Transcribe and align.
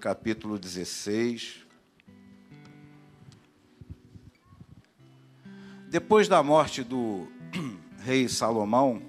Capítulo 0.00 0.58
16. 0.58 1.66
Depois 5.90 6.26
da 6.26 6.42
morte 6.42 6.82
do 6.82 7.28
rei 8.00 8.26
Salomão, 8.26 9.02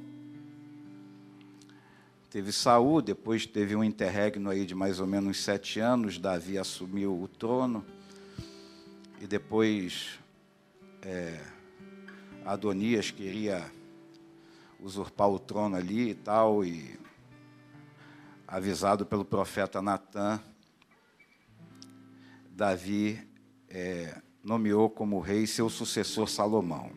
teve 2.30 2.52
Saul, 2.52 3.02
depois 3.02 3.46
teve 3.46 3.74
um 3.74 3.82
interregno 3.82 4.50
aí 4.50 4.66
de 4.66 4.76
mais 4.76 5.00
ou 5.00 5.08
menos 5.08 5.42
sete 5.42 5.80
anos, 5.80 6.18
Davi 6.18 6.58
assumiu 6.58 7.18
o 7.18 7.26
trono, 7.26 7.86
e 9.22 9.26
depois 9.26 10.20
é, 11.04 11.40
Adonias 12.44 13.12
queria 13.12 13.64
usurpar 14.78 15.30
o 15.30 15.40
trono 15.40 15.78
ali 15.78 16.10
e 16.10 16.16
tal, 16.16 16.66
e 16.66 17.00
avisado 18.46 19.06
pelo 19.06 19.24
profeta 19.24 19.82
Natã, 19.82 20.38
Davi 22.62 23.20
é, 23.68 24.22
nomeou 24.44 24.88
como 24.88 25.20
rei 25.20 25.48
seu 25.48 25.68
sucessor 25.68 26.30
Salomão. 26.30 26.92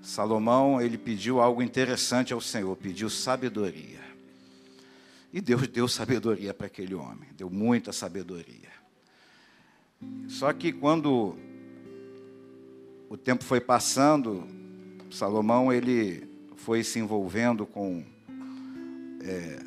Salomão, 0.00 0.80
ele 0.80 0.96
pediu 0.96 1.40
algo 1.40 1.60
interessante 1.60 2.32
ao 2.32 2.40
Senhor, 2.40 2.76
pediu 2.76 3.10
sabedoria. 3.10 3.98
E 5.32 5.40
Deus 5.40 5.66
deu 5.66 5.88
sabedoria 5.88 6.54
para 6.54 6.68
aquele 6.68 6.94
homem, 6.94 7.28
deu 7.36 7.50
muita 7.50 7.92
sabedoria. 7.92 8.70
Só 10.28 10.52
que 10.52 10.72
quando 10.72 11.36
o 13.08 13.16
tempo 13.16 13.42
foi 13.42 13.60
passando, 13.60 14.46
Salomão 15.10 15.72
ele 15.72 16.28
foi 16.54 16.84
se 16.84 17.00
envolvendo 17.00 17.66
com 17.66 18.04
é, 19.20 19.58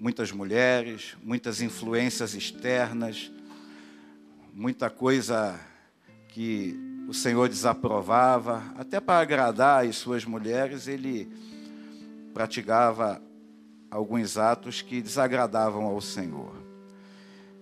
muitas 0.00 0.32
mulheres, 0.32 1.16
muitas 1.22 1.62
influências 1.62 2.34
externas, 2.34 3.30
muita 4.52 4.90
coisa 4.90 5.58
que 6.28 6.78
o 7.08 7.14
Senhor 7.14 7.48
desaprovava, 7.48 8.62
até 8.76 9.00
para 9.00 9.20
agradar 9.20 9.84
as 9.86 9.96
suas 9.96 10.24
mulheres, 10.24 10.86
ele 10.86 11.30
praticava 12.34 13.20
alguns 13.90 14.36
atos 14.36 14.82
que 14.82 15.00
desagradavam 15.00 15.84
ao 15.84 16.00
Senhor. 16.00 16.54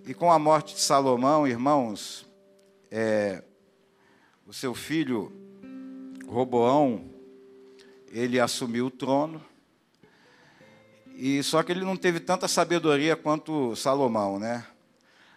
E 0.05 0.13
com 0.13 0.31
a 0.31 0.39
morte 0.39 0.75
de 0.75 0.81
Salomão, 0.81 1.47
irmãos, 1.47 2.27
é, 2.91 3.43
o 4.47 4.53
seu 4.53 4.75
filho 4.75 5.33
Roboão, 6.27 7.09
ele 8.13 8.41
assumiu 8.41 8.87
o 8.87 8.91
trono, 8.91 9.41
e 11.15 11.43
só 11.43 11.63
que 11.63 11.71
ele 11.71 11.85
não 11.85 11.97
teve 11.97 12.19
tanta 12.19 12.49
sabedoria 12.49 13.15
quanto 13.15 13.77
Salomão, 13.77 14.39
né? 14.39 14.67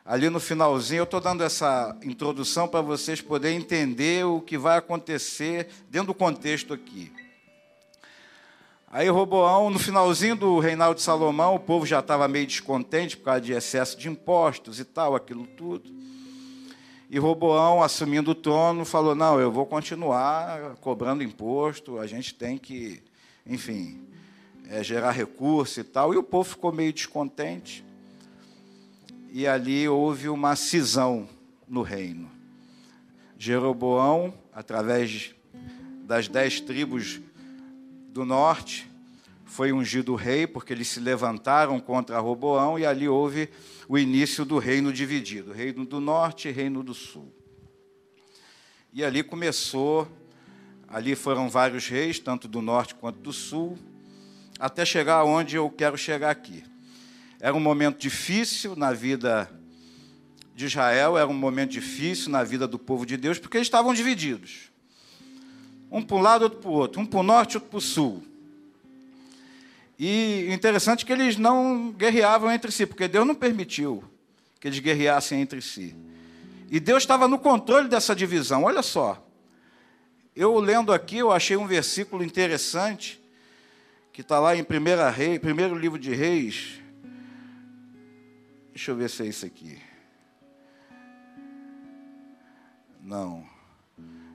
Ali 0.05 0.29
no 0.29 0.39
finalzinho, 0.39 0.99
eu 0.99 1.03
estou 1.05 1.21
dando 1.21 1.43
essa 1.43 1.95
introdução 2.03 2.67
para 2.67 2.81
vocês 2.81 3.21
poderem 3.21 3.57
entender 3.57 4.25
o 4.25 4.41
que 4.41 4.57
vai 4.57 4.77
acontecer 4.77 5.69
dentro 5.89 6.07
do 6.07 6.13
contexto 6.13 6.73
aqui. 6.73 7.11
Aí 8.91 9.09
Roboão, 9.09 9.69
no 9.69 9.79
finalzinho 9.79 10.35
do 10.35 10.59
reinado 10.59 10.95
de 10.95 11.01
Salomão, 11.01 11.55
o 11.55 11.59
povo 11.59 11.85
já 11.85 11.99
estava 11.99 12.27
meio 12.27 12.45
descontente 12.45 13.17
por 13.17 13.25
causa 13.25 13.41
de 13.41 13.53
excesso 13.53 13.97
de 13.97 14.07
impostos 14.07 14.79
e 14.79 14.85
tal, 14.85 15.15
aquilo 15.15 15.47
tudo. 15.47 15.89
E 17.09 17.17
Roboão, 17.17 17.81
assumindo 17.81 18.31
o 18.31 18.35
trono, 18.35 18.85
falou: 18.85 19.15
Não, 19.15 19.39
eu 19.39 19.51
vou 19.51 19.65
continuar 19.65 20.75
cobrando 20.81 21.23
imposto, 21.23 21.97
a 21.97 22.05
gente 22.05 22.35
tem 22.35 22.57
que, 22.57 23.01
enfim, 23.47 24.01
é, 24.69 24.83
gerar 24.83 25.11
recurso 25.11 25.79
e 25.79 25.83
tal. 25.83 26.13
E 26.13 26.17
o 26.17 26.23
povo 26.23 26.49
ficou 26.49 26.72
meio 26.72 26.94
descontente 26.94 27.83
e 29.35 29.47
ali 29.47 29.89
houve 29.89 30.29
uma 30.29 30.55
cisão 30.55 31.27
no 31.67 31.81
reino. 31.81 32.29
Jeroboão, 33.35 34.31
através 34.53 35.33
das 36.03 36.27
dez 36.27 36.61
tribos 36.61 37.19
do 38.09 38.25
norte, 38.25 38.88
foi 39.43 39.73
ungido 39.73 40.13
rei, 40.13 40.45
porque 40.45 40.72
eles 40.72 40.88
se 40.88 40.99
levantaram 40.99 41.79
contra 41.79 42.19
Roboão, 42.19 42.77
e 42.77 42.85
ali 42.85 43.09
houve 43.09 43.49
o 43.89 43.97
início 43.97 44.45
do 44.45 44.59
reino 44.59 44.93
dividido 44.93 45.51
reino 45.51 45.83
do 45.83 45.99
norte 45.99 46.47
e 46.47 46.51
reino 46.51 46.83
do 46.83 46.93
sul. 46.93 47.33
E 48.93 49.03
ali 49.03 49.23
começou, 49.23 50.07
ali 50.88 51.16
foram 51.16 51.49
vários 51.49 51.88
reis, 51.88 52.19
tanto 52.19 52.47
do 52.47 52.61
norte 52.61 52.93
quanto 52.93 53.17
do 53.19 53.33
sul, 53.33 53.79
até 54.59 54.85
chegar 54.85 55.23
onde 55.23 55.55
eu 55.55 55.67
quero 55.72 55.97
chegar 55.97 56.29
aqui. 56.29 56.63
Era 57.43 57.53
um 57.53 57.59
momento 57.59 57.97
difícil 57.97 58.73
na 58.73 58.93
vida 58.93 59.51
de 60.55 60.65
Israel, 60.65 61.17
era 61.17 61.27
um 61.27 61.33
momento 61.33 61.71
difícil 61.71 62.31
na 62.31 62.41
vida 62.41 62.65
do 62.65 62.79
povo 62.79 63.05
de 63.05 63.17
Deus, 63.17 63.37
porque 63.37 63.57
eles 63.57 63.67
estavam 63.67 63.93
divididos. 63.93 64.71
Um 65.91 66.01
para 66.01 66.15
um 66.15 66.21
lado, 66.21 66.43
outro 66.43 66.59
para 66.59 66.69
o 66.69 66.73
outro. 66.73 67.01
Um 67.01 67.05
para 67.05 67.19
o 67.19 67.23
norte, 67.23 67.57
outro 67.57 67.69
para 67.69 67.79
o 67.79 67.81
sul. 67.81 68.23
E 69.99 70.47
interessante 70.53 71.05
que 71.05 71.11
eles 71.11 71.35
não 71.35 71.91
guerreavam 71.91 72.49
entre 72.49 72.71
si, 72.71 72.85
porque 72.85 73.09
Deus 73.09 73.27
não 73.27 73.35
permitiu 73.35 74.01
que 74.57 74.69
eles 74.69 74.79
guerreassem 74.79 75.41
entre 75.41 75.61
si. 75.61 75.93
E 76.71 76.79
Deus 76.79 77.03
estava 77.03 77.27
no 77.27 77.37
controle 77.37 77.89
dessa 77.89 78.15
divisão. 78.15 78.63
Olha 78.63 78.81
só. 78.81 79.21
Eu 80.33 80.57
lendo 80.59 80.93
aqui, 80.93 81.17
eu 81.17 81.29
achei 81.29 81.57
um 81.57 81.67
versículo 81.67 82.23
interessante, 82.23 83.21
que 84.13 84.21
está 84.21 84.39
lá 84.39 84.55
em 84.55 84.63
primeira 84.63 85.09
Rei, 85.09 85.37
primeiro 85.37 85.77
livro 85.77 85.99
de 85.99 86.15
Reis, 86.15 86.81
Deixa 88.73 88.89
eu 88.89 88.95
ver 88.95 89.07
se 89.07 89.22
é 89.22 89.28
isso 89.28 89.45
aqui. 89.45 89.78
Não. 93.00 93.47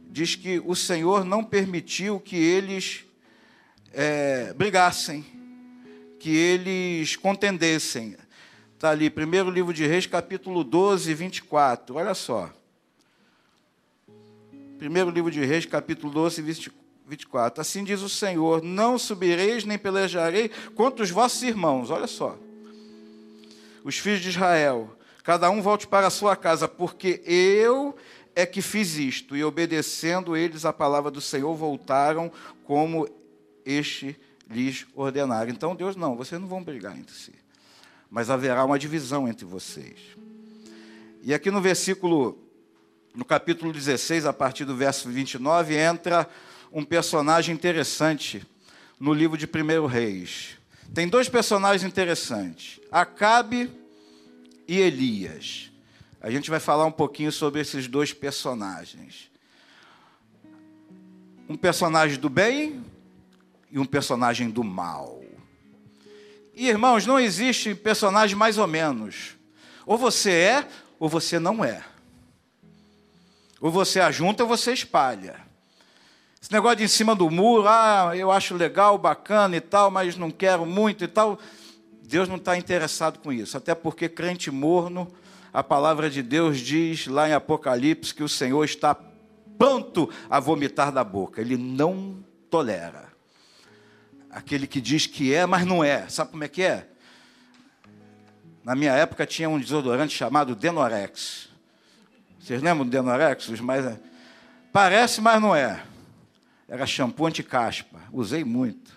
Diz 0.09 0.37
que 0.37 0.63
o 0.65 0.77
Senhor 0.77 1.25
não 1.25 1.43
permitiu 1.43 2.21
que 2.21 2.37
eles 2.37 3.05
é, 3.93 4.53
brigassem, 4.55 5.27
que 6.21 6.31
eles 6.31 7.17
contendessem. 7.17 8.17
Está 8.77 8.91
ali, 8.91 9.11
primeiro 9.11 9.51
livro 9.51 9.75
de 9.75 9.85
Reis, 9.85 10.07
capítulo 10.07 10.63
12, 10.63 11.13
24. 11.15 11.97
Olha 11.97 12.15
só. 12.15 12.49
Primeiro 14.79 15.11
livro 15.11 15.33
de 15.33 15.45
Reis, 15.45 15.67
capítulo 15.67 16.13
12, 16.13 16.43
24. 17.09 17.61
Assim 17.61 17.83
diz 17.83 18.03
o 18.03 18.09
Senhor: 18.09 18.63
Não 18.63 18.97
subireis 19.01 19.65
nem 19.65 19.77
pelejarei 19.77 20.49
contra 20.77 21.03
os 21.03 21.11
vossos 21.11 21.43
irmãos. 21.43 21.91
Olha 21.91 22.07
só 22.07 22.39
os 23.85 23.99
filhos 23.99 24.21
de 24.21 24.29
Israel, 24.29 24.97
cada 25.23 25.51
um 25.51 25.61
volte 25.63 25.87
para 25.87 26.07
a 26.07 26.11
sua 26.11 26.37
casa, 26.37 26.67
porque 26.67 27.23
eu 27.25 27.95
é 28.35 28.47
que 28.47 28.63
fiz 28.63 28.97
isto. 28.97 29.37
E 29.37 29.43
obedecendo 29.43 30.37
eles 30.37 30.65
a 30.65 30.73
palavra 30.73 31.11
do 31.11 31.21
Senhor, 31.21 31.55
voltaram 31.57 32.31
como 32.65 33.09
este 33.65 34.19
lhes 34.49 34.87
ordenara. 34.95 35.51
Então 35.51 35.75
Deus, 35.75 35.97
não, 35.97 36.17
vocês 36.17 36.41
não 36.41 36.49
vão 36.49 36.63
brigar 36.63 36.97
entre 36.97 37.15
si, 37.15 37.35
mas 38.11 38.31
haverá 38.31 38.65
uma 38.65 38.79
divisão 38.79 39.29
entre 39.29 39.45
vocês. 39.45 39.99
E 41.23 41.35
aqui 41.35 41.51
no 41.51 41.61
versículo, 41.61 42.39
no 43.15 43.25
capítulo 43.25 43.73
16, 43.73 44.25
a 44.25 44.33
partir 44.33 44.65
do 44.65 44.77
verso 44.77 45.09
29, 45.09 45.77
entra 45.77 46.29
um 46.73 46.85
personagem 46.85 47.55
interessante 47.55 48.47
no 49.01 49.13
livro 49.13 49.37
de 49.37 49.47
1 49.47 49.87
Reis. 49.87 50.58
Tem 50.95 51.09
dois 51.09 51.29
personagens 51.29 51.85
interessantes: 51.85 52.81
Acabe 52.91 53.71
e 54.67 54.79
Elias. 54.79 55.71
A 56.21 56.31
gente 56.31 56.51
vai 56.51 56.59
falar 56.59 56.85
um 56.85 56.93
pouquinho 56.93 57.31
sobre 57.31 57.61
esses 57.61 57.87
dois 57.87 58.13
personagens. 58.13 59.31
Um 61.49 61.57
personagem 61.57 62.19
do 62.19 62.29
bem 62.29 62.85
e 63.71 63.79
um 63.79 63.85
personagem 63.85 64.51
do 64.51 64.65
mal. 64.65 65.23
E 66.55 66.69
irmãos, 66.69 67.07
não 67.07 67.21
existe 67.21 67.75
personagem 67.75 68.37
mais 68.37 68.59
ou 68.59 68.67
menos. 68.67 69.37
Ou 69.87 69.97
você 69.97 70.33
é, 70.33 70.69
ou 70.99 71.09
você 71.09 71.39
não 71.39 71.65
é. 71.65 71.85
Ou 73.61 73.71
você 73.71 74.01
ajunta 74.01 74.43
ou 74.43 74.49
você 74.49 74.73
espalha. 74.73 75.48
Esse 76.41 76.53
negócio 76.53 76.77
de 76.77 76.85
em 76.85 76.89
cima 76.89 77.15
do 77.15 77.29
muro, 77.29 77.67
ah, 77.69 78.13
eu 78.15 78.31
acho 78.31 78.55
legal, 78.55 78.97
bacana 78.97 79.57
e 79.57 79.61
tal, 79.61 79.91
mas 79.91 80.17
não 80.17 80.31
quero 80.31 80.65
muito 80.65 81.05
e 81.05 81.09
tal. 81.09 81.39
Deus 82.03 82.29
não 82.29 82.37
está 82.37 82.57
interessado 82.57 83.19
com 83.19 83.33
isso. 83.33 83.57
Até 83.57 83.75
porque 83.75 84.09
crente 84.09 84.51
morno, 84.51 85.13
a 85.53 85.63
palavra 85.63 86.09
de 86.09 86.23
Deus 86.23 86.59
diz 86.59 87.07
lá 87.07 87.29
em 87.29 87.33
Apocalipse 87.33 88.15
que 88.15 88.23
o 88.23 88.29
Senhor 88.29 88.65
está 88.65 88.97
pronto 89.59 90.09
a 90.31 90.39
vomitar 90.39 90.93
da 90.93 91.03
boca. 91.03 91.41
Ele 91.41 91.57
não 91.57 92.25
tolera. 92.49 93.09
Aquele 94.31 94.67
que 94.67 94.81
diz 94.81 95.07
que 95.07 95.35
é, 95.35 95.45
mas 95.45 95.67
não 95.67 95.83
é. 95.83 96.09
Sabe 96.09 96.31
como 96.31 96.45
é 96.45 96.49
que 96.49 96.63
é? 96.63 96.89
Na 98.63 98.75
minha 98.75 98.93
época 98.93 99.27
tinha 99.27 99.49
um 99.49 99.59
desodorante 99.59 100.15
chamado 100.15 100.55
Denorex. 100.55 101.49
Vocês 102.39 102.63
lembram 102.63 102.85
do 102.85 102.91
Denorex? 102.91 103.49
Os 103.49 103.61
mais... 103.61 103.99
Parece, 104.73 105.21
mas 105.21 105.41
não 105.43 105.57
é. 105.57 105.83
Era 106.69 106.87
shampoo 106.87 107.27
anti-caspa. 107.27 107.99
Usei 108.13 108.45
muito. 108.45 108.97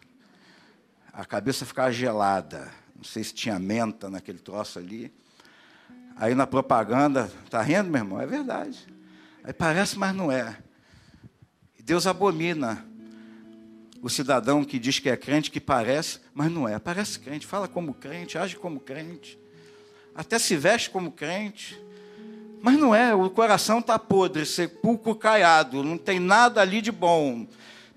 A 1.14 1.26
cabeça 1.26 1.66
ficava 1.66 1.92
gelada. 1.92 2.72
Não 2.96 3.04
sei 3.04 3.24
se 3.24 3.34
tinha 3.34 3.58
menta 3.58 4.10
naquele 4.10 4.40
troço 4.40 4.78
ali. 4.78 5.12
Aí 6.18 6.36
na 6.36 6.46
propaganda, 6.46 7.32
tá 7.50 7.62
rindo, 7.62 7.90
meu 7.90 8.02
irmão? 8.02 8.22
É 8.22 8.28
verdade. 8.28 8.86
Aí 9.44 9.54
parece, 9.54 9.98
mas 9.98 10.14
não 10.14 10.32
é. 10.32 10.58
Deus 11.80 12.06
abomina 12.06 12.86
o 14.02 14.10
cidadão 14.10 14.64
que 14.64 14.80
diz 14.80 15.00
que 15.00 15.10
é 15.10 15.18
crente, 15.18 15.52
que 15.52 15.60
parece, 15.60 16.20
mas 16.34 16.52
não 16.52 16.68
é. 16.68 16.78
Parece 16.80 17.20
crente, 17.20 17.46
fala 17.46 17.68
como 17.68 17.94
crente, 17.94 18.38
age 18.38 18.56
como 18.56 18.80
crente, 18.80 19.40
até 20.16 20.38
se 20.40 20.56
veste 20.56 20.90
como 20.90 21.12
crente, 21.12 21.80
mas 22.62 22.78
não 22.78 22.94
é. 22.94 23.14
O 23.14 23.30
coração 23.30 23.80
está 23.80 23.98
podre, 23.98 24.46
sepulcro 24.46 25.16
caiado, 25.16 25.84
não 25.84 25.98
tem 25.98 26.20
nada 26.20 26.62
ali 26.62 26.82
de 26.82 26.92
bom. 26.92 27.48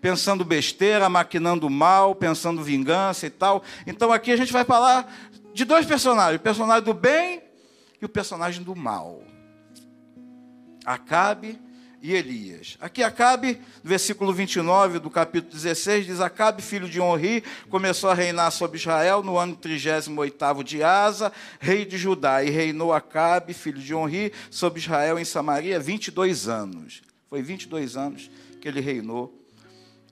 Pensando 0.01 0.45
besteira, 0.45 1.09
maquinando 1.09 1.69
mal, 1.71 2.15
pensando 2.15 2.63
vingança 2.63 3.27
e 3.27 3.31
tal. 3.31 3.63
Então 3.87 4.13
aqui 4.13 4.33
a 4.33 4.37
gente 4.37 4.53
vai 4.53 4.65
falar 4.65 5.13
de 5.53 5.65
dois 5.65 5.87
personagens: 5.87 6.41
o 6.41 6.43
personagem 6.43 6.83
do 6.83 6.93
bem 6.93 7.43
e 8.01 8.05
o 8.05 8.09
personagem 8.09 8.63
do 8.63 8.75
mal. 8.75 9.23
Acabe 10.85 11.59
e 12.05 12.13
Elias. 12.13 12.77
Aqui 12.83 13.03
Acabe, 13.03 13.59
no 13.83 13.89
versículo 13.89 14.31
29 14.31 14.99
do 14.99 15.09
capítulo 15.09 15.51
16, 15.51 16.05
diz: 16.05 16.21
Acabe, 16.21 16.61
filho 16.61 16.87
de 16.87 17.01
Onri, 17.01 17.43
começou 17.71 18.11
a 18.11 18.15
reinar 18.15 18.51
sobre 18.51 18.77
Israel 18.77 19.23
no 19.23 19.39
ano 19.39 19.57
38 19.57 20.63
de 20.63 20.83
Asa, 20.83 21.33
rei 21.59 21.87
de 21.87 21.97
Judá, 21.97 22.45
e 22.45 22.51
reinou 22.51 22.93
Acabe, 22.93 23.55
filho 23.55 23.81
de 23.81 23.95
Onri, 23.95 24.35
sobre 24.51 24.81
Israel 24.81 25.19
em 25.19 25.25
Samaria 25.25 25.81
22 25.81 26.47
anos. 26.47 27.01
Foi 27.31 27.41
22 27.41 27.97
anos 27.97 28.31
que 28.61 28.69
ele 28.69 28.83
reinou 28.83 29.43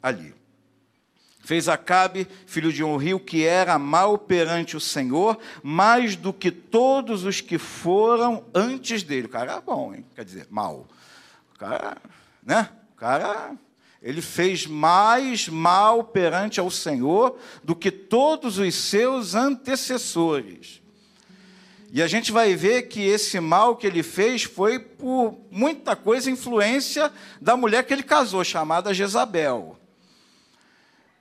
ali. 0.02 0.34
Fez 1.44 1.68
Acabe, 1.68 2.26
filho 2.46 2.72
de 2.72 2.82
Onri, 2.82 3.12
o 3.12 3.20
que 3.20 3.44
era 3.44 3.78
mal 3.78 4.16
perante 4.16 4.78
o 4.78 4.80
Senhor, 4.80 5.38
mais 5.62 6.16
do 6.16 6.32
que 6.32 6.50
todos 6.50 7.24
os 7.24 7.42
que 7.42 7.58
foram 7.58 8.46
antes 8.54 9.02
dele. 9.02 9.26
O 9.26 9.28
cara 9.30 9.52
era 9.52 9.60
bom, 9.60 9.94
hein? 9.94 10.06
quer 10.14 10.24
dizer, 10.24 10.46
mal 10.48 10.88
cara, 11.62 11.96
né? 12.42 12.68
O 12.92 12.96
cara, 12.96 13.52
ele 14.02 14.20
fez 14.20 14.66
mais 14.66 15.48
mal 15.48 16.02
perante 16.02 16.58
ao 16.58 16.70
Senhor 16.70 17.38
do 17.62 17.76
que 17.76 17.90
todos 17.90 18.58
os 18.58 18.74
seus 18.74 19.34
antecessores. 19.34 20.82
E 21.92 22.02
a 22.02 22.08
gente 22.08 22.32
vai 22.32 22.56
ver 22.56 22.88
que 22.88 23.02
esse 23.02 23.38
mal 23.38 23.76
que 23.76 23.86
ele 23.86 24.02
fez 24.02 24.42
foi 24.42 24.78
por 24.78 25.38
muita 25.50 25.94
coisa 25.94 26.30
influência 26.30 27.12
da 27.40 27.56
mulher 27.56 27.84
que 27.84 27.92
ele 27.92 28.02
casou, 28.02 28.42
chamada 28.42 28.94
Jezabel. 28.94 29.78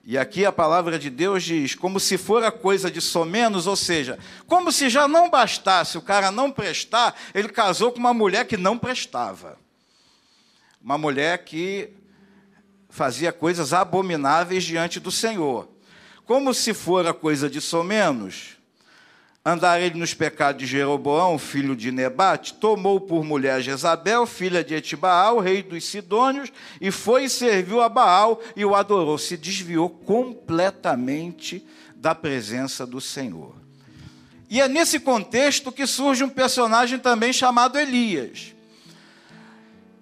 E 0.04 0.18
aqui 0.18 0.44
a 0.44 0.50
palavra 0.50 0.98
de 0.98 1.08
Deus 1.08 1.44
diz, 1.44 1.76
como 1.76 2.00
se 2.00 2.18
for 2.18 2.42
a 2.42 2.50
coisa 2.50 2.90
de 2.90 3.00
somenos, 3.00 3.68
ou 3.68 3.76
seja, 3.76 4.18
como 4.48 4.72
se 4.72 4.88
já 4.88 5.06
não 5.06 5.30
bastasse 5.30 5.96
o 5.96 6.02
cara 6.02 6.32
não 6.32 6.50
prestar, 6.50 7.14
ele 7.32 7.48
casou 7.48 7.92
com 7.92 8.00
uma 8.00 8.14
mulher 8.14 8.46
que 8.46 8.56
não 8.56 8.76
prestava 8.76 9.61
uma 10.82 10.98
mulher 10.98 11.44
que 11.44 11.90
fazia 12.88 13.32
coisas 13.32 13.72
abomináveis 13.72 14.64
diante 14.64 14.98
do 14.98 15.10
Senhor. 15.10 15.68
Como 16.26 16.52
se 16.52 16.74
fora 16.74 17.14
coisa 17.14 17.48
de 17.48 17.60
somenos, 17.60 18.56
andar 19.44 19.80
ele 19.80 19.98
nos 19.98 20.12
pecados 20.12 20.60
de 20.60 20.66
Jeroboão, 20.66 21.38
filho 21.38 21.74
de 21.74 21.90
Nebate, 21.90 22.54
tomou 22.54 23.00
por 23.00 23.24
mulher 23.24 23.60
Jezabel, 23.60 24.26
filha 24.26 24.62
de 24.62 24.74
Etibaal, 24.74 25.38
rei 25.38 25.62
dos 25.62 25.84
Sidônios, 25.84 26.52
e 26.80 26.90
foi 26.90 27.24
e 27.24 27.30
serviu 27.30 27.80
a 27.80 27.88
Baal 27.88 28.40
e 28.56 28.64
o 28.64 28.74
adorou. 28.74 29.18
Se 29.18 29.36
desviou 29.36 29.88
completamente 29.88 31.66
da 31.94 32.14
presença 32.14 32.84
do 32.84 33.00
Senhor. 33.00 33.54
E 34.50 34.60
é 34.60 34.68
nesse 34.68 35.00
contexto 35.00 35.72
que 35.72 35.86
surge 35.86 36.22
um 36.22 36.28
personagem 36.28 36.98
também 36.98 37.32
chamado 37.32 37.78
Elias. 37.78 38.52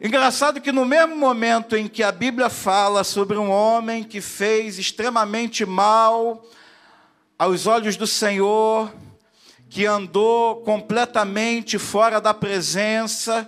Engraçado 0.02 0.62
que 0.62 0.72
no 0.72 0.86
mesmo 0.86 1.14
momento 1.14 1.76
em 1.76 1.86
que 1.86 2.02
a 2.02 2.10
Bíblia 2.10 2.48
fala 2.48 3.04
sobre 3.04 3.36
um 3.36 3.50
homem 3.50 4.02
que 4.02 4.18
fez 4.22 4.78
extremamente 4.78 5.66
mal 5.66 6.42
aos 7.38 7.66
olhos 7.66 7.98
do 7.98 8.06
Senhor, 8.06 8.90
que 9.68 9.84
andou 9.84 10.62
completamente 10.62 11.78
fora 11.78 12.18
da 12.18 12.32
presença, 12.32 13.46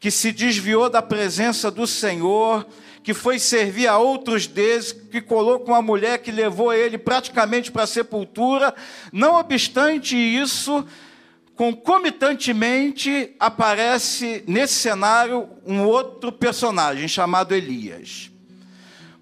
que 0.00 0.10
se 0.10 0.32
desviou 0.32 0.90
da 0.90 1.00
presença 1.00 1.70
do 1.70 1.86
Senhor, 1.86 2.66
que 3.04 3.14
foi 3.14 3.38
servir 3.38 3.86
a 3.86 3.96
outros 3.96 4.48
deuses, 4.48 4.90
que 4.90 5.20
colocou 5.20 5.76
uma 5.76 5.82
mulher 5.82 6.18
que 6.18 6.32
levou 6.32 6.72
ele 6.72 6.98
praticamente 6.98 7.70
para 7.70 7.84
a 7.84 7.86
sepultura. 7.86 8.74
Não 9.12 9.36
obstante 9.36 10.16
isso, 10.16 10.84
concomitantemente 11.56 13.34
aparece 13.38 14.42
nesse 14.46 14.74
cenário 14.74 15.48
um 15.64 15.84
outro 15.84 16.32
personagem 16.32 17.06
chamado 17.06 17.54
Elias. 17.54 18.30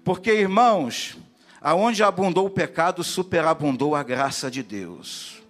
Porque, 0.03 0.31
irmãos, 0.31 1.15
aonde 1.61 2.03
abundou 2.03 2.47
o 2.47 2.49
pecado, 2.49 3.03
superabundou 3.03 3.95
a 3.95 4.03
graça 4.03 4.49
de 4.49 4.63
Deus. 4.63 5.41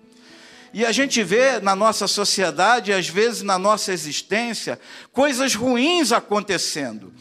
E 0.73 0.85
a 0.85 0.91
gente 0.91 1.23
vê 1.23 1.59
na 1.59 1.75
nossa 1.75 2.07
sociedade, 2.07 2.91
às 2.91 3.07
vezes 3.07 3.43
na 3.43 3.59
nossa 3.59 3.93
existência, 3.93 4.79
coisas 5.11 5.55
ruins 5.55 6.11
acontecendo 6.11 7.13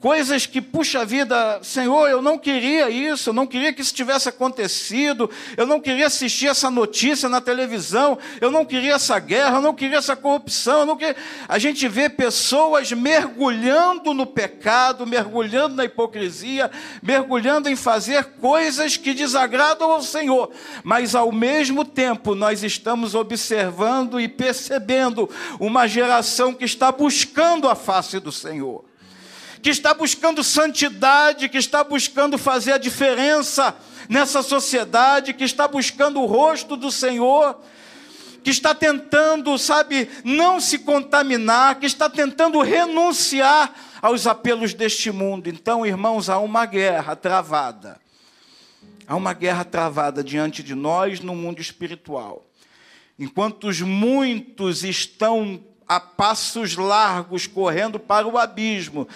coisas 0.00 0.46
que, 0.46 0.60
puxa 0.60 1.04
vida, 1.04 1.60
Senhor, 1.62 2.08
eu 2.08 2.22
não 2.22 2.38
queria 2.38 2.88
isso, 2.88 3.30
eu 3.30 3.34
não 3.34 3.46
queria 3.46 3.72
que 3.72 3.80
isso 3.80 3.92
tivesse 3.92 4.28
acontecido, 4.28 5.28
eu 5.56 5.66
não 5.66 5.80
queria 5.80 6.06
assistir 6.06 6.46
essa 6.46 6.70
notícia 6.70 7.28
na 7.28 7.40
televisão, 7.40 8.16
eu 8.40 8.50
não 8.50 8.64
queria 8.64 8.94
essa 8.94 9.18
guerra, 9.18 9.56
eu 9.56 9.62
não 9.62 9.74
queria 9.74 9.98
essa 9.98 10.14
corrupção, 10.14 10.80
eu 10.80 10.86
não 10.86 10.96
queria... 10.96 11.16
a 11.48 11.58
gente 11.58 11.88
vê 11.88 12.08
pessoas 12.08 12.92
mergulhando 12.92 14.14
no 14.14 14.24
pecado, 14.24 15.06
mergulhando 15.06 15.74
na 15.74 15.84
hipocrisia, 15.84 16.70
mergulhando 17.02 17.68
em 17.68 17.76
fazer 17.76 18.24
coisas 18.40 18.96
que 18.96 19.12
desagradam 19.12 19.90
ao 19.90 20.02
Senhor, 20.02 20.50
mas 20.84 21.14
ao 21.14 21.32
mesmo 21.32 21.84
tempo 21.84 22.34
nós 22.36 22.62
estamos 22.62 23.14
observando 23.16 24.20
e 24.20 24.28
percebendo 24.28 25.28
uma 25.58 25.88
geração 25.88 26.54
que 26.54 26.64
está 26.64 26.92
buscando 26.92 27.68
a 27.68 27.74
face 27.74 28.20
do 28.20 28.30
Senhor 28.30 28.87
que 29.62 29.70
está 29.70 29.92
buscando 29.94 30.42
santidade, 30.44 31.48
que 31.48 31.58
está 31.58 31.82
buscando 31.82 32.38
fazer 32.38 32.72
a 32.72 32.78
diferença 32.78 33.76
nessa 34.08 34.42
sociedade, 34.42 35.34
que 35.34 35.44
está 35.44 35.66
buscando 35.66 36.20
o 36.20 36.26
rosto 36.26 36.76
do 36.76 36.90
Senhor, 36.90 37.58
que 38.42 38.50
está 38.50 38.74
tentando, 38.74 39.58
sabe, 39.58 40.08
não 40.24 40.60
se 40.60 40.78
contaminar, 40.78 41.78
que 41.78 41.86
está 41.86 42.08
tentando 42.08 42.60
renunciar 42.60 43.74
aos 44.00 44.26
apelos 44.26 44.72
deste 44.72 45.10
mundo. 45.10 45.48
Então, 45.48 45.84
irmãos, 45.84 46.30
há 46.30 46.38
uma 46.38 46.64
guerra 46.64 47.16
travada. 47.16 48.00
Há 49.06 49.16
uma 49.16 49.32
guerra 49.32 49.64
travada 49.64 50.22
diante 50.22 50.62
de 50.62 50.74
nós 50.74 51.20
no 51.20 51.34
mundo 51.34 51.60
espiritual. 51.60 52.46
Enquanto 53.18 53.68
os 53.68 53.80
muitos 53.80 54.84
estão 54.84 55.60
a 55.88 55.98
passos 55.98 56.76
largos 56.76 57.46
correndo 57.46 57.98
para 57.98 58.28
o 58.28 58.36
abismo, 58.36 59.08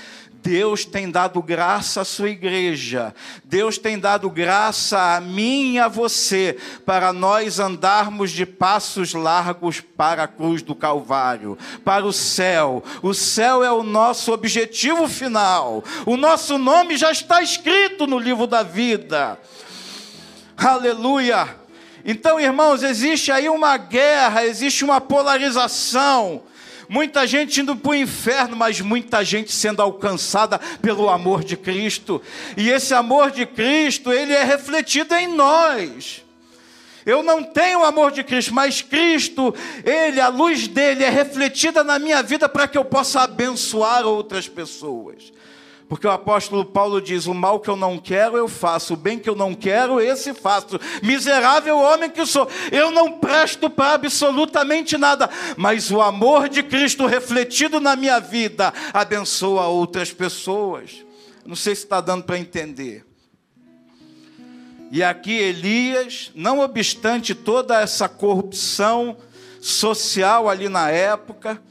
Deus 0.43 0.85
tem 0.85 1.09
dado 1.09 1.41
graça 1.41 2.01
à 2.01 2.05
sua 2.05 2.29
igreja, 2.29 3.15
Deus 3.45 3.79
tem 3.79 3.97
dado 3.97 4.29
graça 4.29 5.15
a 5.15 5.21
mim 5.21 5.75
e 5.75 5.79
a 5.79 5.87
você, 5.87 6.59
para 6.85 7.13
nós 7.13 7.61
andarmos 7.61 8.33
de 8.33 8.45
passos 8.45 9.15
largos 9.15 9.81
para 9.81 10.25
a 10.25 10.29
cruz 10.29 10.61
do 10.61 10.75
Calvário, 10.75 11.57
para 11.85 12.05
o 12.05 12.13
céu. 12.13 12.83
O 13.03 13.15
céu 13.15 13.63
é 13.63 13.71
o 13.71 13.85
nosso 13.85 14.33
objetivo 14.33 15.07
final, 15.09 15.85
o 16.05 16.17
nosso 16.17 16.59
nome 16.59 16.97
já 16.97 17.13
está 17.13 17.41
escrito 17.41 18.05
no 18.09 18.19
livro 18.19 18.49
da 18.49 18.65
vida. 18.65 19.39
Aleluia! 20.57 21.57
Então, 22.05 22.41
irmãos, 22.41 22.83
existe 22.83 23.31
aí 23.31 23.49
uma 23.49 23.77
guerra, 23.77 24.45
existe 24.45 24.85
uma 24.85 25.01
polarização 25.01 26.43
muita 26.93 27.27
gente 27.27 27.59
indo 27.63 27.75
para 27.75 27.91
o 27.91 27.95
inferno, 27.95 28.55
mas 28.55 28.83
muita 28.83 29.25
gente 29.25 29.51
sendo 29.51 29.81
alcançada 29.81 30.59
pelo 30.83 31.09
amor 31.09 31.43
de 31.43 31.57
Cristo. 31.57 32.21
E 32.55 32.69
esse 32.69 32.93
amor 32.93 33.31
de 33.31 33.47
Cristo, 33.47 34.13
ele 34.13 34.35
é 34.35 34.45
refletido 34.45 35.15
em 35.15 35.27
nós. 35.27 36.23
Eu 37.07 37.23
não 37.23 37.43
tenho 37.43 37.81
o 37.81 37.85
amor 37.85 38.13
de 38.13 38.23
Cristo, 38.23 38.53
mas 38.53 38.83
Cristo, 38.83 39.55
Ele, 39.83 40.21
a 40.21 40.29
luz 40.29 40.69
dele 40.69 41.03
é 41.03 41.09
refletida 41.09 41.83
na 41.83 41.99
minha 41.99 42.23
vida 42.23 42.47
para 42.47 42.69
que 42.69 42.77
eu 42.77 42.85
possa 42.85 43.23
abençoar 43.23 44.05
outras 44.05 44.47
pessoas. 44.47 45.33
Porque 45.93 46.07
o 46.07 46.11
apóstolo 46.11 46.65
Paulo 46.65 47.03
diz: 47.03 47.27
O 47.27 47.35
mal 47.35 47.61
que 47.61 47.69
eu 47.69 47.77
não 47.77 47.99
quero, 47.99 48.35
eu 48.35 48.49
faço, 48.49 48.95
o 48.95 48.97
bem 48.97 49.19
que 49.19 49.29
eu 49.29 49.37
não 49.37 49.55
quero, 49.55 50.01
esse 50.01 50.33
faço. 50.33 50.81
Miserável 51.03 51.77
homem 51.77 52.09
que 52.09 52.25
sou, 52.25 52.49
eu 52.71 52.91
não 52.91 53.19
presto 53.19 53.69
para 53.69 53.93
absolutamente 53.93 54.97
nada, 54.97 55.29
mas 55.55 55.91
o 55.91 56.01
amor 56.01 56.49
de 56.49 56.63
Cristo 56.63 57.05
refletido 57.05 57.79
na 57.79 57.95
minha 57.95 58.19
vida 58.21 58.73
abençoa 58.91 59.67
outras 59.67 60.11
pessoas. 60.11 61.05
Não 61.45 61.55
sei 61.55 61.75
se 61.75 61.83
está 61.83 62.01
dando 62.01 62.25
para 62.25 62.39
entender. 62.39 63.05
E 64.91 65.03
aqui 65.03 65.33
Elias, 65.33 66.33
não 66.35 66.61
obstante 66.61 67.35
toda 67.35 67.79
essa 67.79 68.09
corrupção 68.09 69.15
social 69.61 70.49
ali 70.49 70.71
na 70.71 70.89
época, 70.89 71.63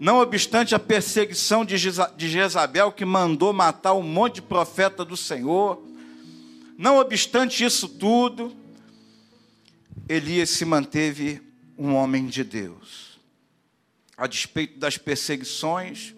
não 0.00 0.18
obstante 0.18 0.74
a 0.74 0.78
perseguição 0.78 1.62
de 1.62 1.76
Jezabel, 2.26 2.90
que 2.90 3.04
mandou 3.04 3.52
matar 3.52 3.92
um 3.92 4.02
monte 4.02 4.36
de 4.36 4.42
profeta 4.42 5.04
do 5.04 5.14
Senhor, 5.14 5.78
não 6.78 6.96
obstante 6.96 7.62
isso 7.62 7.86
tudo, 7.86 8.56
Elias 10.08 10.48
se 10.48 10.64
manteve 10.64 11.42
um 11.76 11.94
homem 11.94 12.24
de 12.24 12.42
Deus. 12.42 13.20
A 14.16 14.26
despeito 14.26 14.78
das 14.78 14.96
perseguições, 14.96 16.14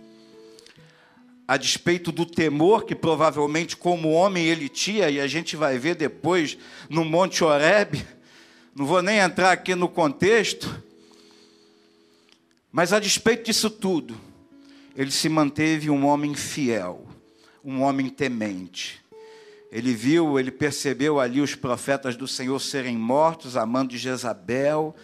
a 1.49 1.57
despeito 1.57 2.13
do 2.13 2.25
temor 2.25 2.85
que 2.85 2.95
provavelmente 2.95 3.77
como 3.77 4.13
homem 4.13 4.47
ele 4.47 4.69
tinha, 4.69 5.11
e 5.11 5.21
a 5.21 5.27
gente 5.27 5.57
vai 5.57 5.77
ver 5.77 5.97
depois 5.97 6.57
no 6.89 7.05
Monte 7.05 7.43
Horebe, 7.43 8.07
não 8.77 8.87
vou 8.87 9.03
nem 9.03 9.19
entrar 9.19 9.51
aqui 9.51 9.75
no 9.75 9.89
contexto, 9.89 10.83
mas 12.73 12.95
a 12.95 12.99
despeito 12.99 13.45
disso 13.45 13.69
tudo, 13.69 14.19
ele 14.97 15.11
se 15.11 15.29
manteve 15.29 15.91
um 15.91 16.07
homem 16.07 16.35
fiel, 16.35 17.07
um 17.63 17.83
homem 17.83 18.09
temente. 18.09 19.01
Ele 19.71 19.95
viu, 19.95 20.39
ele 20.39 20.51
percebeu 20.51 21.21
ali 21.21 21.41
os 21.41 21.55
profetas 21.55 22.17
do 22.17 22.27
Senhor 22.27 22.59
serem 22.59 22.97
mortos, 22.97 23.57
amando 23.57 23.91
de 23.91 23.99
Jezabel, 23.99 24.95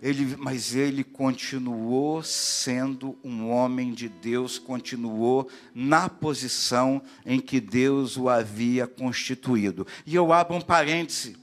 ele, 0.00 0.36
mas 0.36 0.76
ele 0.76 1.02
continuou 1.02 2.22
sendo 2.22 3.18
um 3.24 3.50
homem 3.50 3.92
de 3.92 4.08
Deus, 4.08 4.58
continuou 4.58 5.48
na 5.74 6.08
posição 6.08 7.02
em 7.26 7.40
que 7.40 7.60
Deus 7.60 8.16
o 8.16 8.28
havia 8.28 8.86
constituído. 8.86 9.86
E 10.06 10.14
eu 10.14 10.32
abro 10.32 10.56
um 10.56 10.60
parêntese 10.60 11.36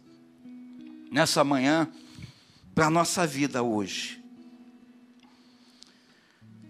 nessa 1.12 1.44
manhã 1.44 1.90
para 2.74 2.88
a 2.88 2.90
nossa 2.90 3.28
vida 3.28 3.62
hoje. 3.62 4.25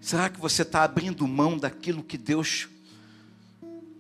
Será 0.06 0.30
que 0.30 0.40
você 0.40 0.62
está 0.62 0.84
abrindo 0.84 1.28
mão 1.28 1.58
daquilo 1.58 2.04
que 2.04 2.16
Deus 2.16 2.68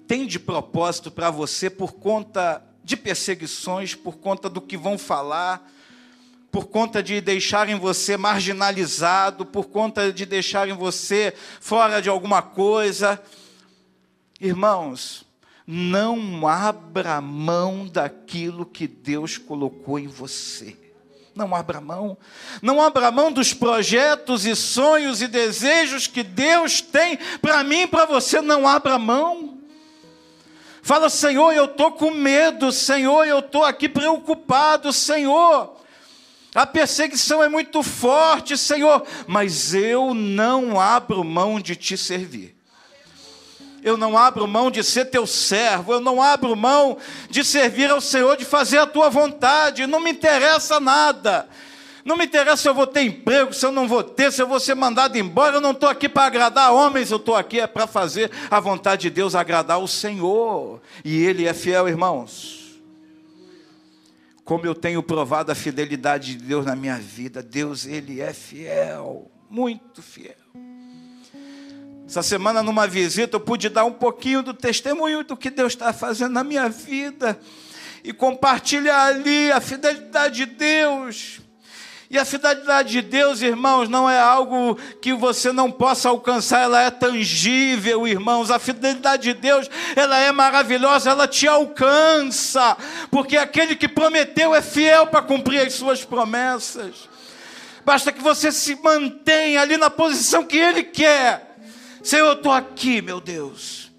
tem 0.07 0.27
de 0.27 0.37
propósito 0.37 1.09
para 1.09 1.31
você 1.31 1.67
por 1.67 1.93
conta 1.93 2.63
de 2.83 2.95
perseguições, 2.95 3.95
por 3.95 4.17
conta 4.17 4.47
do 4.47 4.61
que 4.61 4.77
vão 4.77 4.99
falar, 4.99 5.67
por 6.51 6.67
conta 6.67 7.01
de 7.01 7.19
deixarem 7.21 7.79
você 7.79 8.17
marginalizado, 8.17 9.47
por 9.47 9.65
conta 9.65 10.13
de 10.13 10.27
deixarem 10.27 10.75
você 10.75 11.33
fora 11.59 11.99
de 11.99 12.07
alguma 12.07 12.43
coisa? 12.43 13.19
Irmãos, 14.39 15.25
não 15.65 16.47
abra 16.47 17.19
mão 17.19 17.87
daquilo 17.87 18.63
que 18.63 18.87
Deus 18.87 19.39
colocou 19.39 19.97
em 19.97 20.05
você. 20.05 20.84
Não 21.35 21.53
abra 21.53 21.81
mão. 21.81 22.17
Não 22.61 22.81
abra 22.81 23.11
mão 23.11 23.29
dos 23.29 23.53
projetos 23.53 24.45
e 24.45 24.55
sonhos 24.55 25.21
e 25.21 25.27
desejos 25.27 26.07
que 26.07 26.23
Deus 26.23 26.79
tem 26.79 27.19
para 27.41 27.61
mim 27.61 27.81
e 27.81 27.87
para 27.87 28.05
você. 28.05 28.39
Não 28.39 28.65
abra 28.65 28.97
mão. 28.97 29.59
Fala, 30.81 31.09
Senhor, 31.09 31.51
eu 31.51 31.65
estou 31.65 31.91
com 31.91 32.11
medo. 32.11 32.71
Senhor, 32.71 33.25
eu 33.25 33.39
estou 33.39 33.65
aqui 33.65 33.89
preocupado. 33.89 34.93
Senhor, 34.93 35.75
a 36.53 36.65
perseguição 36.65 37.43
é 37.43 37.49
muito 37.49 37.83
forte, 37.83 38.57
Senhor, 38.57 39.05
mas 39.27 39.73
eu 39.73 40.13
não 40.13 40.79
abro 40.79 41.21
mão 41.21 41.59
de 41.59 41.75
te 41.75 41.97
servir 41.97 42.54
eu 43.85 43.95
não 43.95 44.17
abro 44.17 44.47
mão 44.47 44.71
de 44.71 44.83
ser 44.83 45.05
teu 45.05 45.27
servo, 45.27 45.93
eu 45.93 46.01
não 46.01 46.19
abro 46.19 46.55
mão 46.55 46.97
de 47.29 47.45
servir 47.45 47.91
ao 47.91 48.01
Senhor, 48.01 48.35
de 48.35 48.43
fazer 48.43 48.79
a 48.79 48.87
tua 48.87 49.11
vontade, 49.11 49.85
não 49.85 49.99
me 49.99 50.09
interessa 50.09 50.79
nada. 50.79 51.47
Não 52.03 52.17
me 52.17 52.25
interessa 52.25 52.63
se 52.63 52.67
eu 52.67 52.73
vou 52.73 52.87
ter 52.87 53.03
emprego, 53.03 53.53
se 53.53 53.63
eu 53.63 53.71
não 53.71 53.87
vou 53.87 54.03
ter, 54.03 54.31
se 54.31 54.41
eu 54.41 54.47
vou 54.47 54.59
ser 54.59 54.73
mandado 54.73 55.17
embora. 55.17 55.57
Eu 55.57 55.61
não 55.61 55.71
estou 55.71 55.87
aqui 55.87 56.09
para 56.09 56.25
agradar 56.25 56.73
homens, 56.73 57.11
eu 57.11 57.17
estou 57.17 57.35
aqui 57.35 57.59
é 57.59 57.67
para 57.67 57.85
fazer 57.85 58.31
a 58.49 58.59
vontade 58.59 59.03
de 59.03 59.09
Deus, 59.11 59.35
agradar 59.35 59.79
o 59.79 59.87
Senhor. 59.87 60.81
E 61.03 61.23
Ele 61.23 61.47
é 61.47 61.53
fiel, 61.53 61.87
irmãos. 61.87 62.79
Como 64.43 64.65
eu 64.65 64.73
tenho 64.73 65.01
provado 65.01 65.51
a 65.51 65.55
fidelidade 65.55 66.35
de 66.35 66.43
Deus 66.43 66.65
na 66.65 66.75
minha 66.75 66.97
vida, 66.97 67.41
Deus, 67.41 67.85
Ele 67.85 68.21
é 68.21 68.33
fiel, 68.33 69.29
muito 69.49 70.01
fiel. 70.01 70.44
Essa 72.07 72.21
semana, 72.21 72.61
numa 72.61 72.85
visita, 72.85 73.35
eu 73.35 73.39
pude 73.39 73.67
dar 73.67 73.83
um 73.83 73.91
pouquinho 73.91 74.43
do 74.43 74.53
testemunho 74.53 75.23
do 75.23 75.35
que 75.35 75.49
Deus 75.49 75.73
está 75.73 75.91
fazendo 75.91 76.33
na 76.33 76.43
minha 76.43 76.69
vida 76.69 77.39
e 78.03 78.13
compartilhar 78.13 79.07
ali 79.07 79.51
a 79.51 79.59
fidelidade 79.59 80.35
de 80.35 80.45
Deus. 80.45 81.41
E 82.07 82.19
a 82.19 82.23
fidelidade 82.23 82.91
de 82.91 83.01
Deus, 83.01 83.41
irmãos, 83.41 83.89
não 83.89 84.07
é 84.07 84.19
algo 84.19 84.75
que 85.01 85.11
você 85.13 85.51
não 85.51 85.71
possa 85.71 86.07
alcançar, 86.07 86.61
ela 86.61 86.79
é 86.79 86.91
tangível, 86.91 88.07
irmãos. 88.07 88.51
A 88.51 88.59
fidelidade 88.59 89.23
de 89.23 89.33
Deus, 89.33 89.67
ela 89.95 90.19
é 90.19 90.31
maravilhosa, 90.31 91.09
ela 91.09 91.27
te 91.27 91.47
alcança, 91.47 92.77
porque 93.09 93.35
aquele 93.35 93.75
que 93.75 93.87
prometeu 93.87 94.53
é 94.53 94.61
fiel 94.61 95.07
para 95.07 95.23
cumprir 95.23 95.65
as 95.65 95.73
suas 95.73 96.05
promessas. 96.05 97.09
Basta 97.83 98.11
que 98.11 98.21
você 98.21 98.51
se 98.51 98.75
mantenha 98.75 99.61
ali 99.61 99.75
na 99.75 99.89
posição 99.89 100.43
que 100.43 100.57
Ele 100.57 100.83
quer 100.83 101.44
Senhor, 102.05 102.27
eu 102.27 102.33
estou 102.33 102.51
aqui, 102.51 103.01
meu 103.01 103.19
Deus. 103.19 103.91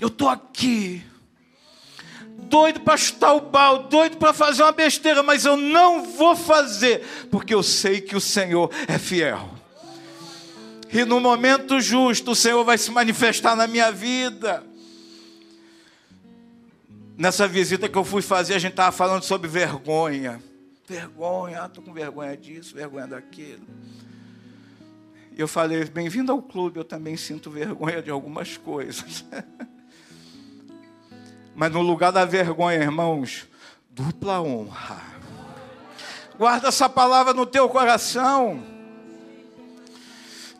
Eu 0.00 0.08
estou 0.08 0.28
aqui. 0.28 1.00
Doido 2.26 2.80
para 2.80 2.96
chutar 2.96 3.34
o 3.34 3.40
balde, 3.40 3.88
doido 3.88 4.16
para 4.16 4.32
fazer 4.32 4.64
uma 4.64 4.72
besteira, 4.72 5.22
mas 5.22 5.44
eu 5.44 5.56
não 5.56 6.02
vou 6.02 6.34
fazer, 6.34 7.06
porque 7.30 7.54
eu 7.54 7.62
sei 7.62 8.00
que 8.00 8.16
o 8.16 8.20
Senhor 8.20 8.68
é 8.88 8.98
fiel. 8.98 9.48
E 10.92 11.04
no 11.04 11.20
momento 11.20 11.80
justo, 11.80 12.32
o 12.32 12.34
Senhor 12.34 12.64
vai 12.64 12.76
se 12.76 12.90
manifestar 12.90 13.54
na 13.54 13.68
minha 13.68 13.92
vida. 13.92 14.64
Nessa 17.16 17.46
visita 17.46 17.88
que 17.88 17.96
eu 17.96 18.04
fui 18.04 18.22
fazer, 18.22 18.54
a 18.54 18.58
gente 18.58 18.72
estava 18.72 18.90
falando 18.90 19.22
sobre 19.22 19.46
vergonha. 19.46 20.42
Vergonha, 20.88 21.64
estou 21.66 21.84
ah, 21.84 21.86
com 21.86 21.92
vergonha 21.92 22.36
disso, 22.36 22.74
vergonha 22.74 23.06
daquilo 23.06 23.64
eu 25.40 25.48
falei, 25.48 25.84
bem-vindo 25.84 26.30
ao 26.30 26.42
clube, 26.42 26.78
eu 26.78 26.84
também 26.84 27.16
sinto 27.16 27.50
vergonha 27.50 28.02
de 28.02 28.10
algumas 28.10 28.56
coisas. 28.58 29.24
Mas 31.56 31.72
no 31.72 31.80
lugar 31.80 32.12
da 32.12 32.24
vergonha, 32.24 32.78
irmãos, 32.78 33.46
dupla 33.90 34.42
honra. 34.42 35.00
Guarda 36.36 36.68
essa 36.68 36.88
palavra 36.88 37.32
no 37.32 37.46
teu 37.46 37.68
coração. 37.68 38.62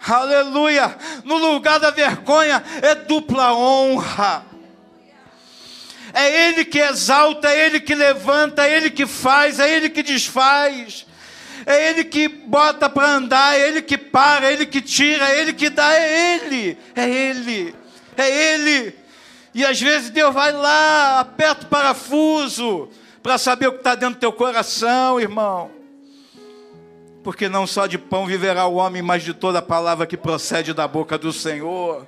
Aleluia! 0.07 0.97
No 1.25 1.37
lugar 1.37 1.79
da 1.79 1.91
vergonha 1.91 2.63
é 2.81 2.95
dupla 2.95 3.55
honra. 3.55 4.47
É 6.15 6.49
Ele 6.49 6.65
que 6.65 6.79
exalta, 6.79 7.51
é 7.51 7.67
Ele 7.67 7.81
que 7.81 7.95
levanta, 7.95 8.67
é 8.67 8.77
Ele 8.77 8.91
que 8.91 9.07
faz, 9.07 9.61
é 9.61 9.71
Ele 9.71 9.91
que 9.91 10.03
desfaz 10.03 11.07
é 11.67 11.91
Ele 11.91 12.05
que 12.05 12.29
bota 12.29 12.89
para 12.89 13.09
andar, 13.09 13.57
é 13.57 13.69
Ele 13.69 13.83
que 13.83 13.99
para, 13.99 14.49
é 14.49 14.53
Ele 14.53 14.67
que 14.67 14.81
tira, 14.81 15.29
é 15.31 15.41
Ele 15.41 15.53
que 15.53 15.71
dá, 15.71 15.93
é 15.95 16.37
Ele, 16.37 16.79
é 16.95 17.09
Ele, 17.09 17.75
é 18.17 18.55
Ele. 18.55 18.95
E 19.55 19.65
às 19.65 19.81
vezes 19.81 20.11
Deus 20.11 20.33
vai 20.33 20.53
lá, 20.53 21.21
aperta 21.21 21.67
o 21.67 21.69
parafuso, 21.69 22.89
para 23.23 23.37
saber 23.37 23.69
o 23.69 23.73
que 23.73 23.79
está 23.79 23.95
dentro 23.95 24.15
do 24.15 24.21
teu 24.21 24.33
coração, 24.33 25.21
irmão. 25.21 25.71
Porque 27.23 27.49
não 27.49 27.67
só 27.67 27.87
de 27.87 27.99
pão 27.99 28.27
viverá 28.27 28.67
o 28.67 28.77
homem, 28.77 29.03
mas 29.03 29.23
de 29.23 29.35
toda 29.35 29.59
a 29.59 29.63
palavra 29.63 30.07
que 30.07 30.17
procede 30.17 30.73
da 30.73 30.89
boca 30.89 31.19
do 31.19 31.33
Senhor. 31.33 32.07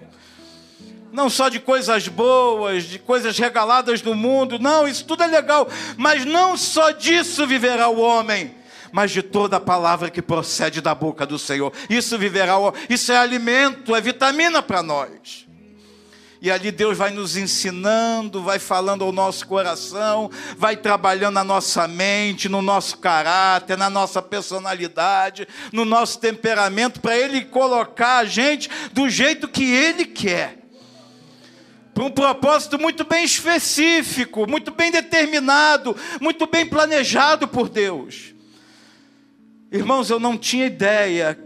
Não 1.12 1.28
só 1.28 1.50
de 1.50 1.60
coisas 1.60 2.08
boas, 2.08 2.84
de 2.84 2.98
coisas 2.98 3.38
regaladas 3.38 4.00
do 4.00 4.14
mundo, 4.14 4.58
não, 4.58 4.88
isso 4.88 5.04
tudo 5.04 5.22
é 5.22 5.26
legal, 5.26 5.68
mas 5.98 6.24
não 6.24 6.56
só 6.56 6.90
disso 6.90 7.46
viverá 7.46 7.88
o 7.88 8.00
homem, 8.00 8.54
mas 8.92 9.10
de 9.10 9.22
toda 9.22 9.58
palavra 9.58 10.10
que 10.10 10.22
procede 10.22 10.80
da 10.80 10.94
boca 10.94 11.26
do 11.26 11.38
Senhor. 11.38 11.72
Isso 11.88 12.18
viverá, 12.18 12.54
isso 12.88 13.10
é 13.10 13.16
alimento, 13.16 13.94
é 13.96 14.00
vitamina 14.00 14.62
para 14.62 14.82
nós. 14.82 15.46
E 16.42 16.50
ali 16.50 16.72
Deus 16.72 16.98
vai 16.98 17.12
nos 17.12 17.36
ensinando, 17.36 18.42
vai 18.42 18.58
falando 18.58 19.04
ao 19.04 19.12
nosso 19.12 19.46
coração, 19.46 20.28
vai 20.56 20.76
trabalhando 20.76 21.34
na 21.34 21.44
nossa 21.44 21.86
mente, 21.86 22.48
no 22.48 22.60
nosso 22.60 22.98
caráter, 22.98 23.78
na 23.78 23.88
nossa 23.88 24.20
personalidade, 24.20 25.46
no 25.72 25.84
nosso 25.84 26.18
temperamento, 26.18 27.00
para 27.00 27.16
Ele 27.16 27.44
colocar 27.44 28.18
a 28.18 28.24
gente 28.24 28.68
do 28.92 29.08
jeito 29.08 29.46
que 29.46 29.62
Ele 29.62 30.04
quer. 30.04 30.58
Para 31.94 32.02
um 32.02 32.10
propósito 32.10 32.76
muito 32.76 33.04
bem 33.04 33.22
específico, 33.22 34.44
muito 34.48 34.72
bem 34.72 34.90
determinado, 34.90 35.96
muito 36.20 36.48
bem 36.48 36.66
planejado 36.66 37.46
por 37.46 37.68
Deus. 37.68 38.31
Irmãos, 39.72 40.10
eu 40.10 40.20
não 40.20 40.36
tinha 40.36 40.66
ideia 40.66 41.38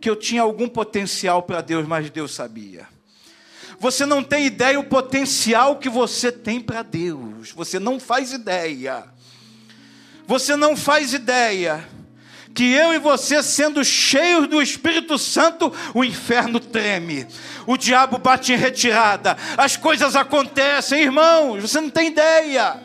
que 0.00 0.08
eu 0.08 0.14
tinha 0.14 0.42
algum 0.42 0.68
potencial 0.68 1.42
para 1.42 1.60
Deus, 1.60 1.86
mas 1.88 2.08
Deus 2.08 2.32
sabia. 2.32 2.86
Você 3.80 4.06
não 4.06 4.22
tem 4.22 4.46
ideia 4.46 4.78
o 4.78 4.84
potencial 4.84 5.76
que 5.76 5.88
você 5.88 6.30
tem 6.30 6.60
para 6.60 6.82
Deus. 6.82 7.50
Você 7.50 7.80
não 7.80 7.98
faz 7.98 8.32
ideia. 8.32 9.04
Você 10.24 10.54
não 10.54 10.76
faz 10.76 11.12
ideia 11.12 11.84
que 12.54 12.72
eu 12.72 12.94
e 12.94 13.00
você, 13.00 13.42
sendo 13.42 13.84
cheios 13.84 14.46
do 14.46 14.62
Espírito 14.62 15.18
Santo, 15.18 15.72
o 15.92 16.04
inferno 16.04 16.60
treme, 16.60 17.26
o 17.66 17.76
diabo 17.76 18.16
bate 18.16 18.52
em 18.52 18.56
retirada, 18.56 19.36
as 19.56 19.76
coisas 19.76 20.14
acontecem, 20.14 21.02
irmãos, 21.02 21.62
você 21.62 21.80
não 21.80 21.90
tem 21.90 22.06
ideia. 22.06 22.80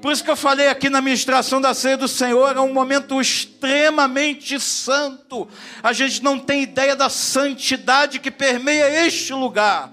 Por 0.00 0.12
isso 0.12 0.24
que 0.24 0.30
eu 0.30 0.36
falei 0.36 0.68
aqui 0.68 0.88
na 0.88 1.02
ministração 1.02 1.60
da 1.60 1.74
ceia 1.74 1.96
do 1.96 2.08
Senhor, 2.08 2.56
é 2.56 2.60
um 2.60 2.72
momento 2.72 3.20
extremamente 3.20 4.58
santo. 4.58 5.46
A 5.82 5.92
gente 5.92 6.22
não 6.22 6.38
tem 6.38 6.62
ideia 6.62 6.96
da 6.96 7.10
santidade 7.10 8.18
que 8.18 8.30
permeia 8.30 9.06
este 9.06 9.34
lugar, 9.34 9.92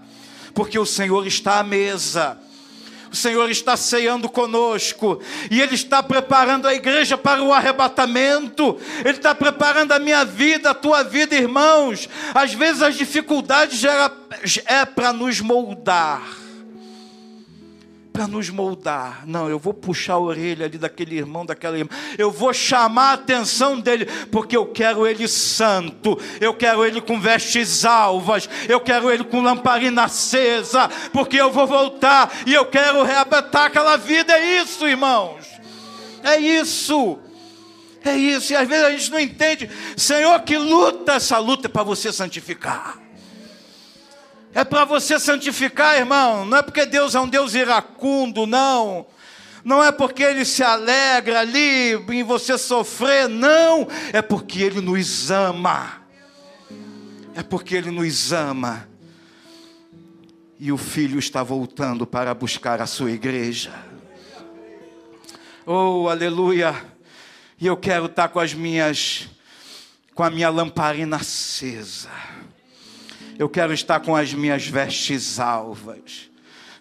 porque 0.54 0.80
o 0.80 0.86
Senhor 0.86 1.28
está 1.28 1.60
à 1.60 1.64
mesa. 1.64 2.38
O 3.12 3.16
Senhor 3.16 3.50
está 3.50 3.76
ceando 3.76 4.30
conosco 4.30 5.22
e 5.52 5.62
Ele 5.62 5.76
está 5.76 6.02
preparando 6.04 6.68
a 6.68 6.74
igreja 6.74 7.18
para 7.18 7.42
o 7.42 7.54
arrebatamento. 7.54 8.78
Ele 9.00 9.18
está 9.18 9.36
preparando 9.36 9.92
a 9.92 10.00
minha 10.00 10.24
vida, 10.24 10.72
a 10.72 10.74
tua 10.74 11.04
vida, 11.04 11.36
irmãos. 11.36 12.08
Às 12.34 12.54
vezes 12.54 12.82
as 12.82 12.96
dificuldades 12.96 13.82
é 14.66 14.86
para 14.86 15.12
nos 15.12 15.42
moldar 15.42 16.47
para 18.18 18.28
nos 18.28 18.50
moldar. 18.50 19.28
Não, 19.28 19.48
eu 19.48 19.60
vou 19.60 19.76
puxar 19.76 20.14
a 20.14 20.20
orelha 20.20 20.66
ali 20.66 20.80
daquele 20.80 21.16
irmão, 21.16 21.46
daquela 21.46 21.78
irmã. 21.78 21.92
Eu 22.18 22.32
vou 22.32 22.52
chamar 22.52 23.12
a 23.12 23.14
atenção 23.14 23.80
dele, 23.80 24.08
porque 24.32 24.58
eu 24.58 24.66
quero 24.66 25.06
ele 25.06 25.28
santo. 25.28 26.20
Eu 26.42 26.52
quero 26.56 26.84
ele 26.84 27.00
com 27.00 27.22
vestes 27.22 27.86
alvas. 27.86 28.50
Eu 28.68 28.80
quero 28.80 29.12
ele 29.12 29.24
com 29.24 29.40
lamparina 29.40 30.06
acesa, 30.06 30.90
porque 31.14 31.38
eu 31.40 31.52
vou 31.52 31.68
voltar 31.68 32.34
e 32.48 32.56
eu 32.56 32.66
quero 32.66 33.04
reabatar 33.04 33.66
aquela 33.66 33.98
vida. 33.98 34.34
É 34.34 34.62
isso, 34.64 34.88
irmãos. 34.88 35.46
É 36.24 36.38
isso. 36.40 37.20
É 38.04 38.16
isso. 38.16 38.52
E 38.52 38.56
às 38.56 38.68
vezes 38.68 38.84
a 38.84 38.92
gente 38.92 39.12
não 39.12 39.20
entende. 39.20 39.70
Senhor, 39.96 40.40
que 40.42 40.58
luta 40.58 41.14
essa 41.14 41.38
luta 41.38 41.68
é 41.68 41.70
para 41.70 41.84
você 41.84 42.12
santificar. 42.12 43.07
É 44.54 44.64
para 44.64 44.86
você 44.86 45.20
santificar, 45.20 45.98
irmão. 45.98 46.46
Não 46.46 46.58
é 46.58 46.62
porque 46.62 46.86
Deus 46.86 47.16
é 47.16 47.20
um 47.20 47.28
Deus 47.28 47.54
iracundo, 47.54 48.48
não. 48.48 49.06
Não 49.64 49.84
é 49.84 49.92
porque 49.92 50.24
Ele 50.24 50.46
se 50.46 50.64
alegra 50.64 51.42
ali 51.42 51.94
em 51.94 52.24
você 52.24 52.58
sofrer, 52.58 53.28
não. 53.28 53.88
É 54.14 54.22
porque 54.22 54.62
Ele 54.64 54.82
nos 54.82 55.30
ama. 55.30 56.02
É 57.36 57.44
porque 57.44 57.76
Ele 57.76 57.92
nos 57.92 58.32
ama. 58.32 58.88
E 60.60 60.72
o 60.72 60.78
Filho 60.78 61.20
está 61.20 61.44
voltando 61.44 62.08
para 62.08 62.34
buscar 62.34 62.82
a 62.82 62.88
sua 62.88 63.12
igreja. 63.12 63.72
Oh, 65.66 66.08
aleluia. 66.10 66.74
E 67.60 67.68
eu 67.68 67.78
quero 67.78 68.06
estar 68.06 68.30
com 68.30 68.40
as 68.40 68.54
minhas, 68.54 69.28
com 70.16 70.24
a 70.24 70.30
minha 70.30 70.50
lamparina 70.50 71.18
acesa 71.18 72.37
eu 73.38 73.48
quero 73.48 73.74
estar 73.74 74.00
com 74.00 74.16
as 74.16 74.34
minhas 74.34 74.66
vestes 74.66 75.40
alvas. 75.40 76.30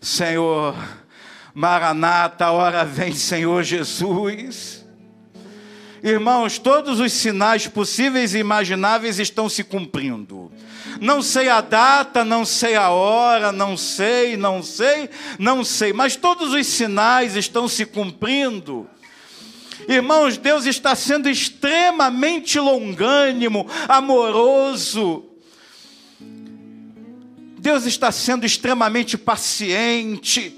Senhor, 0.00 0.74
Maranata, 1.54 2.50
hora 2.50 2.84
vem, 2.84 3.14
Senhor 3.14 3.62
Jesus. 3.62 4.84
Irmãos, 6.02 6.58
todos 6.58 7.00
os 7.00 7.12
sinais 7.12 7.66
possíveis 7.66 8.34
e 8.34 8.38
imagináveis 8.38 9.18
estão 9.18 9.48
se 9.48 9.64
cumprindo. 9.64 10.50
Não 11.00 11.20
sei 11.20 11.48
a 11.48 11.60
data, 11.60 12.24
não 12.24 12.44
sei 12.44 12.74
a 12.74 12.90
hora, 12.90 13.52
não 13.52 13.76
sei, 13.76 14.36
não 14.36 14.62
sei, 14.62 15.10
não 15.38 15.64
sei, 15.64 15.92
mas 15.92 16.16
todos 16.16 16.54
os 16.54 16.66
sinais 16.66 17.36
estão 17.36 17.68
se 17.68 17.84
cumprindo. 17.84 18.88
Irmãos, 19.88 20.38
Deus 20.38 20.64
está 20.64 20.94
sendo 20.94 21.28
extremamente 21.28 22.58
longânimo, 22.58 23.66
amoroso, 23.88 25.35
Deus 27.66 27.84
está 27.84 28.12
sendo 28.12 28.46
extremamente 28.46 29.18
paciente, 29.18 30.54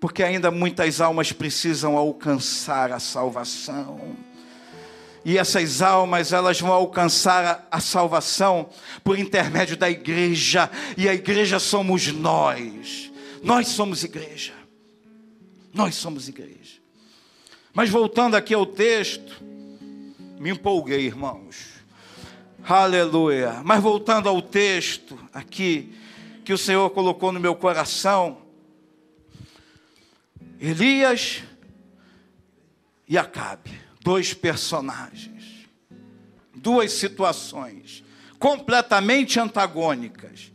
porque 0.00 0.22
ainda 0.22 0.50
muitas 0.50 1.02
almas 1.02 1.32
precisam 1.32 1.98
alcançar 1.98 2.90
a 2.92 2.98
salvação. 2.98 4.16
E 5.26 5.36
essas 5.36 5.82
almas, 5.82 6.32
elas 6.32 6.58
vão 6.58 6.72
alcançar 6.72 7.68
a 7.70 7.78
salvação 7.78 8.70
por 9.04 9.18
intermédio 9.18 9.76
da 9.76 9.90
igreja, 9.90 10.70
e 10.96 11.06
a 11.06 11.12
igreja 11.12 11.58
somos 11.58 12.06
nós. 12.06 13.12
Nós 13.42 13.68
somos 13.68 14.04
igreja. 14.04 14.54
Nós 15.74 15.94
somos 15.94 16.26
igreja. 16.26 16.80
Mas 17.74 17.90
voltando 17.90 18.34
aqui 18.34 18.54
ao 18.54 18.64
texto, 18.64 19.44
me 20.38 20.48
empolguei, 20.48 21.00
irmãos. 21.00 21.77
Aleluia. 22.70 23.62
Mas 23.64 23.82
voltando 23.82 24.28
ao 24.28 24.42
texto 24.42 25.18
aqui, 25.32 25.90
que 26.44 26.52
o 26.52 26.58
Senhor 26.58 26.90
colocou 26.90 27.32
no 27.32 27.40
meu 27.40 27.56
coração, 27.56 28.42
Elias 30.60 31.42
e 33.08 33.16
Acabe, 33.16 33.70
dois 34.02 34.34
personagens, 34.34 35.66
duas 36.54 36.92
situações 36.92 38.04
completamente 38.38 39.40
antagônicas, 39.40 40.52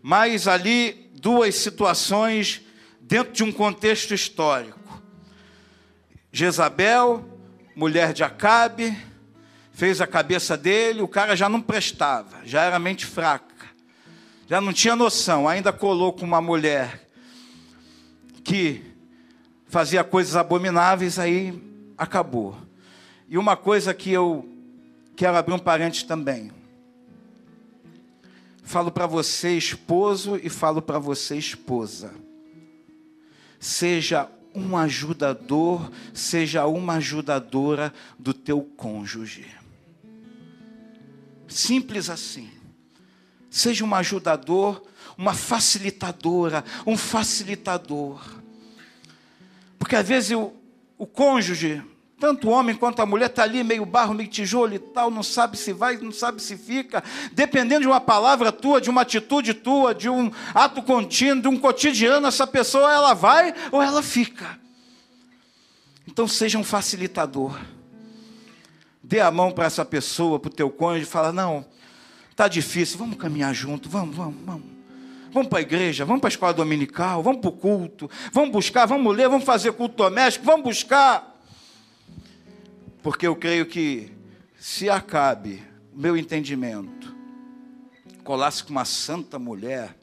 mas 0.00 0.46
ali 0.46 1.10
duas 1.12 1.56
situações 1.56 2.62
dentro 3.00 3.32
de 3.32 3.42
um 3.42 3.50
contexto 3.50 4.14
histórico. 4.14 5.02
Jezabel, 6.30 7.28
mulher 7.74 8.12
de 8.12 8.22
Acabe, 8.22 8.96
fez 9.82 10.00
a 10.00 10.06
cabeça 10.06 10.56
dele, 10.56 11.02
o 11.02 11.08
cara 11.08 11.34
já 11.34 11.48
não 11.48 11.60
prestava, 11.60 12.38
já 12.44 12.62
era 12.62 12.78
mente 12.78 13.04
fraca, 13.04 13.66
já 14.46 14.60
não 14.60 14.72
tinha 14.72 14.94
noção, 14.94 15.48
ainda 15.48 15.72
colou 15.72 16.12
com 16.12 16.24
uma 16.24 16.40
mulher 16.40 17.04
que 18.44 18.80
fazia 19.66 20.04
coisas 20.04 20.36
abomináveis, 20.36 21.18
aí 21.18 21.60
acabou. 21.98 22.56
E 23.28 23.36
uma 23.36 23.56
coisa 23.56 23.92
que 23.92 24.12
eu 24.12 24.48
quero 25.16 25.36
abrir 25.36 25.52
um 25.52 25.58
parênteses 25.58 26.04
também. 26.04 26.52
Falo 28.62 28.92
para 28.92 29.08
você, 29.08 29.56
esposo, 29.56 30.38
e 30.40 30.48
falo 30.48 30.80
para 30.80 31.00
você, 31.00 31.36
esposa. 31.36 32.14
Seja 33.58 34.28
um 34.54 34.76
ajudador, 34.76 35.90
seja 36.14 36.68
uma 36.68 36.94
ajudadora 36.98 37.92
do 38.16 38.32
teu 38.32 38.62
cônjuge. 38.76 39.61
Simples 41.52 42.08
assim. 42.08 42.50
Seja 43.50 43.84
um 43.84 43.94
ajudador, 43.94 44.82
uma 45.16 45.34
facilitadora, 45.34 46.64
um 46.86 46.96
facilitador. 46.96 48.20
Porque 49.78 49.94
às 49.94 50.08
vezes 50.08 50.30
o, 50.30 50.52
o 50.96 51.06
cônjuge, 51.06 51.82
tanto 52.18 52.48
o 52.48 52.50
homem 52.50 52.74
quanto 52.74 53.02
a 53.02 53.06
mulher, 53.06 53.26
está 53.26 53.42
ali 53.42 53.62
meio 53.62 53.84
barro, 53.84 54.14
meio 54.14 54.30
tijolo 54.30 54.74
e 54.74 54.78
tal, 54.78 55.10
não 55.10 55.22
sabe 55.22 55.58
se 55.58 55.72
vai, 55.72 55.98
não 55.98 56.12
sabe 56.12 56.40
se 56.40 56.56
fica. 56.56 57.04
Dependendo 57.32 57.82
de 57.82 57.86
uma 57.88 58.00
palavra 58.00 58.50
tua, 58.50 58.80
de 58.80 58.88
uma 58.88 59.02
atitude 59.02 59.52
tua, 59.52 59.94
de 59.94 60.08
um 60.08 60.30
ato 60.54 60.82
contínuo, 60.82 61.42
de 61.42 61.48
um 61.48 61.58
cotidiano, 61.58 62.26
essa 62.26 62.46
pessoa 62.46 62.90
ela 62.90 63.12
vai 63.12 63.52
ou 63.70 63.82
ela 63.82 64.02
fica. 64.02 64.58
Então 66.06 66.26
seja 66.26 66.58
um 66.58 66.64
facilitador 66.64 67.58
dê 69.02 69.20
a 69.20 69.30
mão 69.30 69.50
para 69.50 69.64
essa 69.64 69.84
pessoa, 69.84 70.38
para 70.38 70.48
o 70.48 70.54
teu 70.54 70.70
cônjuge, 70.70 71.06
fala: 71.06 71.32
não, 71.32 71.64
tá 72.36 72.48
difícil, 72.48 72.98
vamos 72.98 73.16
caminhar 73.16 73.54
junto, 73.54 73.88
vamos, 73.88 74.14
vamos, 74.14 74.36
vamos. 74.44 74.72
Vamos 75.32 75.48
para 75.48 75.60
a 75.60 75.62
igreja, 75.62 76.04
vamos 76.04 76.20
para 76.20 76.28
a 76.28 76.32
escola 76.32 76.52
dominical, 76.52 77.22
vamos 77.22 77.40
para 77.40 77.48
o 77.48 77.52
culto, 77.52 78.10
vamos 78.32 78.50
buscar, 78.50 78.84
vamos 78.84 79.16
ler, 79.16 79.30
vamos 79.30 79.46
fazer 79.46 79.72
culto 79.72 79.96
doméstico, 79.96 80.44
vamos 80.44 80.62
buscar. 80.62 81.40
Porque 83.02 83.26
eu 83.26 83.34
creio 83.34 83.64
que 83.64 84.12
se 84.60 84.90
acabe 84.90 85.62
o 85.94 85.98
meu 85.98 86.18
entendimento, 86.18 87.16
colasse 88.22 88.62
com 88.62 88.70
uma 88.70 88.84
santa 88.84 89.38
mulher, 89.38 89.96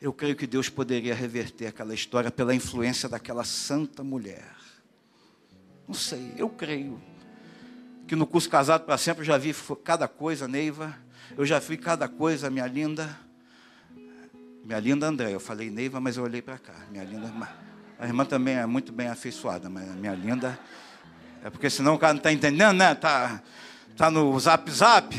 eu 0.00 0.12
creio 0.12 0.34
que 0.34 0.48
Deus 0.48 0.68
poderia 0.68 1.14
reverter 1.14 1.68
aquela 1.68 1.94
história 1.94 2.30
pela 2.30 2.52
influência 2.52 3.08
daquela 3.08 3.44
santa 3.44 4.02
mulher. 4.02 4.50
Não 5.86 5.94
sei, 5.94 6.32
eu 6.36 6.48
creio 6.48 7.00
que 8.10 8.16
no 8.16 8.26
curso 8.26 8.50
Casado 8.50 8.82
para 8.82 8.98
Sempre 8.98 9.20
eu 9.20 9.24
já 9.24 9.38
vi 9.38 9.54
cada 9.84 10.08
coisa, 10.08 10.48
Neiva. 10.48 10.92
Eu 11.38 11.46
já 11.46 11.60
vi 11.60 11.76
cada 11.76 12.08
coisa, 12.08 12.50
minha 12.50 12.66
linda. 12.66 13.16
Minha 14.64 14.80
linda 14.80 15.06
André. 15.06 15.32
Eu 15.32 15.38
falei 15.38 15.70
Neiva, 15.70 16.00
mas 16.00 16.16
eu 16.16 16.24
olhei 16.24 16.42
para 16.42 16.58
cá. 16.58 16.74
Minha 16.90 17.04
linda. 17.04 17.32
A 18.00 18.06
irmã 18.08 18.24
também 18.24 18.56
é 18.56 18.66
muito 18.66 18.90
bem 18.90 19.06
afeiçoada, 19.06 19.70
mas 19.70 19.86
minha 19.94 20.12
linda. 20.12 20.58
É 21.44 21.50
porque 21.50 21.70
senão 21.70 21.94
o 21.94 21.98
cara 22.00 22.12
não 22.12 22.18
está 22.18 22.32
entendendo, 22.32 22.78
né? 22.78 22.90
Está 22.90 23.40
tá 23.96 24.10
no 24.10 24.36
zap 24.40 24.68
zap. 24.72 25.14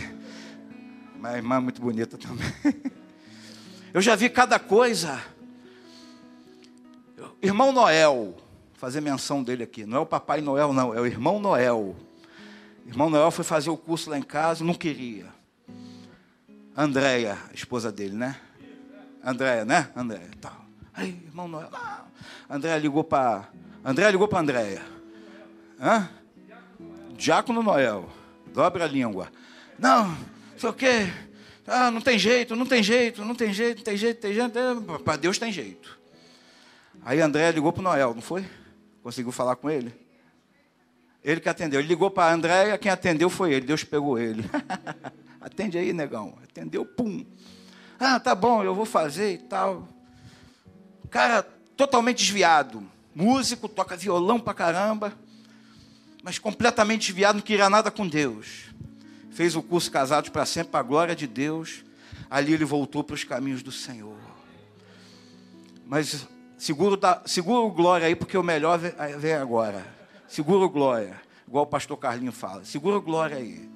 Mas 1.18 1.36
a 1.36 1.38
irmã 1.38 1.56
é 1.56 1.60
muito 1.62 1.82
bonita 1.82 2.18
também. 2.18 2.54
Eu 3.94 4.02
já 4.02 4.18
vi 4.18 4.30
cada 4.30 4.60
coisa. 4.60 5.18
Irmão 7.42 7.72
Noel, 7.72 8.36
fazer 8.74 9.00
menção 9.00 9.42
dele 9.42 9.64
aqui. 9.64 9.86
Não 9.86 10.00
é 10.00 10.02
o 10.02 10.06
Papai 10.06 10.42
Noel, 10.42 10.74
não, 10.74 10.94
é 10.94 11.00
o 11.00 11.06
irmão 11.06 11.40
Noel. 11.40 11.96
Irmão 12.92 13.10
Noel 13.10 13.32
foi 13.32 13.46
fazer 13.46 13.70
o 13.70 13.78
curso 13.78 14.10
lá 14.10 14.18
em 14.18 14.22
casa, 14.22 14.66
não 14.66 14.74
queria. 14.74 15.28
Andréia, 16.76 17.38
esposa 17.54 17.90
dele, 17.90 18.16
né? 18.16 18.36
Andréia, 19.24 19.64
né? 19.64 19.90
Andréia, 19.96 20.30
tal. 20.42 20.66
Aí, 20.94 21.22
irmão 21.26 21.48
Noel. 21.48 21.70
Ah. 21.72 22.04
Andréia 22.50 22.78
ligou 22.78 23.02
para. 23.02 23.48
Andréia 23.84 24.12
ligou 24.12 24.28
para 24.28 24.40
Andréia. 24.40 24.82
Hã? 25.80 26.10
Diácono 27.16 27.64
Noel. 27.64 28.10
Dobra 28.54 28.84
a 28.84 28.88
língua. 28.88 29.32
Não, 29.80 30.14
sei 30.58 30.70
o 30.70 30.74
quê. 30.74 31.10
Ah, 31.66 31.90
não 31.92 32.02
tem 32.02 32.20
jeito, 32.20 32.58
não 32.58 32.66
tem 32.66 32.84
jeito, 32.84 33.24
não 33.24 33.34
tem 33.34 33.54
jeito, 33.54 33.78
não 33.78 33.84
tem 33.86 33.96
jeito, 33.98 34.20
tem 34.20 34.34
jeito. 34.34 35.00
Para 35.06 35.16
Deus 35.16 35.40
tem 35.40 35.50
jeito. 35.50 35.98
Aí 37.06 37.22
André 37.22 37.52
ligou 37.52 37.72
para 37.72 37.80
o 37.80 37.84
Noel, 37.84 38.14
não 38.14 38.22
foi? 38.22 38.46
Conseguiu 39.02 39.32
falar 39.32 39.56
com 39.56 39.70
ele? 39.70 39.94
Ele 41.24 41.40
que 41.40 41.50
atendeu. 41.50 41.80
Ele 41.80 41.88
ligou 41.88 42.10
para 42.10 42.32
a 42.32 42.34
Andréia, 42.34 42.78
quem 42.78 42.92
atendeu 42.92 43.30
foi 43.30 43.54
ele. 43.54 43.66
Deus 43.66 43.84
pegou 43.84 44.18
ele. 44.18 44.44
Atende 45.40 45.78
aí, 45.78 45.92
negão. 45.92 46.38
Atendeu, 46.44 46.86
pum. 46.86 47.26
Ah, 48.00 48.20
tá 48.20 48.34
bom, 48.36 48.64
eu 48.64 48.74
vou 48.76 48.86
fazer 48.86 49.34
e 49.34 49.38
tal. 49.38 49.88
Cara 51.10 51.44
totalmente 51.76 52.20
desviado. 52.20 52.84
Músico, 53.14 53.68
toca 53.68 53.98
violão 53.98 54.40
pra 54.40 54.54
caramba. 54.54 55.14
Mas 56.24 56.38
completamente 56.38 57.08
desviado, 57.08 57.38
não 57.38 57.42
queria 57.42 57.70
nada 57.70 57.90
com 57.90 58.08
Deus. 58.08 58.72
Fez 59.32 59.56
o 59.56 59.64
curso 59.64 59.92
Casados 59.92 60.30
para 60.30 60.46
Sempre, 60.46 60.72
para 60.72 60.80
a 60.80 60.84
glória 60.84 61.16
de 61.16 61.26
Deus. 61.28 61.84
Ali 62.30 62.54
ele 62.54 62.66
voltou 62.66 63.04
para 63.04 63.16
os 63.16 63.24
caminhos 63.24 63.64
do 63.64 63.72
Senhor. 63.72 64.18
Mas 65.86 66.28
seguro, 66.58 66.96
da, 66.96 67.22
seguro 67.26 67.70
glória 67.70 68.08
aí, 68.08 68.16
porque 68.16 68.38
o 68.38 68.44
melhor 68.44 68.80
vem 69.18 69.34
agora. 69.34 70.01
Seguro 70.32 70.70
glória, 70.70 71.20
igual 71.46 71.66
o 71.66 71.68
pastor 71.68 71.98
Carlinho 71.98 72.32
fala. 72.32 72.64
Seguro 72.64 73.02
glória 73.02 73.36
aí. 73.36 73.70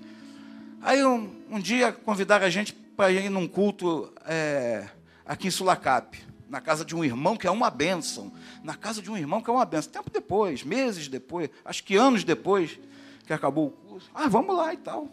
Aí 0.82 1.06
um, 1.06 1.36
um 1.52 1.60
dia 1.60 1.92
convidaram 1.92 2.46
a 2.46 2.50
gente 2.50 2.72
para 2.72 3.12
ir 3.12 3.30
num 3.30 3.46
culto 3.46 4.10
é, 4.26 4.88
aqui 5.26 5.50
em 5.50 5.52
Sulacap, 5.52 6.18
na 6.50 6.62
casa 6.62 6.86
de 6.86 6.96
um 6.96 7.04
irmão 7.04 7.36
que 7.36 7.46
é 7.46 7.52
uma 7.52 7.70
bênção. 7.70 8.32
Na 8.64 8.74
casa 8.74 9.02
de 9.02 9.12
um 9.12 9.18
irmão 9.18 9.42
que 9.42 9.50
é 9.50 9.54
uma 9.54 9.66
bênção. 9.66 9.92
Tempo 9.92 10.10
depois, 10.10 10.64
meses 10.64 11.10
depois, 11.10 11.50
acho 11.66 11.84
que 11.84 11.98
anos 11.98 12.24
depois 12.24 12.80
que 13.28 13.34
acabou 13.34 13.68
o 13.68 13.72
curso. 13.72 14.10
Ah, 14.14 14.30
vamos 14.30 14.56
lá 14.56 14.74
e 14.74 14.78
tal. 14.78 15.10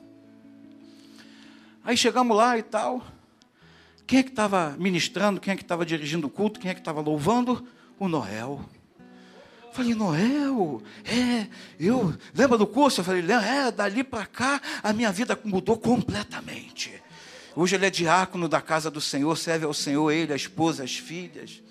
Aí 1.82 1.96
chegamos 1.96 2.36
lá 2.36 2.56
e 2.56 2.62
tal. 2.62 3.02
Quem 4.06 4.20
é 4.20 4.22
que 4.22 4.30
estava 4.30 4.76
ministrando? 4.78 5.40
Quem 5.40 5.54
é 5.54 5.56
que 5.56 5.62
estava 5.62 5.84
dirigindo 5.84 6.28
o 6.28 6.30
culto? 6.30 6.60
Quem 6.60 6.70
é 6.70 6.74
que 6.74 6.80
estava 6.80 7.00
louvando? 7.00 7.66
O 7.98 8.06
Noel. 8.06 8.60
Falei, 9.72 9.94
Noel, 9.94 10.82
é, 11.02 11.46
eu, 11.80 12.14
lembra 12.34 12.58
do 12.58 12.66
curso? 12.66 13.00
Eu 13.00 13.04
falei, 13.04 13.24
é, 13.30 13.70
dali 13.72 14.04
para 14.04 14.26
cá 14.26 14.60
a 14.82 14.92
minha 14.92 15.10
vida 15.10 15.38
mudou 15.44 15.78
completamente. 15.78 16.92
Hoje 17.56 17.76
ele 17.76 17.86
é 17.86 17.90
diácono 17.90 18.48
da 18.48 18.60
casa 18.60 18.90
do 18.90 19.00
Senhor, 19.00 19.34
serve 19.36 19.64
ao 19.64 19.72
Senhor, 19.72 20.10
ele, 20.10 20.32
a 20.32 20.36
esposa, 20.36 20.84
as 20.84 20.96
filhas. 20.96 21.62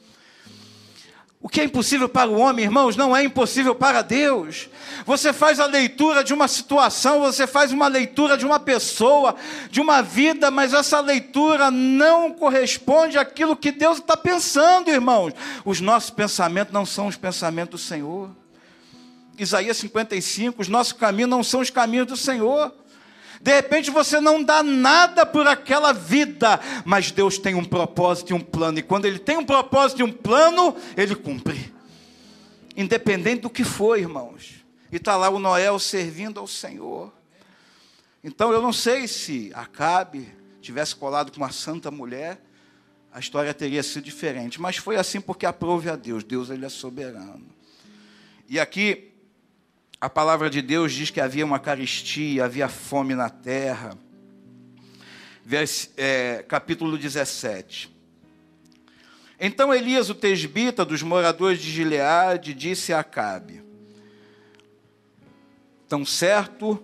O 1.43 1.49
que 1.49 1.59
é 1.59 1.63
impossível 1.63 2.07
para 2.07 2.29
o 2.29 2.37
homem, 2.37 2.65
irmãos, 2.65 2.95
não 2.95 3.15
é 3.17 3.23
impossível 3.23 3.73
para 3.73 4.03
Deus. 4.03 4.69
Você 5.07 5.33
faz 5.33 5.59
a 5.59 5.65
leitura 5.65 6.23
de 6.23 6.35
uma 6.35 6.47
situação, 6.47 7.21
você 7.21 7.47
faz 7.47 7.71
uma 7.71 7.87
leitura 7.87 8.37
de 8.37 8.45
uma 8.45 8.59
pessoa, 8.59 9.35
de 9.71 9.81
uma 9.81 10.03
vida, 10.03 10.51
mas 10.51 10.71
essa 10.71 10.99
leitura 10.99 11.71
não 11.71 12.31
corresponde 12.31 13.17
àquilo 13.17 13.55
que 13.55 13.71
Deus 13.71 13.97
está 13.97 14.15
pensando, 14.15 14.91
irmãos. 14.91 15.33
Os 15.65 15.81
nossos 15.81 16.11
pensamentos 16.11 16.71
não 16.71 16.85
são 16.85 17.07
os 17.07 17.17
pensamentos 17.17 17.81
do 17.81 17.87
Senhor. 17.87 18.29
Isaías 19.35 19.77
55, 19.77 20.61
os 20.61 20.67
nossos 20.67 20.93
caminhos 20.93 21.31
não 21.31 21.43
são 21.43 21.61
os 21.61 21.71
caminhos 21.71 22.05
do 22.05 22.15
Senhor. 22.15 22.71
De 23.41 23.51
repente 23.51 23.89
você 23.89 24.19
não 24.21 24.43
dá 24.43 24.61
nada 24.61 25.25
por 25.25 25.47
aquela 25.47 25.91
vida, 25.91 26.59
mas 26.85 27.11
Deus 27.11 27.39
tem 27.39 27.55
um 27.55 27.65
propósito 27.65 28.31
e 28.31 28.33
um 28.33 28.39
plano, 28.39 28.79
e 28.79 28.83
quando 28.83 29.05
Ele 29.05 29.17
tem 29.17 29.37
um 29.37 29.45
propósito 29.45 30.01
e 30.01 30.03
um 30.03 30.11
plano, 30.11 30.75
Ele 30.95 31.15
cumpre, 31.15 31.73
independente 32.77 33.41
do 33.41 33.49
que 33.49 33.63
for, 33.63 33.97
irmãos. 33.97 34.63
E 34.91 34.97
está 34.97 35.15
lá 35.15 35.29
o 35.29 35.39
Noel 35.39 35.79
servindo 35.79 36.39
ao 36.39 36.45
Senhor. 36.45 37.11
Então 38.23 38.51
eu 38.51 38.61
não 38.61 38.71
sei 38.71 39.07
se 39.07 39.51
Acabe 39.55 40.31
tivesse 40.61 40.95
colado 40.95 41.31
com 41.31 41.37
uma 41.37 41.51
santa 41.51 41.89
mulher, 41.89 42.39
a 43.11 43.19
história 43.19 43.53
teria 43.53 43.81
sido 43.81 44.03
diferente, 44.03 44.61
mas 44.61 44.77
foi 44.77 44.95
assim 44.95 45.19
porque 45.19 45.45
aprove 45.45 45.89
a 45.89 45.95
Deus. 45.95 46.23
Deus 46.23 46.49
ele 46.49 46.65
é 46.65 46.69
soberano. 46.69 47.45
E 48.47 48.59
aqui 48.59 49.10
a 50.01 50.09
palavra 50.09 50.49
de 50.49 50.63
Deus 50.63 50.93
diz 50.93 51.11
que 51.11 51.21
havia 51.21 51.45
uma 51.45 51.59
caristia, 51.59 52.45
havia 52.45 52.67
fome 52.67 53.13
na 53.13 53.29
terra. 53.29 53.95
Vers, 55.45 55.91
é, 55.95 56.43
capítulo 56.47 56.97
17. 56.97 57.95
Então 59.39 59.71
Elias, 59.71 60.09
o 60.09 60.15
tesbita 60.15 60.83
dos 60.83 61.03
moradores 61.03 61.59
de 61.59 61.69
Gileade, 61.69 62.55
disse 62.55 62.91
a 62.91 63.01
Acabe: 63.01 63.63
Tão 65.87 66.03
certo 66.03 66.83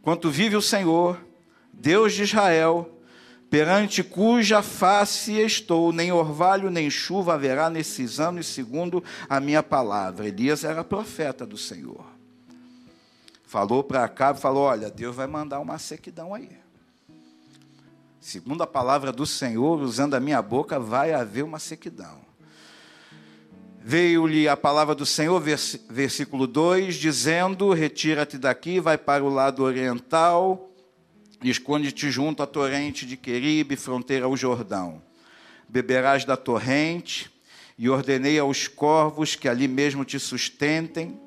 quanto 0.00 0.28
vive 0.28 0.56
o 0.56 0.62
Senhor, 0.62 1.24
Deus 1.72 2.12
de 2.12 2.24
Israel, 2.24 3.00
perante 3.48 4.02
cuja 4.02 4.62
face 4.62 5.38
estou, 5.38 5.92
nem 5.92 6.10
orvalho 6.10 6.70
nem 6.70 6.90
chuva 6.90 7.34
haverá 7.34 7.70
nesses 7.70 8.18
anos, 8.18 8.48
segundo 8.48 9.02
a 9.28 9.38
minha 9.38 9.62
palavra. 9.62 10.26
Elias 10.26 10.64
era 10.64 10.82
profeta 10.82 11.46
do 11.46 11.56
Senhor. 11.56 12.11
Falou 13.52 13.84
para 13.84 14.02
Acabe, 14.02 14.40
falou: 14.40 14.62
Olha, 14.62 14.88
Deus 14.90 15.14
vai 15.14 15.26
mandar 15.26 15.60
uma 15.60 15.78
sequidão 15.78 16.32
aí. 16.32 16.48
Segundo 18.18 18.62
a 18.62 18.66
palavra 18.66 19.12
do 19.12 19.26
Senhor, 19.26 19.78
usando 19.78 20.14
a 20.14 20.20
minha 20.20 20.40
boca, 20.40 20.80
vai 20.80 21.12
haver 21.12 21.44
uma 21.44 21.58
sequidão. 21.58 22.22
Veio-lhe 23.78 24.48
a 24.48 24.56
palavra 24.56 24.94
do 24.94 25.04
Senhor, 25.04 25.38
versículo 25.38 26.46
2, 26.46 26.94
dizendo: 26.94 27.74
Retira-te 27.74 28.38
daqui, 28.38 28.80
vai 28.80 28.96
para 28.96 29.22
o 29.22 29.28
lado 29.28 29.62
oriental, 29.62 30.70
esconde-te 31.44 32.10
junto 32.10 32.42
à 32.42 32.46
torrente 32.46 33.04
de 33.04 33.18
Queribe, 33.18 33.76
fronteira 33.76 34.24
ao 34.24 34.34
Jordão. 34.34 35.02
Beberás 35.68 36.24
da 36.24 36.38
torrente, 36.38 37.30
e 37.76 37.90
ordenei 37.90 38.38
aos 38.38 38.66
corvos 38.66 39.36
que 39.36 39.46
ali 39.46 39.68
mesmo 39.68 40.06
te 40.06 40.18
sustentem, 40.18 41.20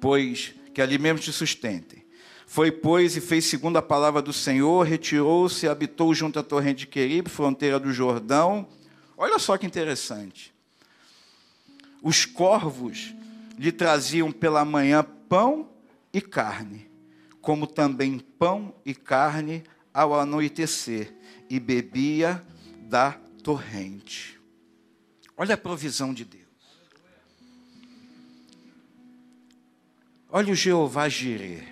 pois 0.00 0.54
que 0.72 0.80
ali 0.80 0.98
mesmo 0.98 1.18
te 1.18 1.32
sustentem. 1.32 2.04
Foi, 2.46 2.70
pois, 2.70 3.16
e 3.16 3.20
fez 3.20 3.46
segundo 3.46 3.78
a 3.78 3.82
palavra 3.82 4.20
do 4.20 4.32
Senhor, 4.32 4.86
retirou-se 4.86 5.64
e 5.64 5.68
habitou 5.68 6.14
junto 6.14 6.38
à 6.38 6.42
torrente 6.42 6.80
de 6.80 6.86
Queribe, 6.86 7.30
fronteira 7.30 7.80
do 7.80 7.92
Jordão. 7.92 8.68
Olha 9.16 9.38
só 9.38 9.56
que 9.56 9.66
interessante. 9.66 10.52
Os 12.02 12.26
corvos 12.26 13.14
lhe 13.58 13.72
traziam 13.72 14.30
pela 14.30 14.64
manhã 14.64 15.02
pão 15.28 15.70
e 16.12 16.20
carne, 16.20 16.90
como 17.40 17.66
também 17.66 18.18
pão 18.18 18.74
e 18.84 18.94
carne 18.94 19.62
ao 19.94 20.18
anoitecer, 20.18 21.14
e 21.48 21.60
bebia 21.60 22.44
da 22.80 23.12
torrente. 23.42 24.38
Olha 25.36 25.54
a 25.54 25.58
provisão 25.58 26.12
de 26.12 26.24
Deus. 26.24 26.41
Olha 30.34 30.50
o 30.50 30.56
Jeová 30.56 31.10
Jireh, 31.10 31.62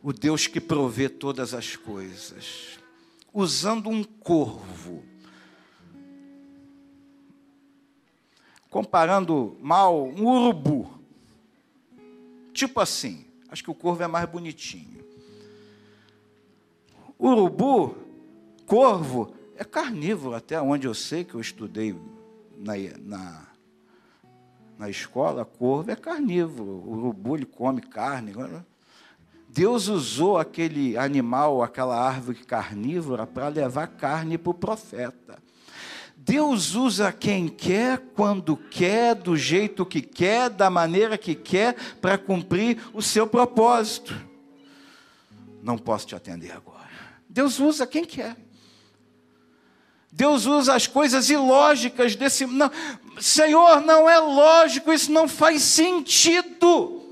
o 0.00 0.12
Deus 0.12 0.46
que 0.46 0.60
provê 0.60 1.08
todas 1.08 1.52
as 1.52 1.74
coisas, 1.74 2.78
usando 3.32 3.90
um 3.90 4.04
corvo. 4.04 5.02
Comparando 8.70 9.56
mal, 9.60 10.06
um 10.06 10.28
urubu. 10.28 10.88
Tipo 12.52 12.78
assim, 12.78 13.26
acho 13.48 13.64
que 13.64 13.70
o 13.70 13.74
corvo 13.74 14.04
é 14.04 14.06
mais 14.06 14.30
bonitinho. 14.30 15.04
Urubu, 17.18 17.96
corvo, 18.64 19.34
é 19.56 19.64
carnívoro, 19.64 20.36
até 20.36 20.62
onde 20.62 20.86
eu 20.86 20.94
sei 20.94 21.24
que 21.24 21.34
eu 21.34 21.40
estudei 21.40 21.96
na, 22.56 22.74
na 23.00 23.53
na 24.78 24.90
escola, 24.90 25.44
corvo 25.44 25.90
é 25.90 25.96
carnívoro, 25.96 26.70
o 26.70 26.92
urubu 26.92 27.36
ele 27.36 27.46
come 27.46 27.80
carne. 27.80 28.32
Deus 29.48 29.88
usou 29.88 30.36
aquele 30.36 30.96
animal, 30.96 31.62
aquela 31.62 31.96
árvore 31.96 32.44
carnívora, 32.44 33.26
para 33.26 33.48
levar 33.48 33.86
carne 33.86 34.36
para 34.36 34.50
o 34.50 34.54
profeta. 34.54 35.42
Deus 36.16 36.74
usa 36.74 37.12
quem 37.12 37.48
quer, 37.48 37.98
quando 38.14 38.56
quer, 38.56 39.14
do 39.14 39.36
jeito 39.36 39.84
que 39.84 40.00
quer, 40.00 40.48
da 40.48 40.70
maneira 40.70 41.18
que 41.18 41.34
quer, 41.34 41.76
para 42.00 42.16
cumprir 42.16 42.78
o 42.94 43.02
seu 43.02 43.26
propósito. 43.26 44.14
Não 45.62 45.76
posso 45.76 46.06
te 46.06 46.16
atender 46.16 46.52
agora. 46.52 46.88
Deus 47.28 47.60
usa 47.60 47.86
quem 47.86 48.04
quer. 48.04 48.36
Deus 50.10 50.46
usa 50.46 50.74
as 50.74 50.86
coisas 50.86 51.28
ilógicas 51.28 52.14
desse. 52.14 52.46
Não, 52.46 52.70
Senhor, 53.20 53.80
não 53.80 54.08
é 54.08 54.18
lógico, 54.18 54.92
isso 54.92 55.10
não 55.12 55.28
faz 55.28 55.62
sentido. 55.62 57.02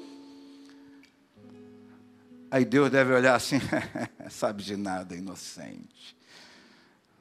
Aí 2.51 2.65
Deus 2.65 2.91
deve 2.91 3.13
olhar 3.15 3.35
assim, 3.35 3.59
sabe 4.29 4.63
de 4.63 4.77
nada, 4.77 5.17
inocente. 5.17 6.17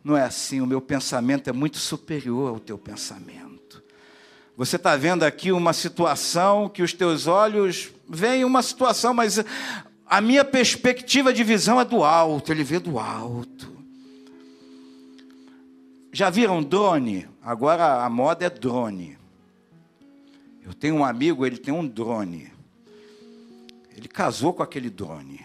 Não 0.04 0.18
é 0.18 0.24
assim, 0.24 0.60
o 0.60 0.68
meu 0.68 0.82
pensamento 0.82 1.50
é 1.50 1.54
muito 1.54 1.78
superior 1.78 2.50
ao 2.50 2.60
teu 2.60 2.78
pensamento. 2.78 3.82
Você 4.58 4.76
está 4.76 4.96
vendo 4.96 5.24
aqui 5.24 5.52
uma 5.52 5.74
situação 5.74 6.68
que 6.68 6.84
os 6.84 6.94
teus 6.94 7.28
olhos 7.28 7.90
veem 8.10 8.44
uma 8.44 8.62
situação, 8.62 9.14
mas 9.14 9.44
a 10.06 10.20
minha 10.20 10.44
perspectiva 10.44 11.32
de 11.32 11.44
visão 11.44 11.80
é 11.80 11.86
do 11.86 12.04
alto, 12.04 12.52
ele 12.52 12.64
vê 12.64 12.78
do 12.78 13.00
alto. 13.00 13.81
Já 16.12 16.30
viram 16.30 16.62
drone? 16.62 17.26
Agora 17.42 18.04
a 18.04 18.10
moda 18.10 18.46
é 18.46 18.50
drone. 18.50 19.18
Eu 20.64 20.74
tenho 20.74 20.96
um 20.96 21.06
amigo, 21.06 21.46
ele 21.46 21.58
tem 21.58 21.74
um 21.74 21.88
drone. 21.88 22.52
Ele 23.96 24.10
casou 24.10 24.54
com 24.54 24.62
aquele 24.62 24.90
drone. 24.90 25.40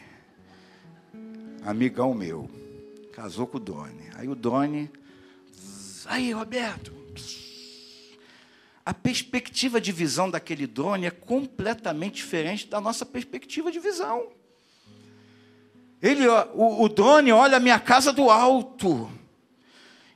Amigão 1.64 2.12
meu. 2.14 2.50
Casou 3.12 3.46
com 3.46 3.58
o 3.58 3.60
drone. 3.60 4.10
Aí 4.16 4.28
o 4.28 4.34
drone. 4.34 4.90
Aí, 6.06 6.32
Roberto. 6.32 6.92
A 8.84 8.92
perspectiva 8.92 9.80
de 9.80 9.90
visão 9.90 10.30
daquele 10.30 10.66
drone 10.66 11.06
é 11.06 11.10
completamente 11.10 12.16
diferente 12.16 12.66
da 12.66 12.80
nossa 12.80 13.06
perspectiva 13.06 13.70
de 13.70 13.78
visão. 13.78 14.28
Ele, 16.02 16.26
o, 16.28 16.82
o 16.82 16.88
drone 16.88 17.32
olha 17.32 17.56
a 17.56 17.60
minha 17.60 17.80
casa 17.80 18.12
do 18.12 18.30
alto 18.30 19.10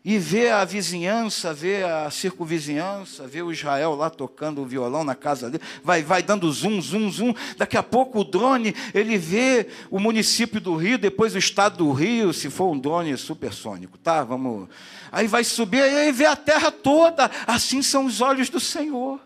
e 0.03 0.19
vê 0.19 0.49
a 0.49 0.65
vizinhança, 0.65 1.53
vê 1.53 1.83
a 1.83 2.11
circunvizinhança, 2.11 3.27
vê 3.27 3.43
o 3.43 3.53
Israel 3.53 3.95
lá 3.95 4.09
tocando 4.09 4.63
o 4.63 4.67
violão 4.67 5.05
na 5.05 5.15
casa 5.15 5.51
dele, 5.51 5.63
vai, 5.85 6.03
vai 6.03 6.23
dando 6.23 6.51
zoom, 6.51 6.81
zoom, 6.81 7.11
zoom. 7.11 7.35
Daqui 7.59 7.77
a 7.77 7.83
pouco 7.83 8.21
o 8.21 8.25
drone, 8.25 8.75
ele 8.95 9.19
vê 9.19 9.69
o 9.91 9.99
município 9.99 10.59
do 10.59 10.75
Rio, 10.75 10.97
depois 10.97 11.35
o 11.35 11.39
estado 11.39 11.77
do 11.77 11.93
Rio, 11.93 12.33
se 12.33 12.49
for 12.49 12.73
um 12.73 12.79
drone 12.79 13.15
supersônico, 13.19 13.99
tá? 13.99 14.25
Vamos. 14.25 14.69
Aí 15.13 15.27
vai 15.27 15.45
subir, 15.45 15.83
aí 15.83 16.11
vê 16.13 16.25
a 16.25 16.37
terra 16.37 16.71
toda. 16.71 17.31
Assim 17.47 17.83
são 17.83 18.07
os 18.07 18.23
olhos 18.23 18.49
do 18.49 18.59
Senhor. 18.59 19.21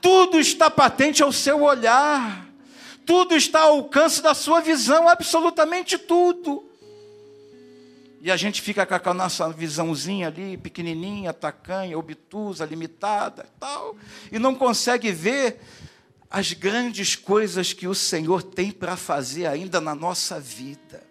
Tudo 0.00 0.40
está 0.40 0.68
patente 0.68 1.22
ao 1.22 1.30
seu 1.30 1.62
olhar. 1.62 2.48
Tudo 3.06 3.36
está 3.36 3.60
ao 3.60 3.76
alcance 3.76 4.20
da 4.20 4.34
sua 4.34 4.60
visão, 4.60 5.08
absolutamente 5.08 5.96
tudo. 5.98 6.71
E 8.24 8.30
a 8.30 8.36
gente 8.36 8.62
fica 8.62 8.86
com 8.86 9.10
a 9.10 9.14
nossa 9.14 9.48
visãozinha 9.48 10.28
ali, 10.28 10.56
pequenininha, 10.56 11.32
tacanha, 11.32 11.98
obtusa, 11.98 12.64
limitada 12.64 13.46
tal, 13.58 13.96
e 14.30 14.38
não 14.38 14.54
consegue 14.54 15.10
ver 15.10 15.58
as 16.30 16.52
grandes 16.52 17.16
coisas 17.16 17.72
que 17.72 17.88
o 17.88 17.96
Senhor 17.96 18.44
tem 18.44 18.70
para 18.70 18.96
fazer 18.96 19.46
ainda 19.46 19.80
na 19.80 19.92
nossa 19.92 20.38
vida. 20.38 21.02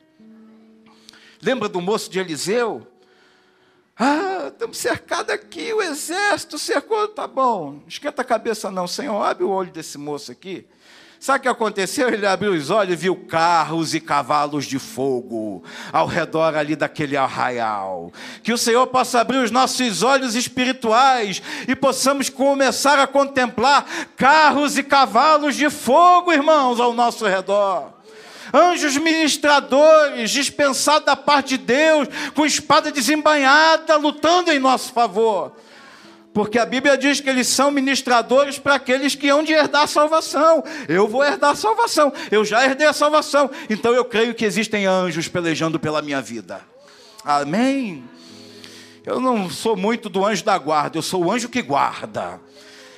Lembra 1.41 1.67
do 1.67 1.81
moço 1.81 2.09
de 2.09 2.17
Eliseu? 2.17 2.87
Ah, 3.97 4.47
estamos 4.47 4.77
cercados 4.77 5.33
aqui, 5.33 5.73
o 5.73 5.81
exército 5.81 6.57
cercou, 6.57 7.09
tá 7.09 7.27
bom, 7.27 7.83
esquenta 7.89 8.21
a 8.21 8.25
cabeça 8.25 8.71
não, 8.71 8.87
Senhor, 8.87 9.21
abre 9.21 9.43
o 9.43 9.49
olho 9.49 9.69
desse 9.69 9.97
moço 9.97 10.31
aqui, 10.31 10.65
Sabe 11.21 11.37
o 11.37 11.41
que 11.43 11.47
aconteceu? 11.49 12.09
Ele 12.11 12.25
abriu 12.25 12.51
os 12.51 12.71
olhos 12.71 12.93
e 12.93 12.95
viu 12.95 13.15
carros 13.15 13.93
e 13.93 13.99
cavalos 13.99 14.65
de 14.65 14.79
fogo 14.79 15.63
ao 15.93 16.07
redor 16.07 16.55
ali 16.55 16.75
daquele 16.75 17.15
arraial. 17.15 18.11
Que 18.41 18.51
o 18.51 18.57
Senhor 18.57 18.87
possa 18.87 19.21
abrir 19.21 19.37
os 19.37 19.51
nossos 19.51 20.01
olhos 20.01 20.33
espirituais 20.33 21.39
e 21.67 21.75
possamos 21.75 22.27
começar 22.27 22.97
a 22.97 23.05
contemplar 23.05 23.85
carros 24.17 24.79
e 24.79 24.83
cavalos 24.83 25.55
de 25.55 25.69
fogo, 25.69 26.33
irmãos, 26.33 26.79
ao 26.79 26.91
nosso 26.91 27.27
redor 27.27 28.01
anjos 28.53 28.97
ministradores, 28.97 30.31
dispensados 30.31 31.05
da 31.05 31.15
parte 31.15 31.57
de 31.57 31.59
Deus, 31.59 32.09
com 32.35 32.45
espada 32.45 32.91
desembanhada, 32.91 33.95
lutando 33.95 34.51
em 34.51 34.59
nosso 34.59 34.91
favor. 34.91 35.53
Porque 36.33 36.57
a 36.57 36.65
Bíblia 36.65 36.97
diz 36.97 37.19
que 37.19 37.29
eles 37.29 37.47
são 37.47 37.71
ministradores 37.71 38.57
para 38.57 38.75
aqueles 38.75 39.15
que 39.15 39.27
hão 39.27 39.43
de 39.43 39.51
herdar 39.51 39.83
a 39.83 39.87
salvação. 39.87 40.63
Eu 40.87 41.07
vou 41.07 41.23
herdar 41.23 41.51
a 41.51 41.55
salvação. 41.55 42.13
Eu 42.31 42.45
já 42.45 42.65
herdei 42.65 42.87
a 42.87 42.93
salvação. 42.93 43.49
Então 43.69 43.93
eu 43.93 44.05
creio 44.05 44.33
que 44.33 44.45
existem 44.45 44.85
anjos 44.85 45.27
pelejando 45.27 45.77
pela 45.77 46.01
minha 46.01 46.21
vida. 46.21 46.61
Amém? 47.23 48.03
Eu 49.05 49.19
não 49.19 49.49
sou 49.49 49.75
muito 49.75 50.09
do 50.09 50.25
anjo 50.25 50.43
da 50.43 50.57
guarda, 50.57 50.97
eu 50.97 51.01
sou 51.01 51.25
o 51.25 51.31
anjo 51.31 51.49
que 51.49 51.61
guarda. 51.61 52.39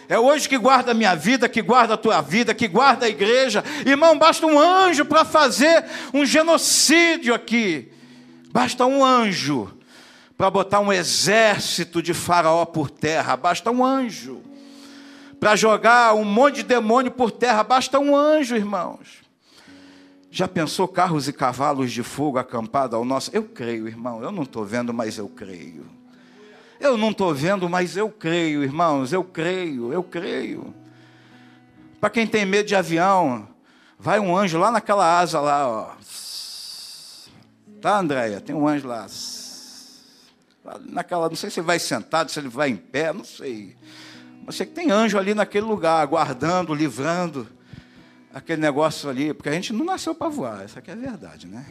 É 0.08 0.20
o 0.20 0.30
anjo 0.30 0.50
que 0.50 0.58
guarda 0.58 0.92
a 0.92 0.94
minha 0.94 1.16
vida, 1.16 1.48
que 1.50 1.62
guarda 1.62 1.94
a 1.96 1.98
tua 1.98 2.22
vida, 2.22 2.54
que 2.54 2.68
guarda 2.68 3.06
a 3.06 3.10
igreja. 3.10 3.64
Irmão, 3.86 4.18
basta 4.18 4.46
um 4.46 4.60
anjo 4.60 5.06
para 5.06 5.26
fazer 5.26 5.84
um 6.14 6.26
genocídio 6.26 7.34
aqui. 7.34 7.90
Basta 8.52 8.86
um 8.86 9.04
anjo 9.04 9.74
para 10.38 10.50
botar 10.50 10.80
um 10.80 10.92
exército 10.92 12.02
de 12.02 12.14
Faraó 12.14 12.66
por 12.66 12.90
terra, 12.90 13.38
basta 13.38 13.72
um 13.72 13.84
anjo. 13.84 14.42
Para 15.40 15.56
jogar 15.56 16.16
um 16.16 16.24
monte 16.24 16.58
de 16.58 16.64
demônio 16.64 17.12
por 17.12 17.30
terra, 17.30 17.64
basta 17.64 18.00
um 18.00 18.16
anjo, 18.16 18.56
irmãos. 18.56 19.22
Já 20.32 20.48
pensou 20.48 20.88
carros 20.88 21.28
e 21.28 21.34
cavalos 21.34 21.92
de 21.92 22.02
fogo 22.02 22.40
acampados 22.40 22.96
ao 22.96 23.06
nosso? 23.06 23.30
Eu 23.34 23.44
creio, 23.44 23.88
irmão. 23.88 24.24
Eu 24.24 24.32
não 24.32 24.44
estou 24.44 24.66
vendo, 24.66 24.94
mas 24.94 25.18
eu 25.18 25.28
creio. 25.30 25.86
Eu 26.80 26.98
não 26.98 27.12
estou 27.12 27.34
vendo, 27.34 27.70
mas 27.70 27.96
eu 27.96 28.10
creio, 28.10 28.64
irmãos. 28.64 29.14
Eu 29.14 29.24
creio, 29.24 29.94
eu 29.94 30.02
creio. 30.02 30.74
Para 32.02 32.10
quem 32.10 32.26
tem 32.26 32.46
medo 32.46 32.68
de 32.68 32.76
avião, 32.76 33.48
vai 34.00 34.20
um 34.20 34.36
anjo 34.36 34.58
lá 34.58 34.72
naquela 34.72 35.20
asa 35.20 35.40
lá, 35.40 35.68
ó. 35.68 35.92
Tá, 37.80 38.00
Andréia? 38.00 38.42
Tem 38.42 38.56
um 38.56 38.68
anjo 38.68 38.88
lá 38.88 39.06
naquela, 40.86 41.30
não 41.30 41.36
sei 41.36 41.50
se 41.50 41.60
ele 41.60 41.68
vai 41.68 41.80
sentado, 41.80 42.32
se 42.32 42.40
ele 42.40 42.48
vai 42.48 42.70
em 42.70 42.76
pé, 42.76 43.12
não 43.12 43.24
sei. 43.24 43.76
Mas 44.46 44.56
sei 44.56 44.66
que 44.66 44.74
tem 44.74 44.92
anjo 44.92 45.18
ali 45.18 45.34
naquele 45.34 45.66
lugar, 45.66 46.06
guardando, 46.08 46.74
livrando 46.74 47.48
aquele 48.34 48.62
negócio 48.62 49.10
ali, 49.10 49.34
porque 49.34 49.50
a 49.50 49.54
gente 49.54 49.72
não 49.72 49.86
nasceu 49.86 50.16
para 50.16 50.30
voar, 50.30 50.64
essa 50.64 50.80
aqui 50.80 50.90
é 50.90 50.94
a 50.94 50.98
verdade, 50.98 51.48
né? 51.48 51.66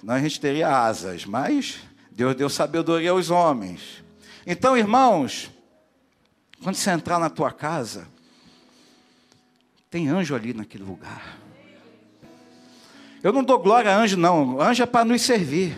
Senão 0.00 0.14
a 0.14 0.20
gente 0.20 0.40
teria 0.40 0.68
asas, 0.68 1.24
mas 1.24 1.78
Deus 2.10 2.34
deu 2.34 2.48
sabedoria 2.48 3.10
aos 3.10 3.30
homens. 3.30 4.02
Então, 4.46 4.76
irmãos, 4.76 5.50
quando 6.62 6.76
você 6.76 6.90
entrar 6.90 7.18
na 7.18 7.28
tua 7.28 7.52
casa, 7.52 8.08
tem 9.90 10.08
anjo 10.08 10.34
ali 10.34 10.54
naquele 10.54 10.84
lugar. 10.84 11.38
Eu 13.22 13.32
não 13.32 13.42
dou 13.42 13.58
glória 13.58 13.90
a 13.90 13.96
anjo, 13.96 14.16
não. 14.16 14.60
Anjo 14.60 14.82
é 14.82 14.86
para 14.86 15.04
nos 15.04 15.22
servir. 15.22 15.76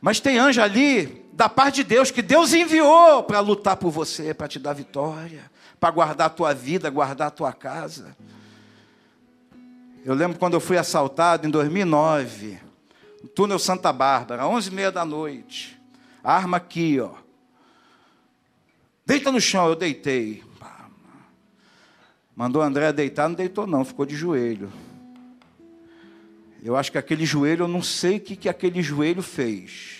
Mas 0.00 0.20
tem 0.20 0.38
anjo 0.38 0.60
ali 0.60 1.24
da 1.38 1.48
parte 1.48 1.76
de 1.76 1.84
Deus, 1.84 2.10
que 2.10 2.20
Deus 2.20 2.52
enviou 2.52 3.22
para 3.22 3.38
lutar 3.38 3.76
por 3.76 3.92
você, 3.92 4.34
para 4.34 4.48
te 4.48 4.58
dar 4.58 4.72
vitória, 4.72 5.48
para 5.78 5.88
guardar 5.88 6.26
a 6.26 6.30
tua 6.30 6.52
vida, 6.52 6.90
guardar 6.90 7.28
a 7.28 7.30
tua 7.30 7.52
casa. 7.52 8.16
Eu 10.04 10.16
lembro 10.16 10.36
quando 10.36 10.54
eu 10.54 10.60
fui 10.60 10.76
assaltado 10.76 11.46
em 11.46 11.50
2009, 11.50 12.58
no 13.22 13.28
túnel 13.28 13.56
Santa 13.60 13.92
Bárbara, 13.92 14.48
11 14.48 14.68
e 14.68 14.74
meia 14.74 14.90
da 14.90 15.04
noite. 15.04 15.80
Arma 16.24 16.56
aqui, 16.56 16.98
ó. 16.98 17.12
Deita 19.06 19.30
no 19.30 19.40
chão, 19.40 19.68
eu 19.68 19.76
deitei. 19.76 20.42
Mandou 22.34 22.60
André 22.60 22.92
deitar, 22.92 23.28
não 23.28 23.36
deitou 23.36 23.64
não, 23.64 23.84
ficou 23.84 24.04
de 24.04 24.16
joelho. 24.16 24.72
Eu 26.64 26.74
acho 26.74 26.90
que 26.90 26.98
aquele 26.98 27.24
joelho, 27.24 27.62
eu 27.62 27.68
não 27.68 27.80
sei 27.80 28.16
o 28.16 28.20
que, 28.20 28.34
que 28.34 28.48
aquele 28.48 28.82
joelho 28.82 29.22
fez. 29.22 29.97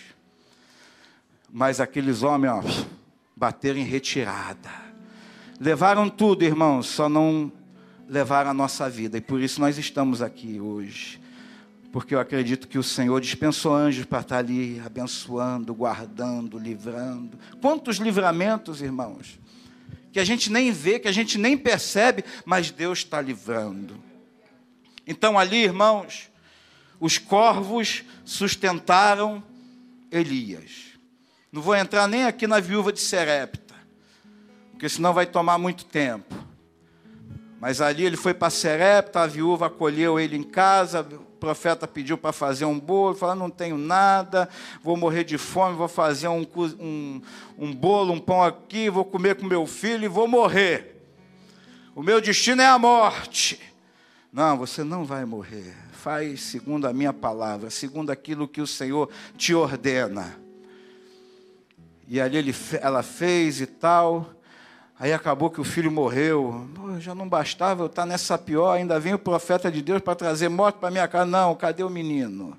Mas 1.51 1.81
aqueles 1.81 2.23
homens, 2.23 2.53
ó, 2.53 2.63
bateram 3.37 3.79
em 3.79 3.85
retirada. 3.85 4.71
Levaram 5.61 6.09
tudo, 6.09 6.45
irmãos, 6.45 6.87
só 6.87 7.09
não 7.09 7.51
levaram 8.09 8.51
a 8.51 8.55
nossa 8.55 8.89
vida. 8.89 9.19
E 9.19 9.21
por 9.21 9.41
isso 9.41 9.61
nós 9.61 9.79
estamos 9.79 10.23
aqui 10.23 10.61
hoje. 10.61 11.21
Porque 11.91 12.15
eu 12.15 12.21
acredito 12.21 12.69
que 12.69 12.79
o 12.79 12.83
Senhor 12.83 13.21
dispensou 13.21 13.75
anjos 13.75 14.05
para 14.05 14.21
estar 14.21 14.39
ali 14.39 14.81
abençoando, 14.85 15.75
guardando, 15.75 16.59
livrando. 16.59 17.39
Quantos 17.61 17.97
livramentos, 17.97 18.83
irmãos? 18.83 19.39
Que 20.13 20.21
a 20.21 20.25
gente 20.25 20.51
nem 20.53 20.71
vê, 20.71 20.99
que 20.99 21.09
a 21.09 21.13
gente 21.13 21.39
nem 21.39 21.57
percebe, 21.57 22.25
mas 22.45 22.71
Deus 22.71 22.99
está 22.99 23.21
livrando. 23.21 23.99
Então 25.07 25.39
ali, 25.39 25.65
irmãos, 25.65 26.31
os 27.01 27.17
corvos 27.17 28.05
sustentaram 28.25 29.43
Elias. 30.11 30.88
Não 31.51 31.63
vou 31.63 31.75
entrar 31.75 32.07
nem 32.07 32.25
aqui 32.25 32.47
na 32.47 32.61
viúva 32.61 32.93
de 32.93 33.01
Serepta, 33.01 33.75
porque 34.73 34.89
senão 34.89 35.15
vai 35.15 35.25
tomar 35.25 35.57
muito 35.57 35.85
tempo. 35.85 36.35
Mas 37.61 37.81
ali 37.81 38.05
ele 38.05 38.17
foi 38.17 38.35
para 38.35 38.51
Serepta, 38.51 39.21
a 39.21 39.27
viúva 39.27 39.67
acolheu 39.67 40.21
ele 40.21 40.37
em 40.37 40.43
casa, 40.43 41.01
o 41.01 41.39
profeta 41.41 41.89
pediu 41.89 42.17
para 42.17 42.33
fazer 42.33 42.67
um 42.67 42.79
bolo, 42.79 43.17
falou, 43.17 43.35
não 43.35 43.51
tenho 43.51 43.77
nada, 43.77 44.49
vou 44.83 44.97
morrer 44.97 45.25
de 45.25 45.39
fome, 45.39 45.75
vou 45.75 45.89
fazer 45.89 46.29
um, 46.29 46.47
um, 46.79 47.23
um 47.59 47.75
bolo, 47.75 48.13
um 48.13 48.21
pão 48.21 48.43
aqui, 48.43 48.91
vou 48.91 49.05
comer 49.05 49.37
com 49.37 49.47
meu 49.47 49.67
filho 49.67 50.05
e 50.05 50.09
vou 50.09 50.29
morrer. 50.29 51.03
O 51.97 52.03
meu 52.03 52.21
destino 52.21 52.63
é 52.63 52.67
a 52.67 52.79
morte. 52.79 53.61
Não, 54.33 54.57
você 54.57 54.85
não 54.85 55.05
vai 55.05 55.25
morrer. 55.25 55.75
Faz 55.91 56.43
segundo 56.43 56.87
a 56.87 56.93
minha 56.93 57.13
palavra, 57.13 57.71
segundo 57.71 58.11
aquilo 58.11 58.47
que 58.47 58.61
o 58.61 58.67
Senhor 58.67 59.09
te 59.37 59.53
ordena. 59.53 60.48
E 62.09 62.18
ali 62.18 62.38
ele, 62.38 62.55
ela 62.81 63.03
fez 63.03 63.61
e 63.61 63.66
tal. 63.66 64.35
Aí 64.99 65.12
acabou 65.12 65.51
que 65.51 65.61
o 65.61 65.64
filho 65.64 65.92
morreu. 65.92 66.68
Pô, 66.75 66.99
já 66.99 67.14
não 67.14 67.29
bastava 67.29 67.83
eu 67.83 67.87
estar 67.87 68.07
nessa 68.07 68.38
pior, 68.38 68.73
ainda 68.73 68.99
vem 68.99 69.12
o 69.12 69.18
profeta 69.18 69.71
de 69.71 69.83
Deus 69.83 70.01
para 70.01 70.14
trazer 70.14 70.49
morte 70.49 70.77
para 70.77 70.90
minha 70.90 71.07
casa. 71.07 71.27
Não, 71.27 71.55
cadê 71.55 71.83
o 71.83 71.90
menino? 71.90 72.57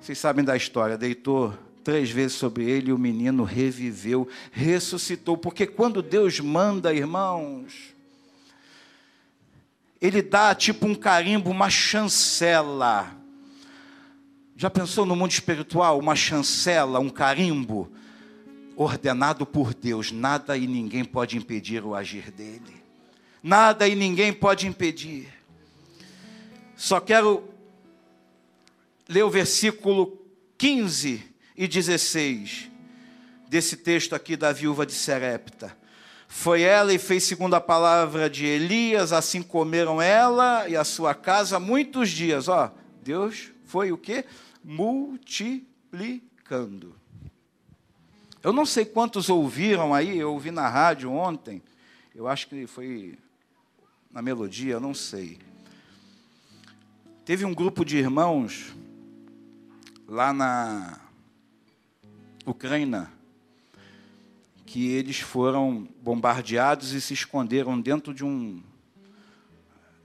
Vocês 0.00 0.18
sabem 0.18 0.44
da 0.44 0.56
história. 0.56 0.98
Deitou 0.98 1.54
três 1.84 2.10
vezes 2.10 2.36
sobre 2.36 2.68
ele 2.68 2.90
e 2.90 2.92
o 2.92 2.98
menino 2.98 3.44
reviveu, 3.44 4.28
ressuscitou. 4.50 5.38
Porque 5.38 5.64
quando 5.66 6.02
Deus 6.02 6.40
manda, 6.40 6.92
irmãos, 6.92 7.94
ele 10.00 10.20
dá 10.20 10.54
tipo 10.56 10.86
um 10.86 10.94
carimbo, 10.94 11.50
uma 11.50 11.70
chancela. 11.70 13.12
Já 14.56 14.68
pensou 14.68 15.06
no 15.06 15.14
mundo 15.14 15.30
espiritual? 15.30 15.98
Uma 15.98 16.16
chancela, 16.16 16.98
um 16.98 17.08
carimbo? 17.08 17.90
Ordenado 18.82 19.44
por 19.44 19.74
Deus, 19.74 20.10
nada 20.10 20.56
e 20.56 20.66
ninguém 20.66 21.04
pode 21.04 21.36
impedir 21.36 21.84
o 21.84 21.94
agir 21.94 22.30
dele. 22.30 22.82
Nada 23.42 23.86
e 23.86 23.94
ninguém 23.94 24.32
pode 24.32 24.66
impedir. 24.66 25.28
Só 26.74 26.98
quero 26.98 27.46
ler 29.06 29.22
o 29.22 29.28
versículo 29.28 30.18
15 30.56 31.22
e 31.54 31.68
16 31.68 32.70
desse 33.50 33.76
texto 33.76 34.14
aqui 34.14 34.34
da 34.34 34.50
viúva 34.50 34.86
de 34.86 34.94
Serepta. 34.94 35.76
Foi 36.26 36.62
ela 36.62 36.94
e 36.94 36.98
fez 36.98 37.24
segundo 37.24 37.52
a 37.52 37.60
palavra 37.60 38.30
de 38.30 38.46
Elias, 38.46 39.12
assim 39.12 39.42
comeram 39.42 40.00
ela 40.00 40.66
e 40.66 40.74
a 40.74 40.84
sua 40.84 41.14
casa 41.14 41.60
muitos 41.60 42.08
dias. 42.08 42.48
Ó, 42.48 42.72
Deus 43.02 43.50
foi 43.66 43.92
o 43.92 43.98
que? 43.98 44.24
Multiplicando. 44.64 46.98
Eu 48.42 48.54
não 48.54 48.64
sei 48.64 48.86
quantos 48.86 49.28
ouviram 49.28 49.92
aí, 49.92 50.18
eu 50.18 50.32
ouvi 50.32 50.50
na 50.50 50.66
rádio 50.66 51.12
ontem, 51.12 51.62
eu 52.14 52.26
acho 52.26 52.48
que 52.48 52.66
foi 52.66 53.18
na 54.10 54.22
melodia, 54.22 54.72
eu 54.72 54.80
não 54.80 54.94
sei. 54.94 55.38
Teve 57.22 57.44
um 57.44 57.52
grupo 57.52 57.84
de 57.84 57.98
irmãos 57.98 58.74
lá 60.08 60.32
na 60.32 61.00
Ucrânia 62.46 63.10
que 64.64 64.88
eles 64.88 65.20
foram 65.20 65.86
bombardeados 66.00 66.92
e 66.92 67.00
se 67.00 67.12
esconderam 67.12 67.78
dentro 67.78 68.14
de 68.14 68.24
um 68.24 68.62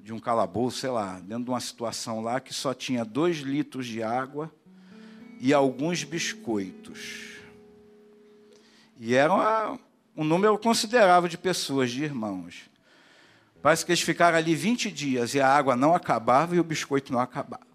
de 0.03 0.13
um 0.13 0.19
calabouço, 0.19 0.79
sei 0.79 0.89
lá, 0.89 1.19
dentro 1.19 1.45
de 1.45 1.49
uma 1.49 1.59
situação 1.59 2.21
lá 2.21 2.39
que 2.39 2.53
só 2.53 2.73
tinha 2.73 3.03
dois 3.05 3.37
litros 3.37 3.87
de 3.87 4.03
água 4.03 4.53
e 5.39 5.51
alguns 5.51 6.03
biscoitos. 6.03 7.34
E 8.99 9.15
era 9.15 9.33
uma, 9.33 9.79
um 10.15 10.23
número 10.23 10.57
considerável 10.57 11.27
de 11.27 11.37
pessoas, 11.37 11.91
de 11.91 12.03
irmãos. 12.03 12.69
Parece 13.61 13.85
que 13.85 13.91
eles 13.91 14.01
ficaram 14.01 14.37
ali 14.37 14.53
20 14.53 14.91
dias 14.91 15.33
e 15.33 15.41
a 15.41 15.47
água 15.47 15.75
não 15.75 15.95
acabava 15.95 16.55
e 16.55 16.59
o 16.59 16.63
biscoito 16.63 17.11
não 17.11 17.19
acabava. 17.19 17.65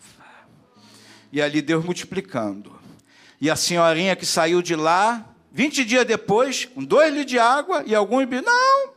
E 1.33 1.42
ali 1.42 1.61
Deus 1.61 1.85
multiplicando. 1.85 2.78
E 3.40 3.50
a 3.50 3.56
senhorinha 3.56 4.14
que 4.14 4.24
saiu 4.24 4.62
de 4.62 4.76
lá, 4.76 5.24
20 5.50 5.85
dias 5.85 6.06
depois, 6.06 6.64
com 6.64 6.85
dois 6.85 7.12
litros 7.12 7.30
de 7.30 7.38
água 7.38 7.83
e 7.87 7.94
alguns. 7.94 8.24
Não, 8.28 8.92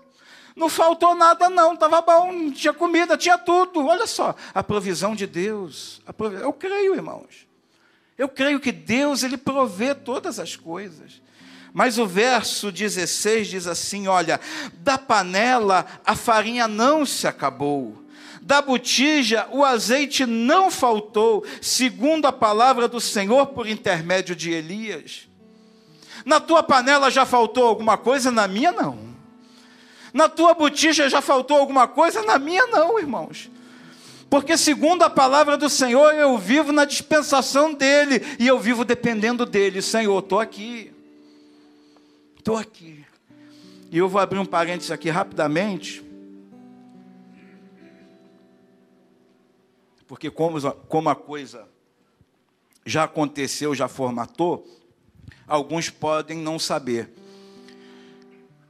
não 0.55 0.69
faltou 0.69 1.15
nada, 1.15 1.49
não. 1.49 1.73
Estava 1.73 2.01
bom, 2.01 2.51
tinha 2.51 2.73
comida, 2.73 3.17
tinha 3.17 3.37
tudo. 3.37 3.85
Olha 3.85 4.05
só, 4.05 4.35
a 4.53 4.63
provisão 4.63 5.15
de 5.15 5.25
Deus. 5.25 6.01
Eu 6.41 6.53
creio, 6.53 6.93
irmãos. 6.93 7.47
Eu 8.17 8.29
creio 8.29 8.59
que 8.59 8.71
Deus 8.71 9.23
ele 9.23 9.37
provê 9.37 9.95
todas 9.95 10.37
as 10.39 10.55
coisas. 10.55 11.22
Mas 11.73 11.97
o 11.97 12.05
verso 12.05 12.71
16 12.71 13.47
diz 13.47 13.67
assim: 13.67 14.07
Olha, 14.07 14.39
da 14.75 14.97
panela 14.97 15.85
a 16.05 16.15
farinha 16.15 16.67
não 16.67 17.03
se 17.03 17.27
acabou, 17.27 18.03
da 18.43 18.61
botija 18.61 19.47
o 19.51 19.65
azeite 19.65 20.25
não 20.25 20.69
faltou, 20.69 21.43
segundo 21.59 22.27
a 22.27 22.31
palavra 22.31 22.87
do 22.87 23.01
Senhor 23.01 23.47
por 23.47 23.67
intermédio 23.67 24.35
de 24.35 24.51
Elias. 24.51 25.27
Na 26.23 26.39
tua 26.39 26.61
panela 26.61 27.09
já 27.09 27.25
faltou 27.25 27.65
alguma 27.65 27.97
coisa, 27.97 28.29
na 28.29 28.47
minha 28.47 28.71
não. 28.71 29.13
Na 30.13 30.29
tua 30.29 30.53
botija 30.53 31.09
já 31.09 31.21
faltou 31.21 31.57
alguma 31.57 31.87
coisa, 31.87 32.21
na 32.21 32.37
minha 32.37 32.67
não, 32.67 32.99
irmãos. 32.99 33.49
Porque, 34.29 34.57
segundo 34.57 35.01
a 35.03 35.09
palavra 35.09 35.57
do 35.57 35.69
Senhor, 35.69 36.13
eu 36.13 36.37
vivo 36.37 36.71
na 36.71 36.85
dispensação 36.85 37.73
dEle 37.73 38.21
e 38.39 38.47
eu 38.47 38.59
vivo 38.59 38.85
dependendo 38.85 39.45
dEle. 39.45 39.81
Senhor, 39.81 40.19
estou 40.19 40.39
aqui. 40.39 40.92
Estou 42.43 42.57
aqui. 42.57 43.05
E 43.89 43.97
eu 43.97 44.09
vou 44.09 44.19
abrir 44.19 44.37
um 44.37 44.45
parênteses 44.45 44.91
aqui 44.91 45.09
rapidamente. 45.09 46.03
Porque 50.05 50.29
como, 50.29 50.59
como 50.89 51.07
a 51.07 51.15
coisa 51.15 51.65
já 52.85 53.05
aconteceu, 53.05 53.73
já 53.73 53.87
formatou, 53.87 54.67
alguns 55.47 55.89
podem 55.89 56.37
não 56.37 56.59
saber. 56.59 57.13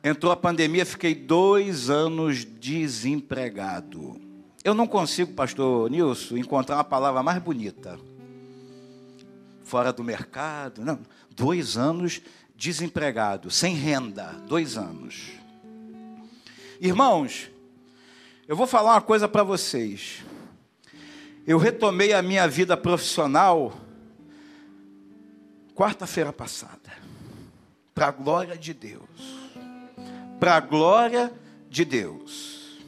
Entrou 0.03 0.31
a 0.31 0.37
pandemia, 0.37 0.85
fiquei 0.85 1.15
dois 1.15 1.89
anos 1.89 2.45
desempregado. 2.45 4.21
Eu 4.63 4.75
não 4.75 4.85
consigo, 4.85 5.33
pastor 5.33 5.89
Nilson, 5.89 6.37
encontrar 6.37 6.75
uma 6.75 6.83
palavra 6.83 7.23
mais 7.23 7.41
bonita. 7.41 7.99
Fora 9.63 9.91
do 9.91 10.03
mercado. 10.03 10.85
Não, 10.85 10.99
dois 11.31 11.75
anos 11.75 12.21
desempregado, 12.55 13.49
sem 13.49 13.75
renda, 13.75 14.25
dois 14.47 14.77
anos. 14.77 15.31
Irmãos, 16.79 17.49
eu 18.47 18.55
vou 18.55 18.67
falar 18.67 18.93
uma 18.93 19.01
coisa 19.01 19.27
para 19.27 19.43
vocês. 19.43 20.23
Eu 21.45 21.57
retomei 21.57 22.13
a 22.13 22.21
minha 22.21 22.47
vida 22.47 22.75
profissional 22.77 23.73
quarta-feira 25.75 26.31
passada, 26.31 26.91
para 27.93 28.07
a 28.07 28.11
glória 28.11 28.57
de 28.57 28.73
Deus. 28.73 29.09
Para 30.39 30.55
a 30.55 30.59
glória 30.59 31.33
de 31.69 31.83
Deus. 31.83 32.79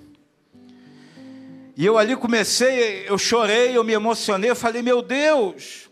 E 1.75 1.85
eu 1.85 1.97
ali 1.97 2.15
comecei, 2.15 3.07
eu 3.07 3.17
chorei, 3.17 3.75
eu 3.75 3.83
me 3.83 3.93
emocionei, 3.93 4.49
eu 4.49 4.55
falei, 4.55 4.81
meu 4.81 5.01
Deus, 5.01 5.89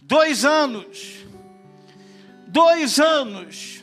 dois 0.00 0.44
anos, 0.44 1.17
dois 2.48 2.98
anos. 2.98 3.82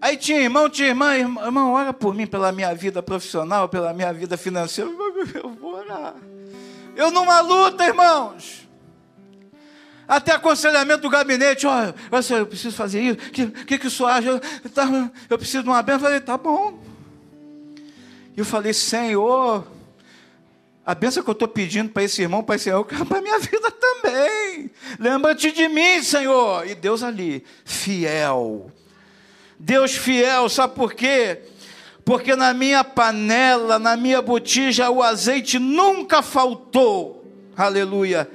Aí 0.00 0.16
tinha 0.16 0.40
irmão, 0.40 0.68
tinha 0.68 0.88
irmã, 0.88 1.16
irmão, 1.16 1.72
ora 1.72 1.92
por 1.92 2.14
mim, 2.14 2.26
pela 2.26 2.52
minha 2.52 2.72
vida 2.74 3.02
profissional, 3.02 3.68
pela 3.68 3.92
minha 3.92 4.12
vida 4.12 4.36
financeira. 4.36 4.90
Eu 5.34 5.50
vou 5.50 5.74
orar. 5.74 6.14
Eu 6.94 7.10
numa 7.10 7.40
luta, 7.40 7.84
irmãos. 7.84 8.68
Até 10.06 10.32
aconselhamento 10.32 11.02
do 11.02 11.10
gabinete, 11.10 11.66
olha, 11.66 11.94
eu 12.30 12.46
preciso 12.46 12.74
fazer 12.74 13.02
isso, 13.02 13.14
o 13.14 13.30
que, 13.30 13.46
que, 13.46 13.78
que 13.78 13.86
o 13.86 13.90
senhor 13.90 14.08
acha? 14.08 14.28
Eu, 14.28 14.70
tá, 14.70 15.10
eu 15.28 15.36
preciso 15.36 15.64
de 15.64 15.68
uma 15.68 15.82
benção. 15.82 15.98
Eu 15.98 16.04
falei, 16.04 16.20
tá 16.20 16.38
bom. 16.38 16.82
E 18.34 18.40
eu 18.40 18.44
falei, 18.44 18.72
Senhor, 18.72 19.66
a 20.88 20.94
benção 20.94 21.22
que 21.22 21.28
eu 21.28 21.32
estou 21.32 21.46
pedindo 21.46 21.90
para 21.90 22.02
esse 22.02 22.22
irmão, 22.22 22.42
para 22.42 22.56
esse 22.56 22.70
irmão, 22.70 22.82
para 23.06 23.18
a 23.18 23.20
minha 23.20 23.38
vida 23.38 23.70
também. 23.70 24.70
Lembra-te 24.98 25.52
de 25.52 25.68
mim, 25.68 26.02
Senhor. 26.02 26.66
E 26.66 26.74
Deus 26.74 27.02
ali, 27.02 27.44
fiel. 27.62 28.72
Deus 29.58 29.94
fiel, 29.94 30.48
sabe 30.48 30.74
por 30.74 30.94
quê? 30.94 31.40
Porque 32.06 32.34
na 32.34 32.54
minha 32.54 32.82
panela, 32.82 33.78
na 33.78 33.98
minha 33.98 34.22
botija, 34.22 34.88
o 34.88 35.02
azeite 35.02 35.58
nunca 35.58 36.22
faltou. 36.22 37.22
Aleluia. 37.54 38.26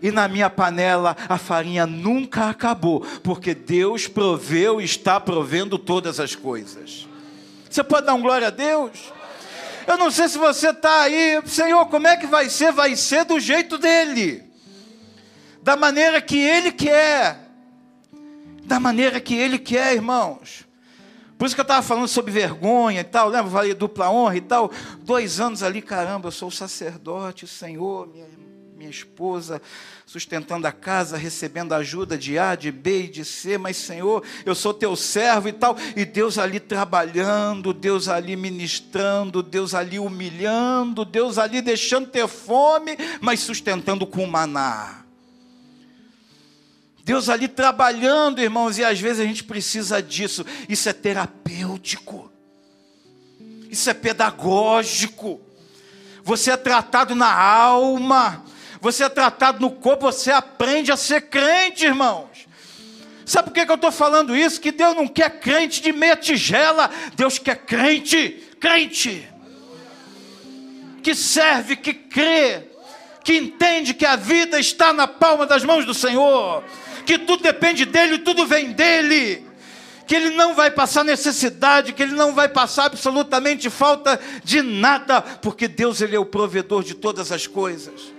E 0.00 0.12
na 0.12 0.28
minha 0.28 0.48
panela 0.48 1.16
a 1.28 1.36
farinha 1.36 1.88
nunca 1.88 2.50
acabou, 2.50 3.00
porque 3.24 3.52
Deus 3.52 4.06
proveu 4.06 4.80
e 4.80 4.84
está 4.84 5.18
provendo 5.18 5.76
todas 5.76 6.20
as 6.20 6.36
coisas. 6.36 7.08
Você 7.68 7.82
pode 7.82 8.06
dar 8.06 8.14
um 8.14 8.22
glória 8.22 8.46
a 8.46 8.50
Deus? 8.50 9.12
Eu 9.86 9.96
não 9.96 10.10
sei 10.10 10.28
se 10.28 10.36
você 10.36 10.70
está 10.70 11.02
aí, 11.02 11.40
Senhor, 11.46 11.86
como 11.86 12.08
é 12.08 12.16
que 12.16 12.26
vai 12.26 12.50
ser? 12.50 12.72
Vai 12.72 12.96
ser 12.96 13.24
do 13.24 13.38
jeito 13.38 13.78
dele, 13.78 14.42
da 15.62 15.76
maneira 15.76 16.20
que 16.20 16.36
ele 16.36 16.72
quer, 16.72 17.38
da 18.64 18.80
maneira 18.80 19.20
que 19.20 19.34
ele 19.34 19.58
quer, 19.58 19.94
irmãos. 19.94 20.66
Por 21.38 21.46
isso 21.46 21.54
que 21.54 21.60
eu 21.60 21.64
estava 21.64 21.82
falando 21.82 22.08
sobre 22.08 22.32
vergonha 22.32 23.00
e 23.00 23.04
tal, 23.04 23.28
lembra? 23.28 23.50
Falei 23.50 23.74
dupla 23.74 24.10
honra 24.10 24.36
e 24.36 24.40
tal. 24.40 24.70
Dois 25.00 25.38
anos 25.38 25.62
ali, 25.62 25.82
caramba, 25.82 26.28
eu 26.28 26.32
sou 26.32 26.50
sacerdote, 26.50 27.46
Senhor, 27.46 28.08
minha, 28.08 28.26
minha 28.76 28.90
esposa 28.90 29.62
sustentando 30.04 30.66
a 30.66 30.72
casa, 30.72 31.16
recebendo 31.16 31.72
ajuda 31.72 32.18
de 32.18 32.38
A, 32.38 32.54
de 32.54 32.70
B 32.70 33.04
e 33.04 33.08
de 33.08 33.24
C, 33.24 33.56
mas 33.56 33.78
Senhor, 33.78 34.22
eu 34.44 34.54
sou 34.54 34.74
teu 34.74 34.94
servo 34.94 35.48
e 35.48 35.52
tal. 35.52 35.76
E 35.96 36.04
Deus 36.04 36.36
ali 36.36 36.60
trabalhando, 36.60 37.72
Deus 37.72 38.06
ali 38.06 38.36
ministrando, 38.36 39.42
Deus 39.42 39.72
ali 39.72 39.98
humilhando, 39.98 41.06
Deus 41.06 41.38
ali 41.38 41.62
deixando 41.62 42.08
ter 42.08 42.28
fome, 42.28 42.98
mas 43.22 43.40
sustentando 43.40 44.06
com 44.06 44.26
maná. 44.26 45.04
Deus 47.02 47.30
ali 47.30 47.48
trabalhando, 47.48 48.42
irmãos, 48.42 48.76
e 48.76 48.84
às 48.84 49.00
vezes 49.00 49.20
a 49.20 49.24
gente 49.24 49.42
precisa 49.42 50.02
disso. 50.02 50.44
Isso 50.68 50.86
é 50.86 50.92
terapêutico, 50.92 52.30
isso 53.70 53.88
é 53.88 53.94
pedagógico. 53.94 55.40
Você 56.22 56.50
é 56.50 56.56
tratado 56.56 57.14
na 57.14 57.32
alma, 57.32 58.44
você 58.92 59.04
é 59.04 59.08
tratado 59.08 59.60
no 59.60 59.70
corpo, 59.70 60.06
você 60.06 60.30
aprende 60.30 60.92
a 60.92 60.96
ser 60.96 61.22
crente, 61.22 61.84
irmãos. 61.84 62.46
Sabe 63.24 63.50
por 63.50 63.54
que, 63.54 63.70
eu 63.70 63.74
estou 63.74 63.90
falando 63.90 64.36
isso? 64.36 64.60
Que 64.60 64.70
Deus 64.70 64.94
não 64.94 65.08
quer 65.08 65.40
crente 65.40 65.82
de 65.82 65.92
meia 65.92 66.16
tigela, 66.16 66.90
Deus 67.14 67.38
quer 67.38 67.56
crente, 67.56 68.44
crente, 68.60 69.28
que 71.02 71.14
serve, 71.14 71.76
que 71.76 71.92
crê, 71.92 72.62
que 73.24 73.36
entende 73.36 73.94
que 73.94 74.06
a 74.06 74.16
vida 74.16 74.58
está 74.60 74.92
na 74.92 75.08
palma 75.08 75.46
das 75.46 75.64
mãos 75.64 75.84
do 75.84 75.92
Senhor 75.92 76.62
que 77.06 77.16
tudo 77.18 77.42
depende 77.44 77.86
dele, 77.86 78.18
tudo 78.18 78.44
vem 78.44 78.72
dele, 78.72 79.46
que 80.06 80.14
ele 80.14 80.30
não 80.30 80.54
vai 80.54 80.70
passar 80.72 81.04
necessidade, 81.04 81.92
que 81.92 82.02
ele 82.02 82.14
não 82.14 82.34
vai 82.34 82.48
passar 82.48 82.86
absolutamente 82.86 83.70
falta 83.70 84.20
de 84.42 84.60
nada, 84.60 85.22
porque 85.22 85.68
Deus 85.68 86.00
ele 86.00 86.16
é 86.16 86.18
o 86.18 86.26
provedor 86.26 86.82
de 86.82 86.94
todas 86.94 87.30
as 87.30 87.46
coisas. 87.46 88.15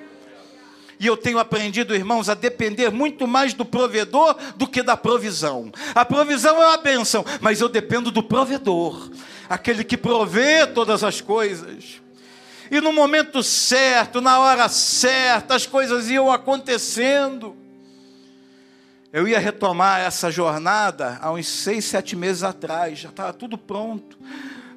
E 0.99 1.05
eu 1.05 1.15
tenho 1.15 1.37
aprendido, 1.37 1.93
irmãos, 1.93 2.27
a 2.27 2.33
depender 2.33 2.89
muito 2.89 3.27
mais 3.27 3.53
do 3.53 3.63
provedor 3.63 4.35
do 4.55 4.67
que 4.67 4.81
da 4.81 4.97
provisão. 4.97 5.71
A 5.93 6.03
provisão 6.03 6.61
é 6.61 6.67
uma 6.67 6.77
bênção, 6.77 7.23
mas 7.39 7.61
eu 7.61 7.69
dependo 7.69 8.09
do 8.09 8.23
provedor, 8.23 9.11
aquele 9.47 9.83
que 9.83 9.95
provê 9.95 10.65
todas 10.65 11.03
as 11.03 11.21
coisas. 11.21 12.01
E 12.71 12.81
no 12.81 12.91
momento 12.91 13.43
certo, 13.43 14.19
na 14.19 14.39
hora 14.39 14.67
certa, 14.69 15.55
as 15.55 15.65
coisas 15.65 16.09
iam 16.09 16.31
acontecendo. 16.31 17.55
Eu 19.13 19.27
ia 19.27 19.39
retomar 19.39 20.01
essa 20.01 20.29
jornada 20.29 21.17
há 21.21 21.31
uns 21.31 21.47
seis, 21.47 21.85
sete 21.85 22.15
meses 22.15 22.43
atrás, 22.43 22.99
já 22.99 23.09
estava 23.09 23.31
tudo 23.31 23.57
pronto. 23.57 24.17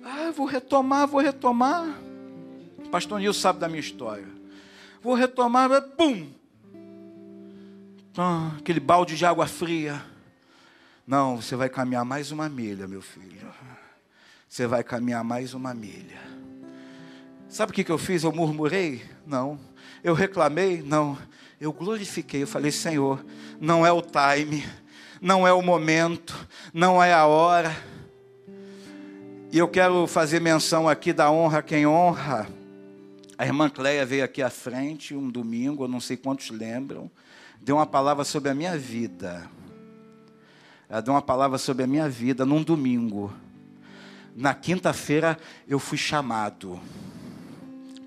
Ah, 0.04 0.30
vou 0.30 0.46
retomar, 0.46 1.06
vou 1.06 1.20
retomar. 1.20 1.88
O 2.78 2.88
pastor 2.90 3.18
Nilson 3.18 3.40
sabe 3.40 3.58
da 3.58 3.68
minha 3.68 3.80
história. 3.80 4.39
Vou 5.02 5.14
retomar, 5.14 5.70
pum! 5.96 6.28
Ah, 8.16 8.52
aquele 8.58 8.80
balde 8.80 9.16
de 9.16 9.24
água 9.24 9.46
fria. 9.46 10.04
Não, 11.06 11.40
você 11.40 11.56
vai 11.56 11.68
caminhar 11.68 12.04
mais 12.04 12.30
uma 12.30 12.48
milha, 12.48 12.86
meu 12.86 13.00
filho. 13.00 13.48
Você 14.48 14.66
vai 14.66 14.82
caminhar 14.82 15.24
mais 15.24 15.54
uma 15.54 15.72
milha. 15.72 16.20
Sabe 17.48 17.72
o 17.72 17.74
que, 17.74 17.84
que 17.84 17.92
eu 17.92 17.98
fiz? 17.98 18.24
Eu 18.24 18.32
murmurei? 18.32 19.02
Não. 19.26 19.58
Eu 20.02 20.14
reclamei? 20.14 20.82
Não 20.82 21.18
eu 21.60 21.74
glorifiquei, 21.74 22.42
eu 22.42 22.46
falei, 22.46 22.72
Senhor, 22.72 23.22
não 23.60 23.84
é 23.84 23.92
o 23.92 24.00
time, 24.00 24.64
não 25.20 25.46
é 25.46 25.52
o 25.52 25.60
momento, 25.60 26.34
não 26.72 27.02
é 27.02 27.12
a 27.12 27.26
hora. 27.26 27.76
E 29.52 29.58
eu 29.58 29.68
quero 29.68 30.06
fazer 30.06 30.40
menção 30.40 30.88
aqui 30.88 31.12
da 31.12 31.30
honra 31.30 31.62
quem 31.62 31.86
honra. 31.86 32.48
A 33.40 33.46
irmã 33.46 33.70
Cleia 33.70 34.04
veio 34.04 34.22
aqui 34.22 34.42
à 34.42 34.50
frente 34.50 35.14
um 35.14 35.30
domingo, 35.30 35.84
eu 35.84 35.88
não 35.88 35.98
sei 35.98 36.14
quantos 36.14 36.50
lembram, 36.50 37.10
deu 37.58 37.76
uma 37.76 37.86
palavra 37.86 38.22
sobre 38.22 38.50
a 38.50 38.54
minha 38.54 38.76
vida. 38.76 39.50
Ela 40.86 41.00
deu 41.00 41.14
uma 41.14 41.22
palavra 41.22 41.56
sobre 41.56 41.84
a 41.84 41.86
minha 41.86 42.06
vida 42.06 42.44
num 42.44 42.62
domingo. 42.62 43.32
Na 44.36 44.52
quinta-feira 44.52 45.38
eu 45.66 45.78
fui 45.78 45.96
chamado 45.96 46.78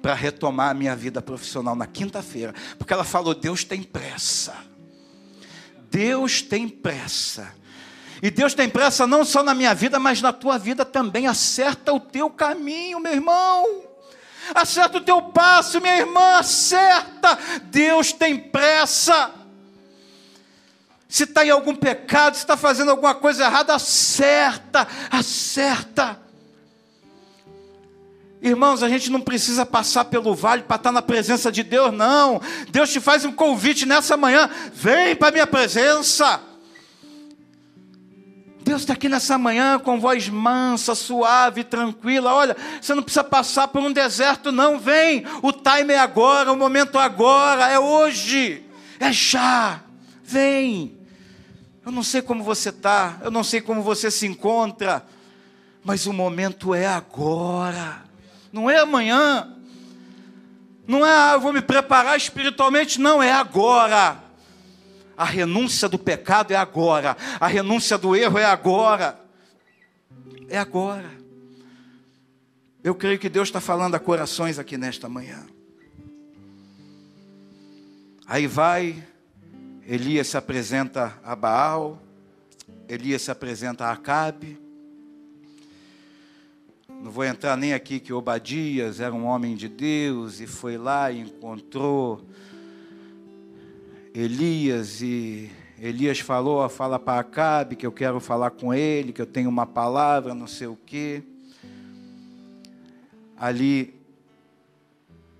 para 0.04 0.14
retomar 0.14 0.70
a 0.70 0.74
minha 0.76 0.96
vida 0.96 1.20
profissional 1.20 1.76
na 1.76 1.88
quinta-feira, 1.88 2.54
porque 2.78 2.94
ela 2.94 3.04
falou: 3.04 3.34
Deus 3.34 3.64
tem 3.64 3.82
pressa. 3.82 4.56
Deus 5.90 6.44
tem 6.44 6.70
pressa. 6.70 7.52
E 8.22 8.30
Deus 8.30 8.54
tem 8.54 8.70
pressa 8.70 9.08
não 9.08 9.26
só 9.26 9.42
na 9.42 9.56
minha 9.56 9.74
vida, 9.74 9.98
mas 9.98 10.22
na 10.22 10.32
tua 10.32 10.60
vida 10.60 10.86
também. 10.86 11.26
Acerta 11.26 11.92
o 11.92 12.00
teu 12.00 12.30
caminho, 12.30 13.00
meu 13.00 13.14
irmão. 13.14 13.93
Acerta 14.54 14.98
o 14.98 15.02
teu 15.02 15.22
passo, 15.22 15.80
minha 15.80 15.98
irmã. 15.98 16.38
Acerta. 16.38 17.38
Deus 17.66 18.12
tem 18.12 18.38
pressa. 18.38 19.32
Se 21.08 21.26
está 21.26 21.46
em 21.46 21.52
algum 21.52 21.76
pecado, 21.76 22.34
se 22.34 22.42
está 22.42 22.58
fazendo 22.58 22.90
alguma 22.90 23.14
coisa 23.14 23.46
errada, 23.46 23.76
acerta, 23.76 24.88
acerta. 25.12 26.20
Irmãos, 28.42 28.84
a 28.84 28.90
gente 28.90 29.10
não 29.10 29.22
precisa 29.22 29.66
passar 29.66 30.06
pelo 30.06 30.36
vale 30.36 30.64
para 30.64 30.76
estar 30.76 30.92
na 30.92 31.02
presença 31.02 31.52
de 31.52 31.64
Deus, 31.64 31.94
não. 31.94 32.42
Deus 32.72 32.90
te 32.92 33.00
faz 33.00 33.24
um 33.24 33.32
convite 33.32 33.86
nessa 33.86 34.18
manhã: 34.18 34.50
vem 34.74 35.16
para 35.16 35.30
a 35.30 35.32
minha 35.32 35.48
presença. 35.48 36.42
Deus 38.64 38.82
está 38.82 38.94
aqui 38.94 39.10
nessa 39.10 39.38
manhã 39.38 39.78
com 39.80 40.00
voz 40.00 40.30
mansa, 40.30 40.96
suave, 40.96 41.64
tranquila. 41.64 42.34
Olha, 42.34 42.56
você 42.82 42.94
não 42.96 43.04
precisa 43.04 43.24
passar 43.24 43.68
por 43.68 43.82
um 43.82 43.92
deserto, 43.92 44.52
não. 44.52 44.80
Vem, 44.80 45.26
o 45.42 45.52
time 45.52 45.94
é 45.94 46.00
agora, 46.00 46.52
o 46.52 46.58
momento 46.58 46.98
é 46.98 47.04
agora, 47.04 47.68
é 47.70 47.78
hoje, 47.78 48.66
é 49.00 49.12
já. 49.12 49.82
Vem. 50.24 50.98
Eu 51.86 51.92
não 51.92 52.04
sei 52.04 52.22
como 52.22 52.44
você 52.44 52.70
está, 52.70 53.18
eu 53.24 53.30
não 53.30 53.44
sei 53.44 53.60
como 53.60 53.82
você 53.82 54.10
se 54.10 54.26
encontra, 54.26 55.06
mas 55.84 56.08
o 56.08 56.14
momento 56.14 56.74
é 56.74 56.88
agora 56.88 58.04
não 58.54 58.70
é 58.70 58.78
amanhã. 58.78 59.50
Não 60.86 61.04
é, 61.04 61.12
ah, 61.12 61.32
eu 61.34 61.42
vou 61.42 61.52
me 61.52 61.62
preparar 61.62 62.16
espiritualmente, 62.16 63.02
não, 63.02 63.24
é 63.24 63.32
agora. 63.32 64.18
A 65.24 65.26
renúncia 65.26 65.88
do 65.88 65.98
pecado 65.98 66.52
é 66.52 66.58
agora. 66.58 67.16
A 67.40 67.48
renúncia 67.48 67.98
do 67.98 68.14
erro 68.14 68.38
é 68.38 68.44
agora. 68.44 69.18
É 70.50 70.58
agora. 70.58 71.10
Eu 72.84 72.94
creio 72.94 73.18
que 73.18 73.30
Deus 73.30 73.48
está 73.48 73.62
falando 73.62 73.96
a 73.96 74.02
corações 74.02 74.60
aqui 74.60 74.78
nesta 74.78 75.08
manhã. 75.08 75.48
Aí 78.28 78.48
vai, 78.48 79.02
Elias 79.88 80.28
se 80.28 80.36
apresenta 80.36 81.18
a 81.24 81.38
Baal, 81.38 82.02
Elias 82.90 83.22
se 83.22 83.32
apresenta 83.32 83.86
a 83.86 83.94
Acabe, 83.94 84.60
não 87.02 87.12
vou 87.12 87.24
entrar 87.24 87.56
nem 87.56 87.74
aqui 87.74 87.98
que 87.98 88.12
Obadias 88.12 89.00
era 89.00 89.16
um 89.16 89.24
homem 89.24 89.56
de 89.56 89.70
Deus 89.70 90.42
e 90.42 90.48
foi 90.48 90.78
lá 90.78 91.10
e 91.12 91.22
encontrou 91.22 92.28
Elias 94.14 95.02
e 95.02 95.50
Elias 95.80 96.20
falou, 96.20 96.70
fala 96.70 97.00
para 97.00 97.20
Acabe 97.20 97.76
que 97.76 97.86
eu 97.86 97.92
quero 97.92 98.20
falar 98.20 98.52
com 98.52 98.72
ele, 98.72 99.12
que 99.12 99.22
eu 99.22 99.26
tenho 99.26 99.50
uma 99.50 99.66
palavra, 99.66 100.36
não 100.36 100.46
sei 100.46 100.68
o 100.68 100.78
quê. 100.86 101.24
Ali 103.36 103.96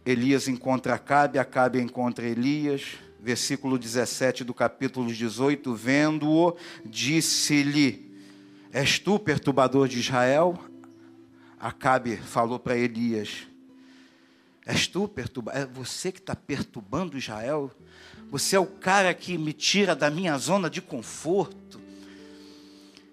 Elias 0.04 0.48
encontra 0.48 0.96
Acabe, 0.96 1.38
Acabe 1.38 1.80
encontra 1.80 2.28
Elias. 2.28 2.96
Versículo 3.22 3.78
17 3.78 4.44
do 4.44 4.54
capítulo 4.54 5.14
18, 5.14 5.74
vendo-o, 5.76 6.58
disse-lhe: 6.84 8.12
És 8.74 9.00
tu 9.00 9.18
perturbador 9.18 9.88
de 9.88 10.00
Israel? 10.00 10.60
Acabe 11.58 12.18
falou 12.18 12.60
para 12.60 12.76
Elias: 12.76 13.48
És 14.66 14.88
tu 14.88 15.08
perturba? 15.08 15.54
É 15.54 15.66
você 15.66 16.12
que 16.12 16.20
está 16.20 16.36
perturbando 16.36 17.18
Israel? 17.18 17.72
Você 18.34 18.56
é 18.56 18.60
o 18.60 18.66
cara 18.66 19.14
que 19.14 19.38
me 19.38 19.54
tira 19.54 19.96
da 19.96 20.10
minha 20.10 20.36
zona 20.40 20.68
de 20.68 20.82
conforto. 20.82 21.80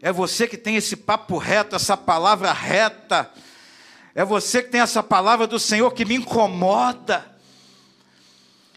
É 0.00 0.10
você 0.10 0.48
que 0.48 0.56
tem 0.56 0.76
esse 0.76 0.96
papo 0.96 1.36
reto, 1.36 1.76
essa 1.76 1.94
palavra 1.94 2.50
reta. 2.54 3.30
É 4.14 4.24
você 4.24 4.62
que 4.62 4.70
tem 4.70 4.80
essa 4.80 5.02
palavra 5.02 5.46
do 5.46 5.58
Senhor 5.58 5.90
que 5.92 6.06
me 6.06 6.14
incomoda. 6.14 7.36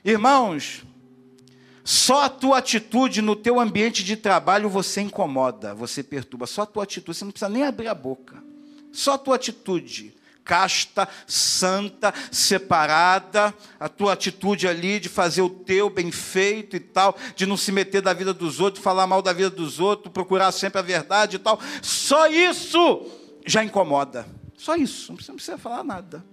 Irmãos, 0.03 0.83
só 1.81 2.23
a 2.23 2.29
tua 2.29 2.57
atitude 2.57 3.21
no 3.21 3.37
teu 3.37 3.57
ambiente 3.57 4.03
de 4.03 4.17
trabalho 4.17 4.67
você 4.67 4.99
incomoda, 4.99 5.73
você 5.73 6.03
perturba. 6.03 6.45
Só 6.45 6.63
a 6.63 6.65
tua 6.65 6.83
atitude, 6.83 7.17
você 7.17 7.23
não 7.23 7.31
precisa 7.31 7.47
nem 7.47 7.63
abrir 7.63 7.87
a 7.87 7.95
boca. 7.95 8.43
Só 8.91 9.13
a 9.13 9.17
tua 9.17 9.37
atitude 9.37 10.13
casta, 10.43 11.07
santa, 11.25 12.13
separada, 12.31 13.53
a 13.79 13.87
tua 13.87 14.13
atitude 14.13 14.67
ali 14.67 14.99
de 14.99 15.09
fazer 15.09 15.41
o 15.41 15.49
teu 15.49 15.89
bem 15.89 16.11
feito 16.11 16.75
e 16.75 16.79
tal, 16.79 17.15
de 17.35 17.45
não 17.45 17.57
se 17.57 17.71
meter 17.71 18.01
da 18.01 18.13
vida 18.13 18.33
dos 18.33 18.59
outros, 18.59 18.83
falar 18.83 19.07
mal 19.07 19.21
da 19.21 19.33
vida 19.33 19.49
dos 19.49 19.79
outros, 19.79 20.11
procurar 20.11 20.51
sempre 20.51 20.79
a 20.79 20.83
verdade 20.83 21.37
e 21.37 21.39
tal. 21.39 21.59
Só 21.81 22.27
isso 22.27 23.05
já 23.45 23.63
incomoda. 23.63 24.25
Só 24.57 24.75
isso, 24.75 25.11
não 25.11 25.35
precisa 25.35 25.57
falar 25.57 25.83
nada. 25.83 26.23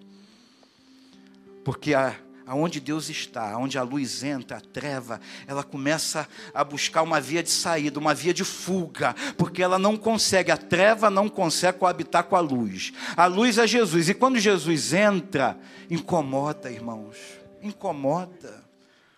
Porque 1.65 1.95
a 1.95 2.17
aonde 2.51 2.81
Deus 2.81 3.09
está, 3.09 3.53
aonde 3.53 3.79
a 3.79 3.83
luz 3.85 4.25
entra, 4.25 4.57
a 4.57 4.61
treva, 4.61 5.21
ela 5.47 5.63
começa 5.63 6.27
a 6.53 6.65
buscar 6.65 7.01
uma 7.03 7.21
via 7.21 7.45
de 7.45 7.51
saída, 7.51 8.01
uma 8.01 8.13
via 8.13 8.35
de 8.35 8.43
fuga, 8.43 9.15
porque 9.39 9.63
ela 9.63 9.79
não 9.79 9.97
consegue, 9.97 10.51
a 10.51 10.57
treva 10.57 11.09
não 11.09 11.29
consegue 11.29 11.79
coabitar 11.79 12.25
com 12.25 12.35
a 12.35 12.41
luz. 12.41 12.93
A 13.17 13.27
luz 13.27 13.57
é 13.57 13.69
Jesus, 13.69 14.09
e 14.09 14.15
quando 14.15 14.41
Jesus 14.41 14.93
entra, 14.93 15.57
incomoda, 15.89 16.73
irmãos, 16.73 17.17
incomoda. 17.63 18.65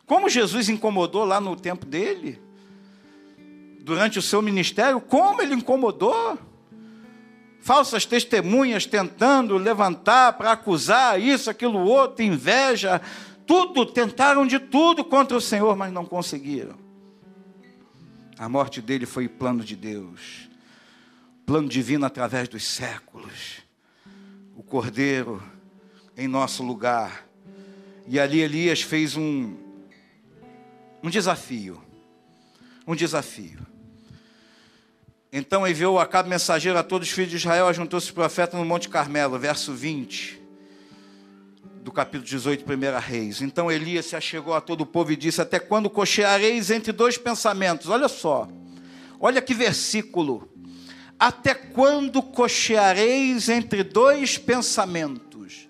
Como 0.04 0.28
Jesus 0.28 0.68
incomodou 0.68 1.24
lá 1.24 1.40
no 1.40 1.56
tempo 1.56 1.86
dele, 1.86 2.38
durante 3.80 4.18
o 4.18 4.22
seu 4.22 4.42
ministério, 4.42 5.00
como 5.00 5.40
ele 5.40 5.54
incomodou 5.54 6.38
falsas 7.62 8.04
testemunhas 8.04 8.84
tentando 8.84 9.56
levantar 9.56 10.32
para 10.34 10.52
acusar 10.52 11.18
isso, 11.20 11.48
aquilo, 11.48 11.78
outro, 11.78 12.24
inveja, 12.24 13.00
tudo, 13.46 13.86
tentaram 13.86 14.46
de 14.46 14.58
tudo 14.58 15.04
contra 15.04 15.36
o 15.36 15.40
Senhor, 15.40 15.76
mas 15.76 15.92
não 15.92 16.04
conseguiram. 16.04 16.76
A 18.36 18.48
morte 18.48 18.82
dele 18.82 19.06
foi 19.06 19.28
plano 19.28 19.62
de 19.62 19.76
Deus, 19.76 20.48
plano 21.46 21.68
divino 21.68 22.04
através 22.04 22.48
dos 22.48 22.64
séculos. 22.64 23.62
O 24.56 24.62
cordeiro 24.62 25.42
em 26.16 26.26
nosso 26.26 26.62
lugar. 26.62 27.26
E 28.08 28.18
ali 28.18 28.40
Elias 28.40 28.82
fez 28.82 29.16
um, 29.16 29.56
um 31.02 31.08
desafio. 31.08 31.80
Um 32.86 32.96
desafio. 32.96 33.71
Então 35.34 35.66
enviou 35.66 35.98
Acabe 35.98 36.28
mensageiro 36.28 36.78
a 36.78 36.82
todos 36.82 37.08
os 37.08 37.14
filhos 37.14 37.30
de 37.30 37.36
Israel, 37.38 37.66
ajuntou-se 37.66 38.10
o 38.10 38.14
profeta 38.14 38.58
no 38.58 38.66
Monte 38.66 38.90
Carmelo, 38.90 39.38
verso 39.38 39.72
20, 39.72 40.38
do 41.82 41.90
capítulo 41.90 42.24
18, 42.24 42.70
1 42.70 43.00
Reis. 43.00 43.40
Então 43.40 43.72
Elias 43.72 44.04
se 44.04 44.14
achegou 44.14 44.52
a 44.52 44.60
todo 44.60 44.82
o 44.82 44.86
povo 44.86 45.10
e 45.10 45.16
disse: 45.16 45.40
Até 45.40 45.58
quando 45.58 45.88
cocheareis 45.88 46.70
entre 46.70 46.92
dois 46.92 47.16
pensamentos? 47.16 47.88
Olha 47.88 48.08
só, 48.08 48.46
olha 49.18 49.40
que 49.40 49.54
versículo. 49.54 50.50
Até 51.18 51.54
quando 51.54 52.20
cocheareis 52.22 53.48
entre 53.48 53.82
dois 53.82 54.36
pensamentos? 54.36 55.66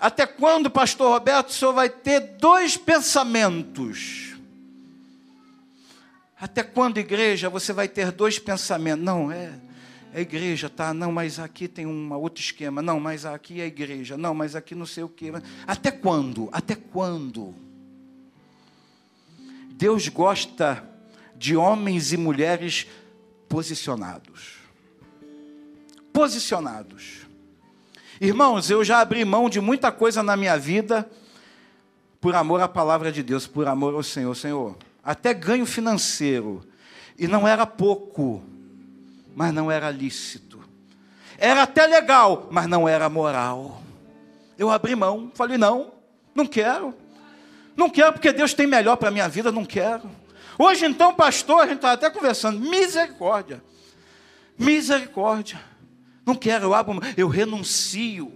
Até 0.00 0.24
quando, 0.24 0.70
pastor 0.70 1.12
Roberto, 1.12 1.50
o 1.50 1.52
senhor 1.52 1.74
vai 1.74 1.90
ter 1.90 2.20
dois 2.40 2.78
pensamentos? 2.78 4.37
Até 6.40 6.62
quando, 6.62 6.98
igreja, 6.98 7.48
você 7.48 7.72
vai 7.72 7.88
ter 7.88 8.12
dois 8.12 8.38
pensamentos? 8.38 9.04
Não, 9.04 9.30
é, 9.30 9.52
é 10.14 10.20
igreja, 10.20 10.70
tá? 10.70 10.94
Não, 10.94 11.10
mas 11.10 11.38
aqui 11.38 11.66
tem 11.66 11.84
um 11.84 12.12
outro 12.14 12.42
esquema. 12.42 12.80
Não, 12.80 13.00
mas 13.00 13.24
aqui 13.26 13.60
é 13.60 13.66
igreja. 13.66 14.16
Não, 14.16 14.34
mas 14.34 14.54
aqui 14.54 14.74
não 14.74 14.86
sei 14.86 15.02
o 15.02 15.08
quê. 15.08 15.32
Até 15.66 15.90
quando? 15.90 16.48
Até 16.52 16.76
quando? 16.76 17.54
Deus 19.70 20.08
gosta 20.08 20.84
de 21.36 21.56
homens 21.56 22.12
e 22.12 22.16
mulheres 22.16 22.86
posicionados. 23.48 24.58
Posicionados. 26.12 27.26
Irmãos, 28.20 28.70
eu 28.70 28.82
já 28.84 29.00
abri 29.00 29.24
mão 29.24 29.48
de 29.48 29.60
muita 29.60 29.92
coisa 29.92 30.22
na 30.22 30.36
minha 30.36 30.56
vida 30.58 31.08
por 32.20 32.34
amor 32.34 32.60
à 32.60 32.68
palavra 32.68 33.12
de 33.12 33.22
Deus, 33.22 33.46
por 33.46 33.68
amor 33.68 33.94
ao 33.94 34.02
Senhor. 34.02 34.34
Senhor, 34.34 34.76
até 35.02 35.32
ganho 35.34 35.66
financeiro. 35.66 36.64
E 37.18 37.26
não 37.26 37.46
era 37.46 37.66
pouco, 37.66 38.42
mas 39.34 39.52
não 39.52 39.70
era 39.70 39.90
lícito. 39.90 40.62
Era 41.36 41.62
até 41.62 41.86
legal, 41.86 42.48
mas 42.50 42.66
não 42.66 42.88
era 42.88 43.08
moral. 43.08 43.82
Eu 44.58 44.70
abri 44.70 44.94
mão, 44.94 45.30
falei: 45.34 45.56
não, 45.56 45.92
não 46.34 46.46
quero. 46.46 46.94
Não 47.76 47.88
quero 47.88 48.12
porque 48.12 48.32
Deus 48.32 48.54
tem 48.54 48.66
melhor 48.66 48.96
para 48.96 49.08
a 49.08 49.12
minha 49.12 49.28
vida, 49.28 49.52
não 49.52 49.64
quero. 49.64 50.10
Hoje, 50.58 50.84
então, 50.84 51.14
pastor, 51.14 51.60
a 51.60 51.66
gente 51.66 51.76
está 51.76 51.92
até 51.92 52.10
conversando, 52.10 52.58
misericórdia. 52.58 53.62
Misericórdia. 54.58 55.60
Não 56.26 56.34
quero, 56.34 56.66
eu 56.66 56.74
abro, 56.74 57.00
eu 57.16 57.28
renuncio. 57.28 58.32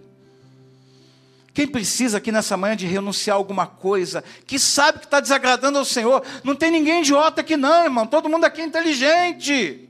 Quem 1.55 1.67
precisa 1.67 2.19
aqui 2.19 2.33
nessa 2.33 2.57
manhã 2.57 2.75
de 2.75 2.87
renunciar 2.87 3.37
a 3.37 3.39
alguma 3.39 3.67
coisa, 3.67 4.25
que 4.47 4.59
sabe 4.59 5.01
que 5.01 5.05
está 5.05 5.21
desagradando 5.21 5.79
ao 5.79 5.85
Senhor, 5.85 6.25
não 6.43 6.55
tem 6.55 6.71
ninguém 6.71 7.01
idiota 7.01 7.43
aqui, 7.43 7.57
não, 7.57 7.85
irmão. 7.85 8.07
Todo 8.07 8.29
mundo 8.29 8.45
aqui 8.45 8.63
é 8.63 8.65
inteligente. 8.65 9.89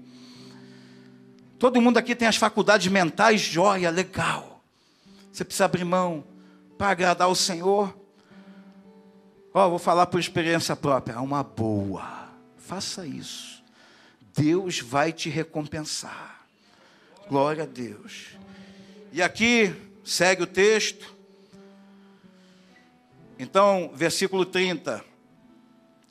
Todo 1.58 1.80
mundo 1.80 1.98
aqui 1.98 2.16
tem 2.16 2.26
as 2.26 2.36
faculdades 2.36 2.90
mentais, 2.90 3.40
joia, 3.40 3.90
legal. 3.90 4.60
Você 5.32 5.44
precisa 5.44 5.66
abrir 5.66 5.84
mão 5.84 6.24
para 6.76 6.88
agradar 6.88 7.28
o 7.28 7.36
Senhor. 7.36 7.96
Ó, 9.54 9.66
oh, 9.66 9.70
vou 9.70 9.78
falar 9.78 10.06
por 10.06 10.18
experiência 10.18 10.74
própria. 10.74 11.14
É 11.14 11.18
uma 11.18 11.44
boa. 11.44 12.28
Faça 12.58 13.06
isso. 13.06 13.62
Deus 14.34 14.80
vai 14.80 15.12
te 15.12 15.28
recompensar. 15.28 16.44
Glória 17.28 17.62
a 17.62 17.66
Deus. 17.66 18.30
E 19.12 19.22
aqui 19.22 19.72
segue 20.04 20.42
o 20.42 20.46
texto. 20.46 21.11
Então, 23.38 23.90
versículo 23.94 24.44
30. 24.44 25.12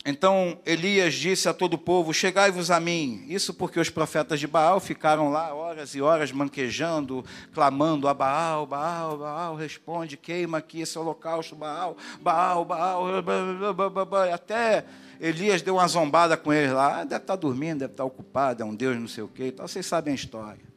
Então 0.03 0.59
Elias 0.65 1.13
disse 1.13 1.47
a 1.47 1.53
todo 1.53 1.75
o 1.75 1.77
povo: 1.77 2.11
Chegai-vos 2.11 2.71
a 2.71 2.79
mim. 2.79 3.23
Isso 3.27 3.53
porque 3.53 3.79
os 3.79 3.89
profetas 3.89 4.39
de 4.39 4.47
Baal 4.47 4.79
ficaram 4.79 5.29
lá 5.29 5.53
horas 5.53 5.93
e 5.93 6.01
horas 6.01 6.31
manquejando, 6.31 7.23
clamando 7.53 8.07
a 8.07 8.13
Baal: 8.13 8.65
Baal, 8.65 9.17
Baal, 9.19 9.55
responde, 9.55 10.17
queima 10.17 10.57
aqui 10.57 10.81
esse 10.81 10.97
holocausto, 10.97 11.55
Baal, 11.55 11.95
Baal, 12.19 12.65
Baal. 12.65 13.05
Até 14.33 14.85
Elias 15.19 15.61
deu 15.61 15.75
uma 15.75 15.87
zombada 15.87 16.35
com 16.35 16.51
eles 16.51 16.71
lá: 16.71 17.01
ah, 17.01 17.03
deve 17.03 17.21
estar 17.21 17.35
dormindo, 17.35 17.79
deve 17.79 17.93
estar 17.93 18.03
ocupado, 18.03 18.63
é 18.63 18.65
um 18.65 18.73
Deus 18.73 18.99
não 18.99 19.07
sei 19.07 19.23
o 19.23 19.27
quê. 19.27 19.47
Então 19.47 19.67
vocês 19.67 19.85
sabem 19.85 20.13
a 20.13 20.15
história. 20.15 20.71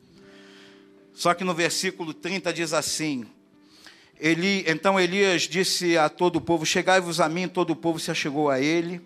Só 1.15 1.33
que 1.33 1.45
no 1.45 1.55
versículo 1.55 2.13
30 2.13 2.53
diz 2.53 2.75
assim: 2.75 3.27
Eli, 4.19 4.65
então 4.67 4.99
Elias 4.99 5.43
disse 5.43 5.99
a 5.99 6.09
todo 6.09 6.37
o 6.37 6.41
povo: 6.41 6.65
Chegai-vos 6.65 7.21
a 7.21 7.29
mim, 7.29 7.49
todo 7.49 7.71
o 7.71 7.77
povo 7.77 7.99
se 7.99 8.11
achegou 8.11 8.49
a 8.49 8.61
ele. 8.61 9.01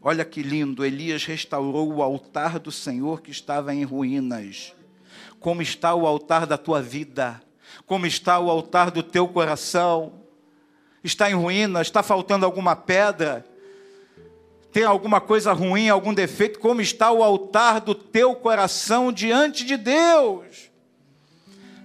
Olha 0.00 0.24
que 0.24 0.42
lindo, 0.42 0.84
Elias 0.84 1.24
restaurou 1.24 1.92
o 1.92 2.02
altar 2.02 2.58
do 2.58 2.72
Senhor 2.72 3.20
que 3.20 3.30
estava 3.30 3.72
em 3.72 3.84
ruínas. 3.84 4.74
Como 5.38 5.62
está 5.62 5.94
o 5.94 6.06
altar 6.06 6.46
da 6.46 6.58
tua 6.58 6.82
vida? 6.82 7.40
Como 7.86 8.06
está 8.06 8.38
o 8.38 8.50
altar 8.50 8.90
do 8.90 9.02
teu 9.02 9.28
coração? 9.28 10.12
Está 11.04 11.30
em 11.30 11.34
ruínas? 11.34 11.86
Está 11.86 12.02
faltando 12.02 12.44
alguma 12.44 12.74
pedra? 12.74 13.44
Tem 14.72 14.84
alguma 14.84 15.20
coisa 15.20 15.52
ruim, 15.52 15.88
algum 15.88 16.14
defeito? 16.14 16.58
Como 16.58 16.80
está 16.80 17.12
o 17.12 17.22
altar 17.22 17.80
do 17.80 17.94
teu 17.94 18.34
coração 18.34 19.12
diante 19.12 19.64
de 19.64 19.76
Deus? 19.76 20.71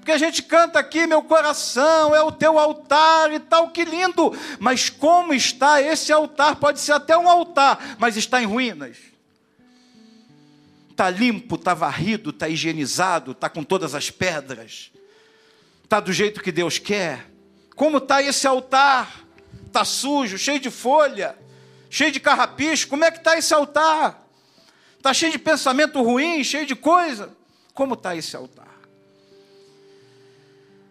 Porque 0.08 0.24
a 0.24 0.26
gente 0.26 0.42
canta 0.42 0.80
aqui, 0.80 1.06
meu 1.06 1.22
coração 1.22 2.16
é 2.16 2.22
o 2.22 2.32
teu 2.32 2.58
altar 2.58 3.30
e 3.34 3.42
tal, 3.42 3.72
que 3.72 3.84
lindo. 3.84 4.32
Mas 4.58 4.90
como 4.90 5.34
está 5.34 5.82
esse 5.82 6.14
altar? 6.14 6.56
Pode 6.56 6.80
ser 6.80 6.94
até 6.94 7.18
um 7.18 7.30
altar, 7.30 7.98
mas 8.00 8.16
está 8.16 8.42
em 8.42 8.46
ruínas. 8.46 8.96
Está 10.90 11.10
limpo, 11.10 11.56
está 11.56 11.74
varrido, 11.74 12.30
está 12.30 12.48
higienizado, 12.48 13.32
está 13.32 13.50
com 13.50 13.66
todas 13.66 13.94
as 13.94 14.10
pedras. 14.10 14.94
Está 15.84 16.00
do 16.00 16.14
jeito 16.14 16.42
que 16.42 16.54
Deus 16.54 16.80
quer. 16.80 17.30
Como 17.76 17.98
está 17.98 18.22
esse 18.22 18.48
altar? 18.48 19.26
Está 19.66 19.84
sujo, 19.84 20.38
cheio 20.38 20.62
de 20.62 20.72
folha, 20.72 21.38
cheio 21.90 22.14
de 22.14 22.22
carrapicho. 22.22 22.88
Como 22.88 23.04
é 23.04 23.12
que 23.12 23.18
está 23.18 23.38
esse 23.38 23.54
altar? 23.54 24.26
Está 24.96 25.14
cheio 25.14 25.34
de 25.34 25.38
pensamento 25.38 26.02
ruim, 26.02 26.46
cheio 26.46 26.66
de 26.66 26.78
coisa. 26.78 27.36
Como 27.74 27.94
está 27.94 28.16
esse 28.16 28.38
altar? 28.38 28.77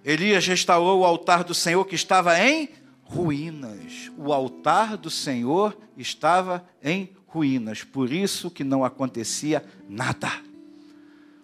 Elias 0.06 0.46
restaurou 0.46 1.00
o 1.00 1.04
altar 1.04 1.42
do 1.42 1.52
Senhor 1.52 1.84
que 1.84 1.96
estava 1.96 2.38
em 2.38 2.68
ruínas. 3.02 4.08
O 4.16 4.32
altar 4.32 4.96
do 4.96 5.10
Senhor 5.10 5.76
estava 5.96 6.64
em 6.80 7.12
ruínas, 7.26 7.82
por 7.82 8.12
isso 8.12 8.48
que 8.48 8.62
não 8.62 8.84
acontecia 8.84 9.64
nada. 9.88 10.30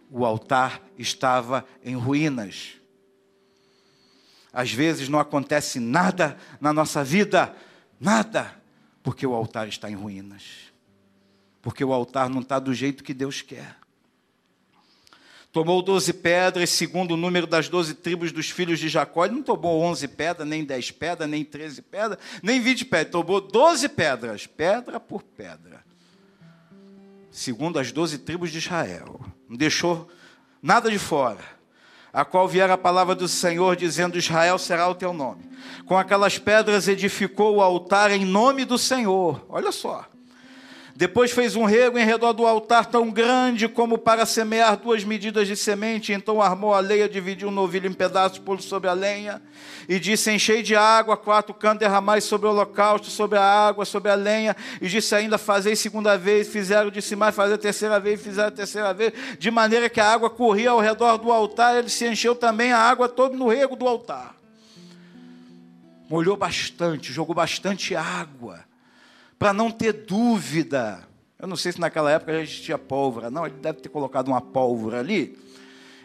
O 0.09 0.25
altar 0.25 0.81
estava 0.97 1.67
em 1.85 1.97
ruínas. 1.97 2.75
Às 4.53 4.71
vezes 4.73 5.09
não 5.09 5.19
acontece 5.19 5.81
nada 5.81 6.37
na 6.61 6.73
nossa 6.73 7.03
vida, 7.03 7.53
nada, 7.99 8.55
porque 9.03 9.27
o 9.27 9.35
altar 9.35 9.67
está 9.67 9.91
em 9.91 9.97
ruínas. 9.97 10.73
Porque 11.61 11.85
o 11.85 11.93
altar 11.93 12.29
não 12.29 12.43
está 12.43 12.61
do 12.61 12.73
jeito 12.73 13.03
que 13.03 13.13
Deus 13.13 13.43
quer. 13.43 13.82
Tomou 15.53 15.83
doze 15.83 16.15
pedras, 16.15 16.71
segundo 16.71 17.13
o 17.13 17.17
número 17.17 17.47
das 17.47 17.69
doze 17.69 17.93
tribos 17.93 18.33
dos 18.33 18.49
filhos 18.49 18.79
de 18.79 18.89
Jacó. 18.89 19.27
Ele 19.27 19.35
não 19.35 19.43
tomou 19.43 19.83
onze 19.83 20.09
pedras, 20.09 20.49
nem 20.49 20.65
dez 20.65 20.91
pedras, 20.91 21.29
nem 21.29 21.45
treze 21.45 21.83
pedras, 21.83 22.19
nem 22.43 22.59
vinte 22.59 22.87
pedras. 22.87 23.13
Tomou 23.13 23.39
doze 23.39 23.87
pedras, 23.87 24.47
pedra 24.47 24.99
por 24.99 25.23
pedra. 25.23 25.85
Segundo 27.31 27.79
as 27.79 27.93
doze 27.93 28.17
tribos 28.17 28.51
de 28.51 28.59
Israel. 28.59 29.21
Não 29.47 29.57
deixou 29.57 30.09
nada 30.63 30.91
de 30.91 30.99
fora. 30.99 31.41
A 32.11 32.25
qual 32.25 32.49
viera 32.49 32.73
a 32.73 32.79
palavra 32.79 33.15
do 33.15 33.29
Senhor, 33.29 33.77
dizendo: 33.77 34.17
Israel 34.17 34.59
será 34.59 34.89
o 34.89 34.95
teu 34.95 35.13
nome. 35.13 35.45
Com 35.85 35.99
aquelas 35.99 36.39
pedras 36.39 36.89
edificou 36.89 37.57
o 37.57 37.63
altar 37.63 38.11
em 38.11 38.25
nome 38.25 38.65
do 38.65 38.79
Senhor. 38.79 39.45
Olha 39.51 39.71
só. 39.71 40.07
Depois 40.95 41.31
fez 41.31 41.57
um 41.57 41.65
rego 41.65 41.99
em 41.99 42.05
redor 42.05 42.35
do 42.35 42.47
altar 42.47 42.85
tão 42.85 43.11
grande 43.11 43.67
como 43.67 43.97
para 43.97 44.27
semear 44.27 44.77
duas 44.77 45.03
medidas 45.05 45.49
de 45.49 45.57
semente. 45.57 46.13
Então 46.13 46.41
armou 46.41 46.75
a 46.75 46.81
leia, 46.81 47.09
dividiu 47.09 47.49
o 47.49 47.51
novilho 47.51 47.89
em 47.89 47.93
pedaços, 47.93 48.39
pôs 48.39 48.65
sobre 48.65 48.91
a 48.91 48.93
lenha. 48.93 49.41
E 49.89 49.99
disse: 49.99 50.31
Enchei 50.31 50.63
de 50.63 50.77
água 50.77 51.17
quatro 51.17 51.55
cantos, 51.55 51.81
derramai 51.81 52.21
sobre 52.21 52.47
o 52.47 52.51
holocausto, 52.51 53.09
sobre 53.09 53.39
a 53.39 53.43
água, 53.43 53.87
sobre 53.87 54.11
a 54.11 54.15
lenha. 54.15 54.55
E 54.83 54.89
disse 54.89 55.15
ainda: 55.15 55.39
Fazei 55.39 55.75
segunda 55.75 56.19
vez. 56.19 56.49
Fizeram, 56.49 56.91
disse 56.91 57.17
mais: 57.17 57.35
Fazer 57.35 57.57
terceira 57.57 57.99
vez. 57.99 58.21
Fizeram 58.21 58.51
terceira 58.51 58.93
vez. 58.93 59.13
De 59.39 59.51
maneira 59.51 59.89
que 59.89 60.01
a 60.01 60.13
água 60.13 60.29
corria 60.29 60.71
ao 60.71 60.81
redor 60.81 61.17
do 61.17 61.33
altar. 61.33 61.79
Ele 61.79 61.89
se 61.89 62.07
encheu 62.07 62.35
também 62.35 62.71
a 62.71 62.79
água 62.79 63.09
todo 63.09 63.35
no 63.35 63.49
rego 63.49 63.77
do 63.77 63.89
altar. 63.89 64.37
Molhou 66.09 66.37
bastante, 66.37 67.11
jogou 67.11 67.35
bastante 67.35 67.97
água 67.97 68.72
para 69.43 69.53
não 69.53 69.73
ter 69.73 69.93
dúvida. 69.93 71.03
Eu 71.37 71.49
não 71.49 71.57
sei 71.57 71.73
se 71.73 71.81
naquela 71.81 72.13
época 72.13 72.33
já 72.33 72.43
existia 72.43 72.79
pólvora, 72.79 73.29
não, 73.29 73.45
ele 73.45 73.57
deve 73.57 73.81
ter 73.81 73.89
colocado 73.89 74.29
uma 74.29 74.41
pólvora 74.41 75.01
ali. 75.01 75.37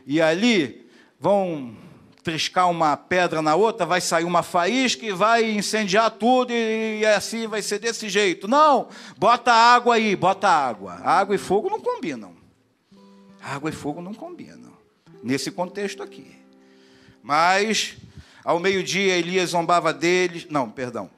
E 0.08 0.20
ali 0.20 0.90
vão 1.20 1.78
triscar 2.24 2.68
uma 2.68 2.98
pedra 2.98 3.40
na 3.40 3.54
outra, 3.54 3.86
vai 3.86 4.02
sair 4.02 4.24
uma 4.24 4.42
faísca 4.42 5.06
e 5.06 5.12
vai 5.12 5.52
incendiar 5.52 6.10
tudo 6.10 6.52
e, 6.52 7.02
e 7.02 7.06
assim 7.06 7.46
vai 7.46 7.62
ser 7.62 7.78
desse 7.78 8.10
jeito. 8.10 8.48
Não, 8.48 8.88
bota 9.20 9.54
água 9.54 9.94
aí, 9.94 10.16
bota 10.16 10.48
água. 10.50 10.94
Água 11.04 11.36
e 11.36 11.38
fogo 11.38 11.70
não 11.70 11.80
combinam. 11.80 12.34
Água 13.40 13.70
e 13.70 13.74
fogo 13.74 14.02
não 14.02 14.16
combinam. 14.16 14.74
Nesse 15.22 15.52
contexto 15.52 16.02
aqui. 16.02 16.36
Mas, 17.22 17.98
ao 18.44 18.58
meio-dia, 18.60 19.16
Elias 19.16 19.52
zombava 19.52 19.94
deles. 19.94 20.48
Não, 20.50 20.72
perdão 20.72 21.17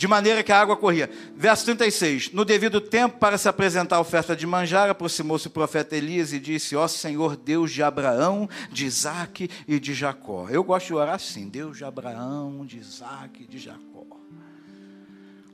de 0.00 0.08
maneira 0.08 0.42
que 0.42 0.50
a 0.50 0.58
água 0.58 0.78
corria. 0.78 1.10
Verso 1.36 1.66
36. 1.66 2.32
No 2.32 2.42
devido 2.42 2.80
tempo, 2.80 3.18
para 3.18 3.36
se 3.36 3.46
apresentar 3.50 3.96
a 3.96 4.00
oferta 4.00 4.34
de 4.34 4.46
manjar, 4.46 4.88
aproximou-se 4.88 5.46
o 5.46 5.50
profeta 5.50 5.94
Elias 5.94 6.32
e 6.32 6.40
disse: 6.40 6.74
Ó 6.74 6.88
Senhor, 6.88 7.36
Deus 7.36 7.70
de 7.70 7.82
Abraão, 7.82 8.48
de 8.72 8.86
Isaac 8.86 9.50
e 9.68 9.78
de 9.78 9.92
Jacó. 9.92 10.48
Eu 10.48 10.64
gosto 10.64 10.86
de 10.86 10.94
orar 10.94 11.16
assim: 11.16 11.50
Deus 11.50 11.76
de 11.76 11.84
Abraão, 11.84 12.64
de 12.64 12.78
Isaac 12.78 13.42
e 13.42 13.46
de 13.46 13.58
Jacó. 13.58 14.06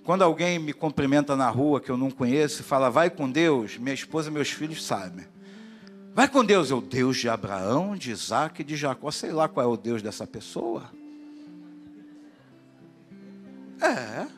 Quando 0.04 0.22
alguém 0.22 0.60
me 0.60 0.72
cumprimenta 0.72 1.34
na 1.34 1.50
rua 1.50 1.80
que 1.80 1.90
eu 1.90 1.96
não 1.96 2.12
conheço 2.12 2.60
e 2.60 2.64
fala, 2.64 2.88
vai 2.88 3.10
com 3.10 3.28
Deus, 3.28 3.76
minha 3.76 3.94
esposa 3.94 4.30
e 4.30 4.32
meus 4.32 4.48
filhos 4.48 4.86
sabem. 4.86 5.26
Vai 6.14 6.28
com 6.28 6.44
Deus, 6.44 6.70
eu, 6.70 6.80
Deus 6.80 7.16
de 7.16 7.28
Abraão, 7.28 7.96
de 7.96 8.12
Isaac 8.12 8.62
e 8.62 8.64
de 8.64 8.76
Jacó. 8.76 9.10
Sei 9.10 9.32
lá 9.32 9.48
qual 9.48 9.66
é 9.66 9.68
o 9.68 9.76
Deus 9.76 10.02
dessa 10.02 10.24
pessoa. 10.24 10.84
É. 13.82 14.35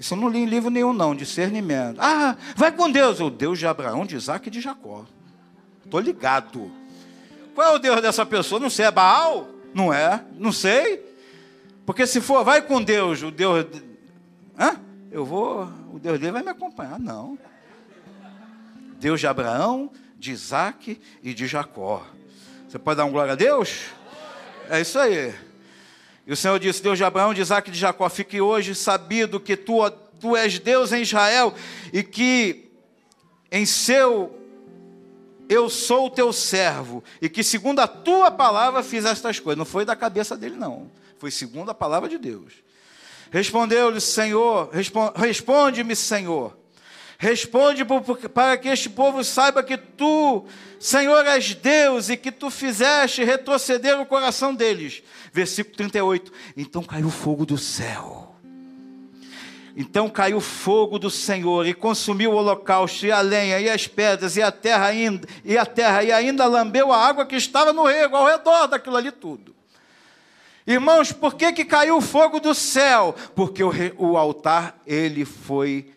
Isso 0.00 0.14
eu 0.14 0.18
não 0.18 0.30
li 0.30 0.38
em 0.38 0.46
livro 0.46 0.70
nenhum, 0.70 0.94
não, 0.94 1.14
discernimento. 1.14 1.98
Ah, 2.00 2.34
vai 2.56 2.72
com 2.72 2.90
Deus, 2.90 3.20
o 3.20 3.28
Deus 3.28 3.58
de 3.58 3.66
Abraão, 3.66 4.06
de 4.06 4.16
Isaac 4.16 4.48
e 4.48 4.50
de 4.50 4.58
Jacó. 4.58 5.04
Estou 5.84 6.00
ligado. 6.00 6.72
Qual 7.54 7.74
é 7.74 7.76
o 7.76 7.78
Deus 7.78 8.00
dessa 8.00 8.24
pessoa? 8.24 8.58
Não 8.58 8.70
sei, 8.70 8.86
é 8.86 8.90
Baal? 8.90 9.50
Não 9.74 9.92
é? 9.92 10.24
Não 10.38 10.52
sei. 10.52 11.04
Porque 11.84 12.06
se 12.06 12.18
for, 12.18 12.42
vai 12.42 12.62
com 12.62 12.82
Deus, 12.82 13.22
o 13.22 13.30
Deus. 13.30 13.66
Hã? 14.58 14.80
Eu 15.12 15.26
vou, 15.26 15.64
o 15.92 15.98
Deus 15.98 16.18
dele 16.18 16.32
vai 16.32 16.42
me 16.42 16.48
acompanhar. 16.48 16.98
Não. 16.98 17.38
Deus 18.98 19.20
de 19.20 19.26
Abraão, 19.26 19.90
de 20.18 20.32
Isaac 20.32 20.98
e 21.22 21.34
de 21.34 21.46
Jacó. 21.46 22.06
Você 22.66 22.78
pode 22.78 22.96
dar 22.96 23.04
um 23.04 23.12
glória 23.12 23.34
a 23.34 23.36
Deus? 23.36 23.88
É 24.70 24.80
isso 24.80 24.98
aí. 24.98 25.34
E 26.30 26.32
o 26.32 26.36
Senhor 26.36 26.60
disse: 26.60 26.80
Deus 26.80 26.96
de 26.96 27.02
Abraão, 27.02 27.34
de 27.34 27.40
Isaac 27.40 27.68
e 27.68 27.72
de 27.72 27.78
Jacó, 27.78 28.08
fique 28.08 28.40
hoje 28.40 28.72
sabido 28.72 29.40
que 29.40 29.56
tu, 29.56 29.78
tu 30.20 30.36
és 30.36 30.60
Deus 30.60 30.92
em 30.92 31.02
Israel 31.02 31.52
e 31.92 32.04
que 32.04 32.70
em 33.50 33.66
seu 33.66 34.38
eu 35.48 35.68
sou 35.68 36.06
o 36.06 36.10
teu 36.10 36.32
servo, 36.32 37.02
e 37.20 37.28
que 37.28 37.42
segundo 37.42 37.80
a 37.80 37.88
tua 37.88 38.30
palavra 38.30 38.84
fiz 38.84 39.04
estas 39.04 39.40
coisas. 39.40 39.58
Não 39.58 39.64
foi 39.64 39.84
da 39.84 39.96
cabeça 39.96 40.36
dele, 40.36 40.54
não. 40.54 40.88
Foi 41.18 41.32
segundo 41.32 41.68
a 41.72 41.74
palavra 41.74 42.08
de 42.08 42.16
Deus. 42.16 42.52
Respondeu-lhe, 43.32 44.00
Senhor, 44.00 44.70
responde-me, 45.16 45.96
Senhor. 45.96 46.56
Responde 47.22 47.84
para 48.32 48.56
que 48.56 48.66
este 48.66 48.88
povo 48.88 49.22
saiba 49.22 49.62
que 49.62 49.76
tu, 49.76 50.46
Senhor, 50.78 51.26
és 51.26 51.54
Deus 51.54 52.08
e 52.08 52.16
que 52.16 52.32
tu 52.32 52.48
fizeste 52.48 53.22
retroceder 53.22 54.00
o 54.00 54.06
coração 54.06 54.54
deles. 54.54 55.02
Versículo 55.30 55.76
38. 55.76 56.32
Então 56.56 56.82
caiu 56.82 57.10
fogo 57.10 57.44
do 57.44 57.58
céu. 57.58 58.34
Então 59.76 60.08
caiu 60.08 60.40
fogo 60.40 60.98
do 60.98 61.10
Senhor 61.10 61.66
e 61.66 61.74
consumiu 61.74 62.30
o 62.30 62.36
holocausto 62.36 63.04
e 63.04 63.12
a 63.12 63.20
lenha 63.20 63.60
e 63.60 63.68
as 63.68 63.86
pedras 63.86 64.38
e 64.38 64.42
a 64.42 64.50
terra 64.50 64.86
ainda 64.86 65.28
e 65.44 65.58
a 65.58 65.66
terra 65.66 66.02
e 66.02 66.10
ainda 66.10 66.46
lambeu 66.46 66.90
a 66.90 67.06
água 67.06 67.26
que 67.26 67.36
estava 67.36 67.70
no 67.70 67.84
rego 67.84 68.16
ao 68.16 68.26
redor 68.26 68.66
daquilo 68.66 68.96
ali 68.96 69.12
tudo. 69.12 69.54
Irmãos, 70.66 71.12
por 71.12 71.34
que, 71.34 71.52
que 71.52 71.66
caiu 71.66 71.98
o 71.98 72.00
fogo 72.00 72.40
do 72.40 72.54
céu? 72.54 73.14
Porque 73.34 73.62
o, 73.62 73.70
o 73.98 74.16
altar 74.16 74.80
ele 74.86 75.26
foi 75.26 75.92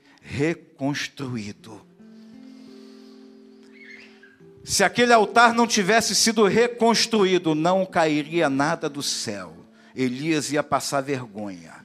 reconstruído. 0.83 1.81
Se 4.63 4.83
aquele 4.83 5.13
altar 5.13 5.53
não 5.53 5.67
tivesse 5.67 6.15
sido 6.15 6.45
reconstruído, 6.45 7.55
não 7.55 7.85
cairia 7.85 8.49
nada 8.49 8.89
do 8.89 9.01
céu. 9.01 9.53
Elias 9.95 10.51
ia 10.51 10.63
passar 10.63 11.01
vergonha. 11.01 11.83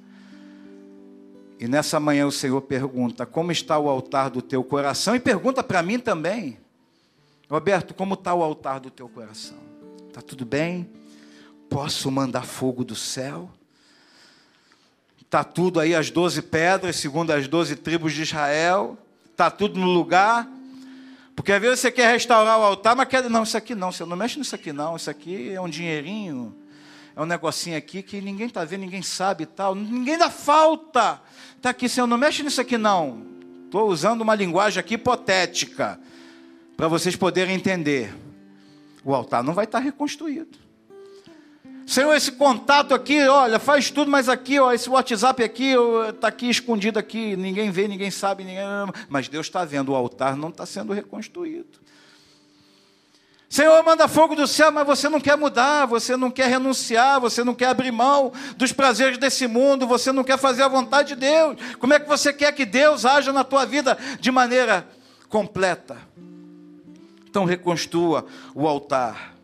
E 1.59 1.67
nessa 1.67 1.99
manhã 1.99 2.27
o 2.27 2.33
Senhor 2.33 2.61
pergunta: 2.63 3.27
Como 3.27 3.51
está 3.51 3.79
o 3.79 3.89
altar 3.89 4.31
do 4.31 4.41
teu 4.41 4.63
coração? 4.63 5.15
E 5.15 5.21
pergunta 5.21 5.63
para 5.63 5.83
mim 5.83 5.99
também: 5.99 6.59
Roberto, 7.51 7.95
como 7.95 8.15
está 8.15 8.33
o 8.33 8.43
altar 8.43 8.79
do 8.79 8.91
teu 8.91 9.09
coração? 9.09 9.59
Está 10.07 10.23
tudo 10.23 10.47
bem? 10.47 10.89
Posso 11.69 12.11
mandar 12.11 12.47
fogo 12.47 12.85
do 12.85 12.95
céu? 12.95 13.51
Está 15.29 15.45
tudo 15.45 15.79
aí, 15.79 15.95
as 15.95 16.11
doze 16.11 16.41
pedras, 16.41 16.97
segundo 16.97 17.33
as 17.33 17.47
doze 17.47 17.77
tribos 17.77 18.15
de 18.15 18.23
Israel. 18.23 18.97
Está 19.31 19.51
tudo 19.51 19.79
no 19.79 19.85
lugar. 19.85 20.49
Porque 21.37 21.53
às 21.53 21.61
vezes 21.61 21.81
você 21.81 21.93
quer 21.93 22.11
restaurar 22.11 22.59
o 22.59 22.63
altar, 22.63 22.97
mas 22.97 23.07
quer. 23.09 23.29
Não, 23.29 23.43
isso 23.43 23.55
aqui 23.55 23.75
não, 23.75 23.93
você 23.93 24.07
não 24.07 24.17
mexe 24.17 24.39
nisso 24.39 24.55
aqui 24.55 24.73
não. 24.73 24.97
Isso 24.97 25.11
aqui 25.11 25.51
é 25.51 25.61
um 25.61 25.69
dinheirinho. 25.69 26.57
É 27.15 27.21
um 27.21 27.27
negocinho 27.27 27.77
aqui 27.77 28.03
que 28.03 28.23
ninguém 28.23 28.47
está 28.47 28.65
vendo, 28.65 28.81
ninguém 28.81 29.03
sabe 29.03 29.43
e 29.43 29.47
tal. 29.47 29.75
Ninguém 29.75 30.17
dá 30.17 30.31
falta. 30.31 31.21
Está 31.55 31.71
aqui, 31.71 31.91
Senhor, 31.91 32.07
não 32.07 32.17
mexe 32.17 32.43
nisso 32.43 32.63
aqui 32.63 32.79
não. 32.79 33.27
Estou 33.67 33.87
usando 33.87 34.23
uma 34.23 34.35
linguagem 34.35 34.81
aqui 34.81 34.95
hipotética. 34.95 36.01
Para 36.75 36.89
vocês 36.89 37.15
poderem 37.17 37.55
entender. 37.55 38.17
O 39.05 39.15
altar 39.15 39.45
não 39.45 39.53
vai 39.53 39.67
estar 39.67 39.81
reconstruído. 39.81 40.68
Senhor, 41.89 42.15
esse 42.15 42.33
contato 42.33 42.93
aqui, 42.93 43.27
olha, 43.27 43.59
faz 43.59 43.91
tudo, 43.91 44.11
mas 44.11 44.29
aqui, 44.29 44.61
ó, 44.61 44.71
esse 44.75 44.91
WhatsApp 44.91 45.43
aqui, 45.43 45.73
está 46.11 46.29
aqui 46.29 46.51
escondido 46.51 46.99
aqui, 46.99 47.35
ninguém 47.35 47.71
vê, 47.71 47.89
ninguém 47.89 48.11
sabe, 48.11 48.45
ninguém... 48.45 48.63
mas 49.09 49.27
Deus 49.27 49.47
está 49.47 49.65
vendo, 49.65 49.93
o 49.93 49.95
altar 49.95 50.37
não 50.37 50.51
está 50.51 50.67
sendo 50.67 50.93
reconstruído. 50.93 51.81
Senhor, 53.49 53.83
manda 53.83 54.07
fogo 54.07 54.37
do 54.37 54.47
céu, 54.47 54.71
mas 54.71 54.87
você 54.87 55.09
não 55.09 55.19
quer 55.19 55.39
mudar, 55.39 55.87
você 55.87 56.15
não 56.15 56.31
quer 56.31 56.49
renunciar, 56.49 57.23
você 57.23 57.43
não 57.43 57.55
quer 57.55 57.69
abrir 57.69 57.91
mão 57.91 58.35
dos 58.59 58.71
prazeres 58.71 59.17
desse 59.17 59.47
mundo, 59.47 59.87
você 59.87 60.13
não 60.13 60.23
quer 60.23 60.37
fazer 60.37 60.65
a 60.65 60.69
vontade 60.69 61.15
de 61.15 61.17
Deus. 61.17 61.57
Como 61.79 61.95
é 61.95 61.99
que 61.99 62.07
você 62.07 62.35
quer 62.35 62.53
que 62.53 62.67
Deus 62.67 63.07
haja 63.07 63.33
na 63.33 63.45
tua 63.45 63.65
vida 63.65 63.97
de 64.21 64.31
maneira 64.31 64.87
completa? 65.31 65.97
Então 67.31 67.47
reconstrua 67.47 68.27
o 68.55 68.69
altar. 68.69 69.38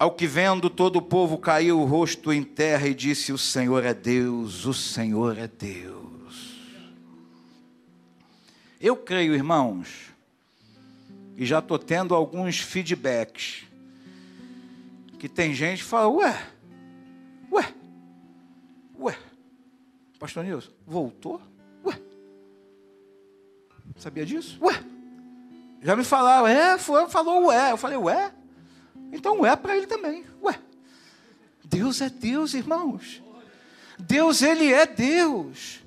Ao 0.00 0.10
que 0.10 0.26
vendo 0.26 0.70
todo 0.70 0.96
o 0.96 1.02
povo 1.02 1.36
caiu 1.36 1.78
o 1.78 1.84
rosto 1.84 2.32
em 2.32 2.42
terra 2.42 2.88
e 2.88 2.94
disse: 2.94 3.34
O 3.34 3.36
Senhor 3.36 3.84
é 3.84 3.92
Deus, 3.92 4.64
o 4.64 4.72
Senhor 4.72 5.36
é 5.36 5.46
Deus. 5.46 6.54
Eu 8.80 8.96
creio, 8.96 9.34
irmãos, 9.34 10.10
e 11.36 11.44
já 11.44 11.58
estou 11.58 11.78
tendo 11.78 12.14
alguns 12.14 12.58
feedbacks, 12.60 13.64
que 15.18 15.28
tem 15.28 15.52
gente 15.52 15.82
que 15.82 15.90
fala: 15.90 16.08
Ué, 16.08 16.46
ué, 17.52 17.74
ué, 18.98 19.18
Pastor 20.18 20.44
Nilson, 20.44 20.70
voltou? 20.86 21.42
Ué, 21.84 22.00
sabia 23.98 24.24
disso? 24.24 24.56
Ué, 24.62 24.82
Já 25.82 25.94
me 25.94 26.04
falaram, 26.04 26.46
é, 26.46 26.78
falou 26.78 27.48
ué. 27.48 27.72
Eu 27.72 27.76
falei, 27.76 27.98
ué? 27.98 28.39
Então 29.12 29.40
ué 29.40 29.54
para 29.56 29.76
ele 29.76 29.86
também. 29.86 30.24
Ué. 30.42 30.58
Deus 31.64 32.00
é 32.00 32.08
Deus, 32.08 32.54
irmãos. 32.54 33.22
Deus, 33.98 34.42
ele 34.42 34.72
é 34.72 34.86
Deus. 34.86 35.80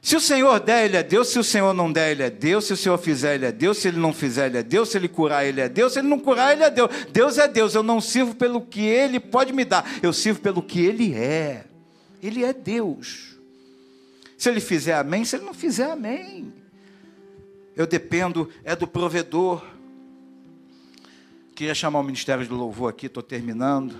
Se 0.00 0.16
o 0.16 0.20
Senhor 0.20 0.58
der, 0.60 0.86
ele 0.86 0.96
é 0.96 1.02
Deus. 1.02 1.28
Se 1.28 1.38
o 1.38 1.44
Senhor 1.44 1.74
não 1.74 1.92
der, 1.92 2.12
ele 2.12 2.22
é 2.22 2.30
Deus. 2.30 2.66
Se 2.66 2.72
o 2.72 2.76
Senhor 2.76 2.96
fizer, 2.98 3.34
ele 3.34 3.46
é 3.46 3.52
Deus. 3.52 3.78
Se 3.78 3.88
ele 3.88 3.98
não 3.98 4.12
fizer, 4.12 4.46
ele 4.46 4.58
é 4.58 4.62
Deus. 4.62 4.88
Se 4.88 4.96
ele 4.96 5.08
curar, 5.08 5.44
ele 5.44 5.60
é 5.60 5.68
Deus. 5.68 5.92
Se 5.92 5.98
ele 5.98 6.08
não 6.08 6.18
curar, 6.18 6.52
ele 6.52 6.64
é 6.64 6.70
Deus. 6.70 6.90
Deus 7.12 7.38
é 7.38 7.46
Deus. 7.46 7.74
Eu 7.74 7.82
não 7.82 8.00
sirvo 8.00 8.34
pelo 8.34 8.60
que 8.60 8.80
ele 8.80 9.20
pode 9.20 9.52
me 9.52 9.64
dar. 9.64 9.84
Eu 10.02 10.12
sirvo 10.12 10.40
pelo 10.40 10.62
que 10.62 10.80
ele 10.80 11.14
é. 11.14 11.64
Ele 12.22 12.44
é 12.44 12.52
Deus. 12.52 13.36
Se 14.36 14.48
ele 14.48 14.60
fizer 14.60 14.94
amém, 14.94 15.24
se 15.24 15.36
ele 15.36 15.44
não 15.44 15.54
fizer 15.54 15.90
amém. 15.90 16.52
Eu 17.76 17.86
dependo, 17.86 18.50
é 18.64 18.74
do 18.74 18.86
provedor. 18.86 19.62
Queria 21.58 21.74
chamar 21.74 21.98
o 21.98 22.04
Ministério 22.04 22.46
do 22.46 22.54
Louvor 22.54 22.88
aqui, 22.88 23.06
estou 23.06 23.20
terminando. 23.20 23.92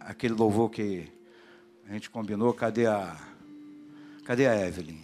Aquele 0.00 0.32
louvor 0.32 0.70
que 0.70 1.06
a 1.86 1.92
gente 1.92 2.08
combinou, 2.08 2.54
cadê 2.54 2.86
a. 2.86 3.14
Cadê 4.24 4.46
a 4.46 4.66
Evelyn? 4.66 4.98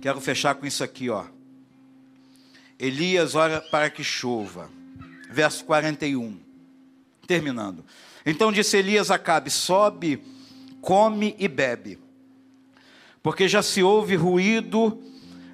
Quero 0.00 0.20
fechar 0.20 0.54
com 0.54 0.64
isso 0.64 0.84
aqui, 0.84 1.10
ó. 1.10 1.26
Elias 2.78 3.34
ora 3.34 3.60
para 3.60 3.90
que 3.90 4.04
chova. 4.04 4.70
Verso 5.28 5.64
41. 5.64 6.38
Terminando. 7.26 7.84
Então 8.24 8.52
disse 8.52 8.76
Elias 8.76 9.10
a 9.10 9.18
Cabe: 9.18 9.50
sobe, 9.50 10.22
come 10.80 11.34
e 11.36 11.48
bebe, 11.48 11.98
porque 13.28 13.46
já 13.46 13.62
se 13.62 13.82
ouve 13.82 14.16
ruído 14.16 15.02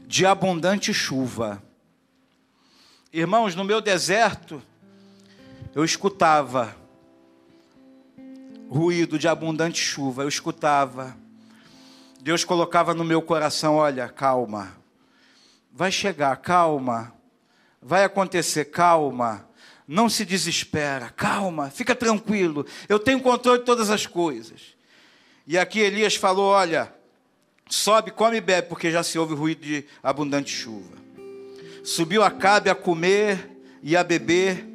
de 0.07 0.25
abundante 0.25 0.95
chuva. 0.95 1.61
Irmãos, 3.13 3.57
no 3.57 3.65
meu 3.65 3.81
deserto, 3.81 4.63
eu 5.75 5.85
escutava 5.85 6.77
ruído 8.71 9.19
de 9.19 9.27
abundante 9.27 9.81
chuva, 9.81 10.23
eu 10.23 10.29
escutava. 10.29 11.17
Deus 12.21 12.45
colocava 12.45 12.95
no 12.95 13.03
meu 13.03 13.21
coração: 13.21 13.75
olha, 13.75 14.09
calma, 14.09 14.77
vai 15.73 15.91
chegar, 15.91 16.37
calma, 16.37 17.13
vai 17.83 18.05
acontecer, 18.05 18.67
calma, 18.67 19.49
não 19.85 20.09
se 20.09 20.25
desespera, 20.25 21.11
calma, 21.11 21.71
fica 21.71 21.97
tranquilo, 21.97 22.65
eu 22.89 23.01
tenho 23.01 23.21
controle 23.21 23.59
de 23.59 23.65
todas 23.65 23.91
as 23.91 24.07
coisas. 24.07 24.77
E 25.45 25.59
aqui 25.59 25.81
Elias 25.81 26.15
falou: 26.15 26.53
olha, 26.53 26.95
sobe, 27.69 28.11
come 28.11 28.37
e 28.37 28.41
bebe, 28.41 28.69
porque 28.69 28.91
já 28.91 29.03
se 29.03 29.19
ouve 29.19 29.35
ruído 29.35 29.65
de 29.65 29.85
abundante 30.03 30.51
chuva. 30.51 30.97
Subiu 31.83 32.23
Acabe 32.23 32.71
a 32.71 32.75
comer 32.75 33.51
e 33.83 33.97
a 33.97 34.03
beber. 34.03 34.67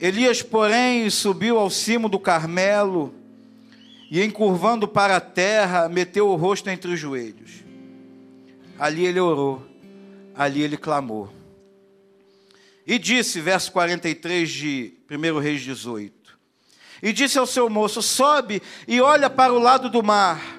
Elias, 0.00 0.42
porém, 0.42 1.08
subiu 1.10 1.58
ao 1.58 1.70
cimo 1.70 2.08
do 2.08 2.18
Carmelo 2.18 3.14
e, 4.10 4.22
encurvando 4.22 4.88
para 4.88 5.16
a 5.16 5.20
terra, 5.20 5.88
meteu 5.88 6.28
o 6.28 6.36
rosto 6.36 6.68
entre 6.70 6.92
os 6.92 6.98
joelhos. 6.98 7.64
Ali 8.78 9.04
ele 9.04 9.20
orou, 9.20 9.66
ali 10.34 10.62
ele 10.62 10.76
clamou. 10.76 11.32
E 12.86 12.98
disse, 12.98 13.40
verso 13.40 13.70
43 13.72 14.48
de 14.48 14.94
1 15.10 15.38
Reis 15.38 15.60
18: 15.62 16.38
E 17.02 17.12
disse 17.12 17.38
ao 17.38 17.46
seu 17.46 17.68
moço: 17.68 18.00
Sobe 18.00 18.62
e 18.86 19.00
olha 19.00 19.28
para 19.28 19.52
o 19.52 19.58
lado 19.58 19.90
do 19.90 20.02
mar. 20.02 20.57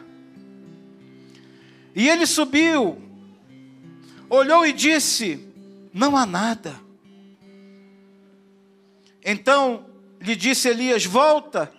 E 2.00 2.08
ele 2.08 2.26
subiu, 2.26 2.98
olhou 4.30 4.66
e 4.66 4.72
disse: 4.72 5.46
Não 5.94 6.16
há 6.16 6.26
nada. 6.26 6.80
Então 9.22 9.86
lhe 10.22 10.34
disse 10.34 10.70
Elias: 10.70 11.04
Volta. 11.04 11.70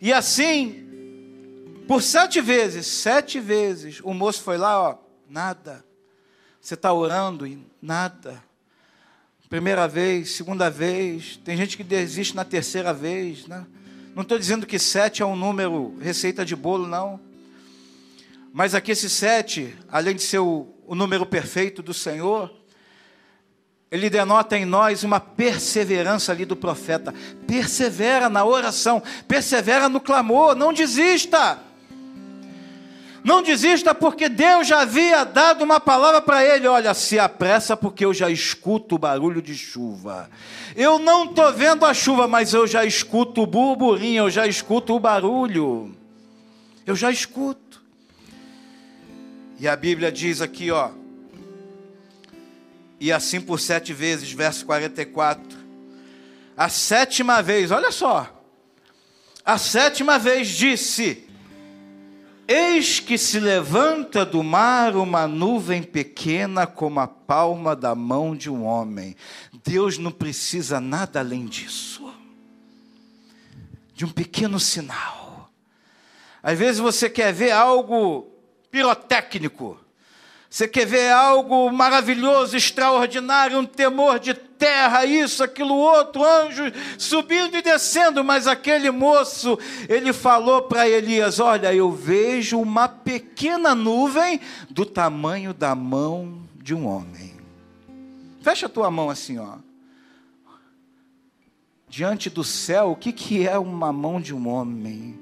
E 0.00 0.14
assim, 0.14 1.84
por 1.86 2.02
sete 2.02 2.40
vezes, 2.40 2.86
sete 2.86 3.38
vezes, 3.38 4.00
o 4.02 4.14
moço 4.14 4.42
foi 4.42 4.56
lá, 4.56 4.80
ó, 4.80 4.98
nada. 5.28 5.84
Você 6.58 6.72
está 6.72 6.90
orando 6.94 7.46
e 7.46 7.62
nada. 7.82 8.42
Primeira 9.50 9.86
vez, 9.86 10.30
segunda 10.30 10.70
vez, 10.70 11.36
tem 11.36 11.54
gente 11.54 11.76
que 11.76 11.84
desiste 11.84 12.34
na 12.34 12.46
terceira 12.46 12.94
vez, 12.94 13.46
né? 13.46 13.66
Não 14.14 14.22
estou 14.22 14.38
dizendo 14.38 14.66
que 14.66 14.78
sete 14.78 15.20
é 15.20 15.26
um 15.26 15.36
número 15.36 15.98
receita 16.00 16.46
de 16.46 16.56
bolo, 16.56 16.86
não. 16.86 17.28
Mas 18.52 18.74
aqui 18.74 18.92
esse 18.92 19.08
sete, 19.08 19.76
além 19.88 20.16
de 20.16 20.22
ser 20.22 20.40
o, 20.40 20.68
o 20.86 20.94
número 20.94 21.24
perfeito 21.24 21.82
do 21.82 21.94
Senhor, 21.94 22.52
ele 23.90 24.08
denota 24.08 24.56
em 24.56 24.64
nós 24.64 25.02
uma 25.02 25.18
perseverança 25.18 26.30
ali 26.32 26.44
do 26.44 26.54
profeta. 26.54 27.12
Persevera 27.46 28.28
na 28.28 28.44
oração, 28.44 29.02
persevera 29.26 29.88
no 29.88 30.00
clamor, 30.00 30.54
não 30.54 30.72
desista. 30.72 31.58
Não 33.22 33.42
desista, 33.42 33.94
porque 33.94 34.28
Deus 34.28 34.66
já 34.66 34.80
havia 34.80 35.24
dado 35.24 35.62
uma 35.62 35.78
palavra 35.78 36.22
para 36.22 36.44
ele: 36.44 36.66
olha, 36.66 36.94
se 36.94 37.18
apressa, 37.18 37.76
porque 37.76 38.04
eu 38.04 38.14
já 38.14 38.30
escuto 38.30 38.94
o 38.94 38.98
barulho 38.98 39.42
de 39.42 39.54
chuva. 39.54 40.30
Eu 40.74 40.98
não 40.98 41.26
estou 41.26 41.52
vendo 41.52 41.84
a 41.84 41.92
chuva, 41.92 42.26
mas 42.26 42.54
eu 42.54 42.66
já 42.66 42.84
escuto 42.84 43.42
o 43.42 43.46
burburinho, 43.46 44.24
eu 44.24 44.30
já 44.30 44.46
escuto 44.46 44.94
o 44.94 45.00
barulho. 45.00 45.94
Eu 46.86 46.96
já 46.96 47.10
escuto. 47.10 47.69
E 49.60 49.68
a 49.68 49.76
Bíblia 49.76 50.10
diz 50.10 50.40
aqui, 50.40 50.70
ó. 50.70 50.88
E 52.98 53.12
assim 53.12 53.42
por 53.42 53.60
sete 53.60 53.92
vezes, 53.92 54.32
verso 54.32 54.64
44. 54.64 55.58
A 56.56 56.70
sétima 56.70 57.42
vez, 57.42 57.70
olha 57.70 57.92
só. 57.92 58.42
A 59.44 59.58
sétima 59.58 60.18
vez 60.18 60.48
disse: 60.48 61.28
Eis 62.48 63.00
que 63.00 63.18
se 63.18 63.38
levanta 63.38 64.24
do 64.24 64.42
mar 64.42 64.96
uma 64.96 65.28
nuvem 65.28 65.82
pequena 65.82 66.66
como 66.66 66.98
a 66.98 67.06
palma 67.06 67.76
da 67.76 67.94
mão 67.94 68.34
de 68.34 68.48
um 68.48 68.64
homem. 68.64 69.14
Deus 69.62 69.98
não 69.98 70.10
precisa 70.10 70.80
nada 70.80 71.20
além 71.20 71.44
disso. 71.44 72.10
De 73.92 74.06
um 74.06 74.10
pequeno 74.10 74.58
sinal. 74.58 75.50
Às 76.42 76.58
vezes 76.58 76.80
você 76.80 77.10
quer 77.10 77.30
ver 77.34 77.50
algo 77.50 78.39
pirotécnico. 78.70 79.78
Você 80.50 80.66
quer 80.66 80.84
ver 80.84 81.12
algo 81.12 81.70
maravilhoso, 81.70 82.56
extraordinário, 82.56 83.60
um 83.60 83.64
temor 83.64 84.18
de 84.18 84.34
terra, 84.34 85.04
isso, 85.04 85.44
aquilo 85.44 85.76
outro, 85.76 86.24
anjos 86.24 86.72
subindo 86.98 87.56
e 87.56 87.62
descendo, 87.62 88.24
mas 88.24 88.48
aquele 88.48 88.90
moço, 88.90 89.56
ele 89.88 90.12
falou 90.12 90.62
para 90.62 90.88
Elias: 90.88 91.38
Olha, 91.38 91.72
eu 91.72 91.92
vejo 91.92 92.58
uma 92.58 92.88
pequena 92.88 93.76
nuvem 93.76 94.40
do 94.68 94.84
tamanho 94.84 95.54
da 95.54 95.76
mão 95.76 96.42
de 96.56 96.74
um 96.74 96.84
homem. 96.84 97.32
Fecha 98.42 98.66
a 98.66 98.68
tua 98.68 98.90
mão 98.90 99.08
assim, 99.08 99.38
ó. 99.38 99.54
Diante 101.88 102.28
do 102.28 102.42
céu, 102.42 102.90
o 102.90 102.96
que, 102.96 103.12
que 103.12 103.46
é 103.46 103.58
uma 103.58 103.92
mão 103.92 104.20
de 104.20 104.34
um 104.34 104.48
homem? 104.48 105.19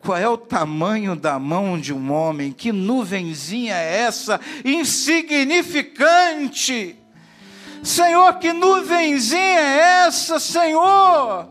Qual 0.00 0.16
é 0.16 0.28
o 0.28 0.36
tamanho 0.36 1.16
da 1.16 1.36
mão 1.38 1.78
de 1.78 1.92
um 1.92 2.12
homem? 2.12 2.52
Que 2.52 2.72
nuvenzinha 2.72 3.74
é 3.74 4.02
essa? 4.02 4.40
Insignificante. 4.64 6.96
Senhor, 7.82 8.38
que 8.38 8.52
nuvenzinha 8.52 9.60
é 9.60 10.04
essa, 10.06 10.38
Senhor? 10.38 11.48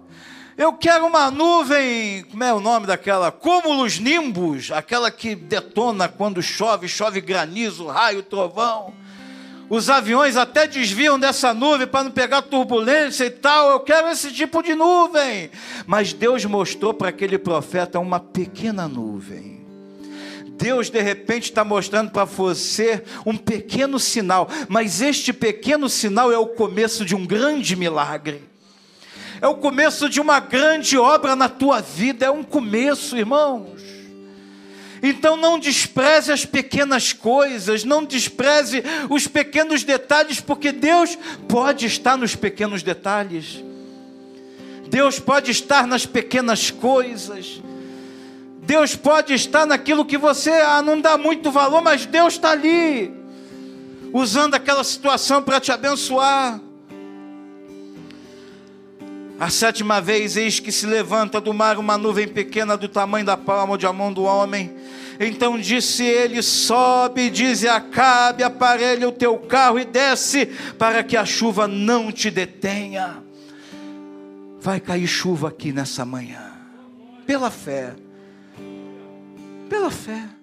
Eu 0.57 0.73
quero 0.73 1.05
uma 1.05 1.29
nuvem, 1.29 2.23
como 2.23 2.43
é 2.43 2.51
o 2.51 2.59
nome 2.59 2.87
daquela? 2.87 3.31
Cúmulos 3.31 3.99
nimbus, 3.99 4.71
aquela 4.71 5.11
que 5.11 5.35
detona 5.35 6.09
quando 6.09 6.41
chove, 6.41 6.87
chove 6.87 7.21
granizo, 7.21 7.85
raio, 7.85 8.23
trovão. 8.23 8.91
Os 9.69 9.89
aviões 9.89 10.37
até 10.37 10.65
desviam 10.65 11.19
dessa 11.19 11.53
nuvem 11.53 11.85
para 11.85 12.05
não 12.05 12.11
pegar 12.11 12.41
turbulência 12.41 13.25
e 13.25 13.29
tal. 13.29 13.69
Eu 13.69 13.79
quero 13.81 14.07
esse 14.09 14.31
tipo 14.31 14.63
de 14.63 14.73
nuvem. 14.73 15.51
Mas 15.85 16.13
Deus 16.13 16.45
mostrou 16.45 16.93
para 16.93 17.09
aquele 17.09 17.37
profeta 17.37 17.99
uma 17.99 18.19
pequena 18.19 18.87
nuvem. 18.87 19.57
Deus 20.57 20.89
de 20.89 21.01
repente 21.01 21.43
está 21.43 21.63
mostrando 21.63 22.11
para 22.11 22.23
você 22.23 23.03
um 23.25 23.37
pequeno 23.37 23.99
sinal, 23.99 24.49
mas 24.67 25.01
este 25.01 25.31
pequeno 25.31 25.87
sinal 25.87 26.31
é 26.31 26.37
o 26.37 26.47
começo 26.47 27.05
de 27.05 27.15
um 27.15 27.25
grande 27.25 27.75
milagre. 27.75 28.41
É 29.39 29.47
o 29.47 29.55
começo 29.55 30.09
de 30.09 30.19
uma 30.19 30.39
grande 30.39 30.97
obra 30.97 31.35
na 31.35 31.47
tua 31.47 31.79
vida, 31.79 32.25
é 32.25 32.31
um 32.31 32.43
começo, 32.43 33.15
irmãos. 33.15 33.96
Então 35.01 35.37
não 35.37 35.59
despreze 35.59 36.31
as 36.31 36.45
pequenas 36.45 37.13
coisas, 37.13 37.83
não 37.83 38.03
despreze 38.03 38.83
os 39.09 39.27
pequenos 39.27 39.83
detalhes, 39.83 40.39
porque 40.39 40.71
Deus 40.71 41.17
pode 41.47 41.85
estar 41.85 42.17
nos 42.17 42.35
pequenos 42.35 42.81
detalhes. 42.83 43.63
Deus 44.89 45.19
pode 45.19 45.51
estar 45.51 45.85
nas 45.85 46.05
pequenas 46.05 46.71
coisas. 46.71 47.61
Deus 48.61 48.95
pode 48.95 49.33
estar 49.33 49.65
naquilo 49.65 50.05
que 50.05 50.17
você 50.17 50.51
ah, 50.51 50.81
não 50.81 50.99
dá 50.99 51.17
muito 51.17 51.51
valor, 51.51 51.81
mas 51.81 52.05
Deus 52.05 52.33
está 52.33 52.51
ali, 52.51 53.13
usando 54.11 54.55
aquela 54.55 54.83
situação 54.83 55.41
para 55.41 55.59
te 55.59 55.71
abençoar. 55.71 56.59
A 59.39 59.49
sétima 59.51 60.01
vez, 60.01 60.35
eis 60.35 60.59
que 60.59 60.71
se 60.71 60.87
levanta 60.87 61.39
do 61.39 61.53
mar 61.53 61.77
uma 61.77 61.97
nuvem 61.97 62.27
pequena 62.27 62.75
do 62.75 62.87
tamanho 62.87 63.25
da 63.25 63.37
palma 63.37 63.77
de 63.77 63.85
a 63.85 63.93
mão 63.93 64.11
do 64.11 64.23
homem. 64.23 64.75
Então 65.19 65.59
disse 65.59 66.03
ele: 66.03 66.41
Sobe, 66.41 67.29
diz 67.29 67.61
e 67.61 67.67
Acabe, 67.67 68.43
aparelha 68.43 69.07
o 69.07 69.11
teu 69.11 69.37
carro 69.37 69.79
e 69.79 69.85
desce, 69.85 70.47
para 70.77 71.03
que 71.03 71.15
a 71.15 71.25
chuva 71.25 71.67
não 71.67 72.11
te 72.11 72.31
detenha. 72.31 73.23
Vai 74.59 74.79
cair 74.79 75.07
chuva 75.07 75.49
aqui 75.49 75.71
nessa 75.71 76.03
manhã, 76.03 76.53
pela 77.25 77.51
fé, 77.51 77.95
pela 79.69 79.91
fé. 79.91 80.36